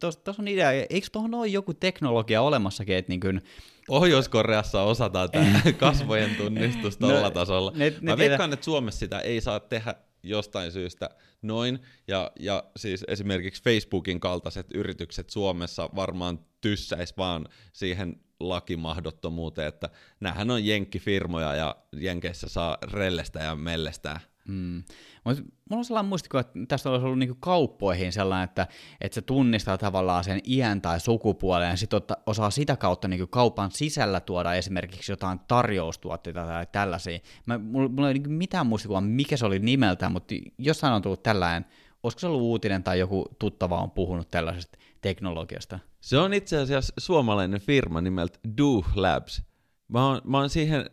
Tuossa 0.00 0.34
on 0.38 0.48
idea. 0.48 0.70
Eikö 0.72 1.06
tuohon 1.12 1.34
ole 1.34 1.46
joku 1.46 1.74
teknologia 1.74 2.42
olemassakin, 2.42 2.96
että 2.96 3.12
niin 3.12 3.20
kuin... 3.20 3.42
Pohjois-Koreassa 3.86 4.82
osataan 4.82 5.30
tämä 5.30 5.62
kasvojen 5.78 6.36
tunnistus 6.36 6.96
tuolla 6.96 7.20
no, 7.20 7.30
tasolla. 7.30 7.72
Ne, 7.74 7.90
ne 7.90 8.12
Mä 8.12 8.16
veikkaan, 8.16 8.52
että 8.52 8.64
Suomessa 8.64 8.98
sitä 8.98 9.18
ei 9.18 9.40
saa 9.40 9.60
tehdä 9.60 9.94
jostain 10.22 10.72
syystä 10.72 11.10
noin, 11.42 11.78
ja, 12.08 12.30
ja 12.40 12.64
siis 12.76 13.04
esimerkiksi 13.08 13.62
Facebookin 13.62 14.20
kaltaiset 14.20 14.66
yritykset 14.74 15.30
Suomessa 15.30 15.90
varmaan 15.96 16.38
tyssäis 16.60 17.16
vaan 17.16 17.48
siihen 17.72 18.20
lakimahdottomuuteen, 18.40 19.68
että 19.68 19.88
näähän 20.20 20.50
on 20.50 20.66
jenkkifirmoja 20.66 21.54
ja 21.54 21.76
Jenkeissä 21.92 22.48
saa 22.48 22.78
rellestä 22.92 23.38
ja 23.38 23.54
mellestää. 23.54 24.20
Mm. 24.48 24.82
Mulla 25.24 25.78
on 25.78 25.84
sellainen 25.84 26.08
muistikuva, 26.08 26.40
että 26.40 26.58
tästä 26.68 26.90
olisi 26.90 27.04
ollut 27.04 27.18
niinku 27.18 27.36
kauppoihin 27.40 28.12
sellainen, 28.12 28.44
että, 28.44 28.66
että 29.00 29.14
se 29.14 29.22
tunnistaa 29.22 29.78
tavallaan 29.78 30.24
sen 30.24 30.40
iän 30.46 30.82
tai 30.82 31.00
sukupuolen 31.00 31.70
ja 31.70 31.76
sitten 31.76 32.00
osaa 32.26 32.50
sitä 32.50 32.76
kautta 32.76 33.08
niinku 33.08 33.26
kaupan 33.26 33.70
sisällä 33.70 34.20
tuoda 34.20 34.54
esimerkiksi 34.54 35.12
jotain 35.12 35.40
tarjoustuotteita 35.48 36.46
tai 36.46 36.66
tällaisia. 36.72 37.18
Mä, 37.46 37.58
mulla, 37.58 37.88
mulla 37.88 38.08
ei 38.08 38.14
niinku 38.14 38.30
mitään 38.30 38.66
muistikuvaa, 38.66 39.00
mikä 39.00 39.36
se 39.36 39.46
oli 39.46 39.58
nimeltä, 39.58 40.08
mutta 40.08 40.34
jossain 40.58 40.94
on 40.94 41.02
tullut 41.02 41.22
tällainen, 41.22 41.64
olisiko 42.02 42.20
se 42.20 42.26
ollut 42.26 42.42
uutinen 42.42 42.82
tai 42.82 42.98
joku 42.98 43.24
tuttava 43.38 43.80
on 43.80 43.90
puhunut 43.90 44.30
tällaisesta 44.30 44.78
teknologiasta? 45.00 45.78
Se 46.06 46.18
on 46.18 46.34
itse 46.34 46.58
asiassa 46.58 46.92
suomalainen 46.98 47.60
firma 47.60 48.00
nimeltä 48.00 48.38
Do 48.58 48.84
Labs. 48.94 49.42
Mä 49.88 50.06
oon, 50.06 50.20
mä 50.24 50.38
oon 50.38 50.50
siihen 50.50 50.90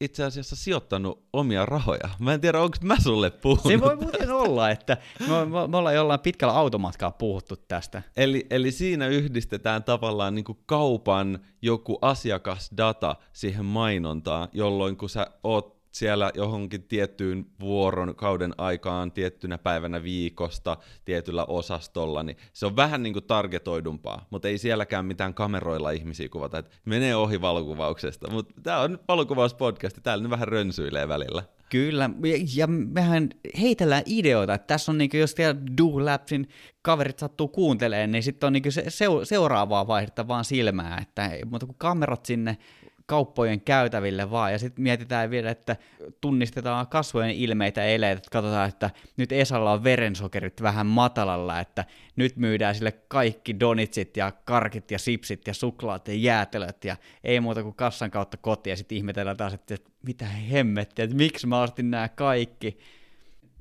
itse 0.00 0.24
asiassa 0.24 0.56
sijoittanut 0.56 1.24
omia 1.32 1.66
rahoja. 1.66 2.08
Mä 2.18 2.34
en 2.34 2.40
tiedä, 2.40 2.60
onko 2.60 2.76
mä 2.82 2.96
sulle 3.00 3.30
puhunut 3.30 3.66
Se 3.66 3.80
voi 3.80 3.96
muuten 3.96 4.30
olla, 4.30 4.70
että 4.70 4.96
me, 5.20 5.44
me, 5.44 5.66
me 5.68 5.76
ollaan 5.76 5.94
jollain 5.94 6.20
pitkällä 6.20 6.54
automatkaa 6.54 7.10
puhuttu 7.10 7.56
tästä. 7.56 8.02
Eli, 8.16 8.46
eli 8.50 8.72
siinä 8.72 9.06
yhdistetään 9.06 9.84
tavallaan 9.84 10.34
niin 10.34 10.44
kuin 10.44 10.58
kaupan 10.66 11.38
joku 11.62 11.98
asiakasdata 12.02 13.16
siihen 13.32 13.64
mainontaan, 13.64 14.48
jolloin 14.52 14.96
kun 14.96 15.10
sä 15.10 15.26
oot 15.42 15.73
siellä 15.94 16.30
johonkin 16.34 16.82
tiettyyn 16.82 17.46
vuoron 17.60 18.14
kauden 18.16 18.54
aikaan, 18.58 19.12
tiettynä 19.12 19.58
päivänä 19.58 20.02
viikosta, 20.02 20.76
tietyllä 21.04 21.44
osastolla, 21.44 22.22
niin 22.22 22.36
se 22.52 22.66
on 22.66 22.76
vähän 22.76 23.02
niin 23.02 23.12
kuin 23.12 23.24
targetoidumpaa, 23.24 24.26
mutta 24.30 24.48
ei 24.48 24.58
sielläkään 24.58 25.06
mitään 25.06 25.34
kameroilla 25.34 25.90
ihmisiä 25.90 26.28
kuvata, 26.28 26.58
että 26.58 26.76
menee 26.84 27.16
ohi 27.16 27.40
valokuvauksesta, 27.40 28.30
mutta 28.30 28.54
tämä 28.62 28.80
on 28.80 28.98
valokuvauspodcast, 29.08 29.98
täällä 30.02 30.22
ne 30.22 30.30
vähän 30.30 30.48
rönsyilee 30.48 31.08
välillä. 31.08 31.42
Kyllä, 31.70 32.10
ja 32.54 32.66
mehän 32.66 33.30
heitellään 33.60 34.02
ideoita, 34.06 34.54
että 34.54 34.66
tässä 34.66 34.92
on 34.92 34.98
niinku, 34.98 35.16
jos 35.16 35.32
siellä 35.32 35.60
Do 35.76 36.04
Labsin 36.04 36.48
kaverit 36.82 37.18
sattuu 37.18 37.48
kuuntelemaan, 37.48 38.10
niin 38.10 38.22
sitten 38.22 38.46
on 38.46 38.52
niinku 38.52 38.70
se, 38.70 38.84
seuraavaa 39.22 39.86
vaihdetta 39.86 40.28
vaan 40.28 40.44
silmää, 40.44 40.98
että 41.02 41.30
mutta 41.50 41.66
kun 41.66 41.74
kamerat 41.78 42.26
sinne 42.26 42.58
kauppojen 43.06 43.60
käytäville 43.60 44.30
vaan, 44.30 44.52
ja 44.52 44.58
sitten 44.58 44.82
mietitään 44.82 45.30
vielä, 45.30 45.50
että 45.50 45.76
tunnistetaan 46.20 46.86
kasvojen 46.86 47.30
ilmeitä 47.30 47.84
eleitä, 47.84 48.18
että 48.18 48.30
katsotaan, 48.30 48.68
että 48.68 48.90
nyt 49.16 49.32
Esalla 49.32 49.72
on 49.72 49.84
verensokerit 49.84 50.62
vähän 50.62 50.86
matalalla, 50.86 51.60
että 51.60 51.84
nyt 52.16 52.36
myydään 52.36 52.74
sille 52.74 52.92
kaikki 52.92 53.60
donitsit 53.60 54.16
ja 54.16 54.32
karkit 54.44 54.90
ja 54.90 54.98
sipsit 54.98 55.46
ja 55.46 55.54
suklaat 55.54 56.08
ja 56.08 56.14
jäätelöt, 56.14 56.84
ja 56.84 56.96
ei 57.24 57.40
muuta 57.40 57.62
kuin 57.62 57.74
kassan 57.74 58.10
kautta 58.10 58.36
kotiin, 58.36 58.72
ja 58.72 58.76
sitten 58.76 58.98
ihmetellään 58.98 59.36
taas, 59.36 59.54
että 59.54 59.76
mitä 60.06 60.24
hemmettiä, 60.24 61.04
että 61.04 61.16
miksi 61.16 61.46
mä 61.46 61.62
ostin 61.62 61.90
nämä 61.90 62.08
kaikki. 62.08 62.78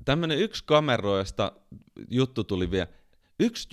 Tämmöinen 0.05 0.37
yksi 0.37 0.63
kameroista 0.65 1.51
juttu 2.09 2.43
tuli 2.43 2.71
vielä, 2.71 2.87
yksi 3.39 3.69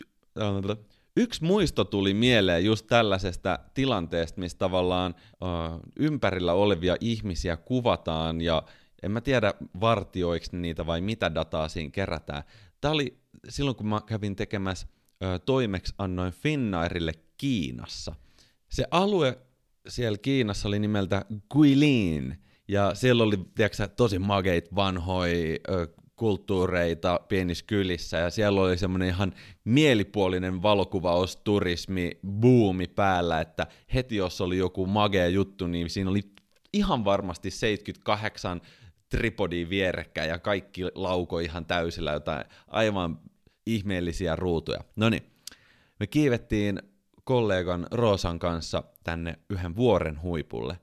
Yksi 1.16 1.44
muisto 1.44 1.84
tuli 1.84 2.14
mieleen 2.14 2.64
just 2.64 2.86
tällaisesta 2.86 3.58
tilanteesta, 3.74 4.40
missä 4.40 4.58
tavallaan 4.58 5.14
uh, 5.30 5.80
ympärillä 5.96 6.52
olevia 6.52 6.96
ihmisiä 7.00 7.56
kuvataan 7.56 8.40
ja 8.40 8.62
en 9.02 9.10
mä 9.10 9.20
tiedä 9.20 9.54
vartioiksi 9.80 10.56
niitä 10.56 10.86
vai 10.86 11.00
mitä 11.00 11.34
dataa 11.34 11.68
siinä 11.68 11.90
kerätään. 11.90 12.42
Tämä 12.80 12.92
oli 12.92 13.18
silloin, 13.48 13.76
kun 13.76 13.86
mä 13.86 14.00
kävin 14.06 14.36
tekemässä 14.36 14.86
uh, 14.90 15.40
toimeksiannoin 15.46 16.32
Finnairille 16.32 17.12
Kiinassa. 17.36 18.14
Se 18.68 18.84
alue 18.90 19.38
siellä 19.88 20.18
Kiinassa 20.18 20.68
oli 20.68 20.78
nimeltä 20.78 21.24
Guilin, 21.52 22.42
ja 22.68 22.94
siellä 22.94 23.22
oli 23.22 23.36
tiedätkö, 23.54 23.88
tosi 23.88 24.18
mageit 24.18 24.74
vanhoja 24.74 25.58
kulttuureita 26.20 27.20
pienissä 27.28 27.64
kylissä, 27.66 28.16
ja 28.16 28.30
siellä 28.30 28.60
oli 28.60 28.78
semmoinen 28.78 29.08
ihan 29.08 29.32
mielipuolinen 29.64 30.62
valokuvausturismi 30.62 32.18
buumi 32.40 32.86
päällä, 32.86 33.40
että 33.40 33.66
heti 33.94 34.16
jos 34.16 34.40
oli 34.40 34.58
joku 34.58 34.86
magea 34.86 35.28
juttu, 35.28 35.66
niin 35.66 35.90
siinä 35.90 36.10
oli 36.10 36.20
ihan 36.72 37.04
varmasti 37.04 37.50
78 37.50 38.60
tripodia 39.08 39.68
vierekkäin 39.68 40.28
ja 40.28 40.38
kaikki 40.38 40.82
lauko 40.94 41.38
ihan 41.38 41.66
täysillä 41.66 42.12
jotain 42.12 42.44
aivan 42.68 43.18
ihmeellisiä 43.66 44.36
ruutuja. 44.36 44.80
No 44.96 45.08
niin, 45.08 45.22
me 46.00 46.06
kiivettiin 46.06 46.82
kollegan 47.24 47.86
Roosan 47.90 48.38
kanssa 48.38 48.82
tänne 49.04 49.38
yhden 49.50 49.76
vuoren 49.76 50.22
huipulle. 50.22 50.78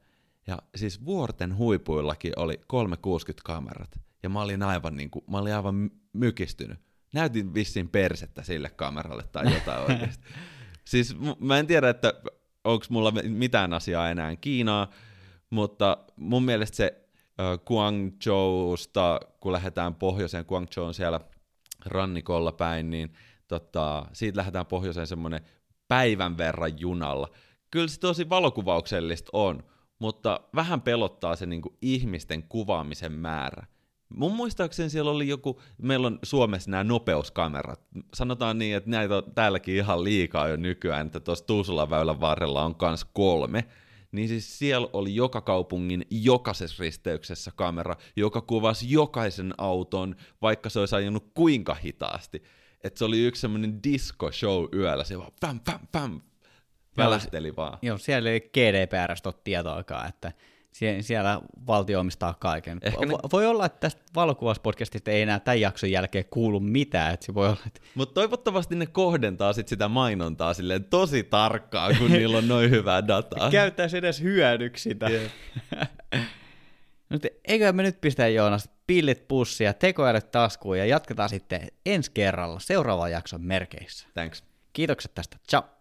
Ja 0.47 0.57
siis 0.75 1.05
vuorten 1.05 1.57
huipuillakin 1.57 2.33
oli 2.35 2.59
360-kamerat 2.73 4.06
ja 4.27 4.31
mä 4.31 4.41
olin 4.41 4.63
aivan, 4.63 4.95
niin 4.95 5.09
kuin, 5.09 5.25
mä 5.31 5.37
olin 5.37 5.55
aivan 5.55 5.91
mykistynyt. 6.13 6.79
Näytin 7.13 7.53
vissiin 7.53 7.89
persettä 7.89 8.43
sille 8.43 8.69
kameralle 8.69 9.23
tai 9.23 9.53
jotain 9.53 9.91
oikeasti. 9.91 10.27
Siis 10.85 11.15
mä 11.39 11.59
en 11.59 11.67
tiedä, 11.67 11.89
että 11.89 12.13
onko 12.63 12.85
mulla 12.89 13.13
mitään 13.23 13.73
asiaa 13.73 14.09
enää 14.09 14.35
Kiinaa, 14.35 14.89
mutta 15.49 15.97
mun 16.15 16.43
mielestä 16.43 16.75
se 16.75 17.07
äh, 17.39 17.59
Guangzhousta, 17.65 19.19
kun 19.39 19.51
lähdetään 19.51 19.95
pohjoiseen, 19.95 20.45
Guangzhou 20.47 20.85
on 20.85 20.93
siellä 20.93 21.19
rannikolla 21.85 22.51
päin, 22.51 22.89
niin 22.89 23.13
tota, 23.47 24.05
siitä 24.13 24.37
lähdetään 24.37 24.65
pohjoiseen 24.65 25.07
semmoinen 25.07 25.41
päivän 25.87 26.37
verran 26.37 26.79
junalla. 26.79 27.29
Kyllä 27.71 27.87
se 27.87 27.99
tosi 27.99 28.29
valokuvauksellista 28.29 29.29
on, 29.33 29.63
mutta 29.99 30.39
vähän 30.55 30.81
pelottaa 30.81 31.35
se 31.35 31.45
niin 31.45 31.61
ihmisten 31.81 32.43
kuvaamisen 32.43 33.11
määrä. 33.11 33.67
Mun 34.09 34.35
muistaakseni 34.35 34.89
siellä 34.89 35.11
oli 35.11 35.27
joku, 35.27 35.61
meillä 35.81 36.07
on 36.07 36.19
Suomessa 36.23 36.71
nämä 36.71 36.83
nopeuskamerat. 36.83 37.81
Sanotaan 38.13 38.59
niin, 38.59 38.75
että 38.75 38.89
näitä 38.89 39.17
on 39.17 39.23
täälläkin 39.35 39.75
ihan 39.75 40.03
liikaa 40.03 40.47
jo 40.47 40.55
nykyään, 40.55 41.07
että 41.07 41.19
tuossa 41.19 41.45
Tuusulan 41.45 41.89
väylän 41.89 42.21
varrella 42.21 42.65
on 42.65 42.75
kans 42.75 43.05
kolme. 43.13 43.65
Niin 44.11 44.27
siis 44.27 44.59
siellä 44.59 44.87
oli 44.93 45.15
joka 45.15 45.41
kaupungin 45.41 46.05
jokaisessa 46.09 46.83
risteyksessä 46.83 47.51
kamera, 47.55 47.95
joka 48.15 48.41
kuvasi 48.41 48.91
jokaisen 48.91 49.53
auton, 49.57 50.15
vaikka 50.41 50.69
se 50.69 50.79
olisi 50.79 50.95
ajanut 50.95 51.31
kuinka 51.33 51.73
hitaasti. 51.73 52.43
Että 52.83 52.97
se 52.97 53.05
oli 53.05 53.25
yksi 53.25 53.41
semmoinen 53.41 53.83
disco 53.83 54.31
show 54.31 54.65
yöllä, 54.73 55.03
se 55.03 55.17
vaan 55.17 55.31
pam, 55.41 55.59
pam, 55.59 55.87
pam, 55.91 56.21
välähteli 56.97 57.55
vaan. 57.55 57.79
Joo, 57.81 57.97
siellä 57.97 58.29
ei 58.29 58.39
GDPRstä 58.39 59.29
ole 59.29 59.35
tietoakaan, 59.43 60.09
että 60.09 60.31
Sie- 60.77 61.01
siellä 61.01 61.41
valtio 61.67 61.99
omistaa 61.99 62.33
kaiken. 62.39 62.79
Ehkä 62.81 63.05
ne... 63.05 63.13
Voi 63.31 63.45
olla, 63.45 63.65
että 63.65 63.79
tästä 63.79 64.01
valokuvauspodcastista 64.15 65.11
ei 65.11 65.21
enää 65.21 65.39
tämän 65.39 65.61
jakson 65.61 65.91
jälkeen 65.91 66.25
kuulu 66.29 66.59
mitään. 66.59 67.13
Että 67.13 67.25
se 67.25 67.33
voi 67.33 67.47
olla, 67.47 67.59
että... 67.67 67.81
Mutta 67.95 68.13
toivottavasti 68.13 68.75
ne 68.75 68.85
kohdentaa 68.85 69.53
sit 69.53 69.67
sitä 69.67 69.87
mainontaa 69.87 70.53
silleen 70.53 70.83
tosi 70.83 71.23
tarkkaan, 71.23 71.95
kun 71.97 72.11
niillä 72.11 72.37
on 72.37 72.47
noin 72.47 72.69
hyvää 72.69 73.07
dataa. 73.07 73.51
Käyttäisi 73.61 73.97
edes 73.97 74.21
hyödyksi 74.21 74.89
sitä. 74.89 75.09
Yeah. 75.09 75.89
eikö 77.47 77.73
me 77.73 77.83
nyt 77.83 78.01
pistä 78.01 78.27
Joonas 78.27 78.69
pillit 78.87 79.27
pussia, 79.27 79.73
tekoälyt 79.73 80.31
taskuun 80.31 80.77
ja 80.77 80.85
jatketaan 80.85 81.29
sitten 81.29 81.67
ensi 81.85 82.11
kerralla 82.13 82.59
seuraavan 82.59 83.11
jakson 83.11 83.41
merkeissä. 83.41 84.07
Thanks. 84.13 84.43
Kiitokset 84.73 85.13
tästä. 85.15 85.37
Ciao. 85.49 85.76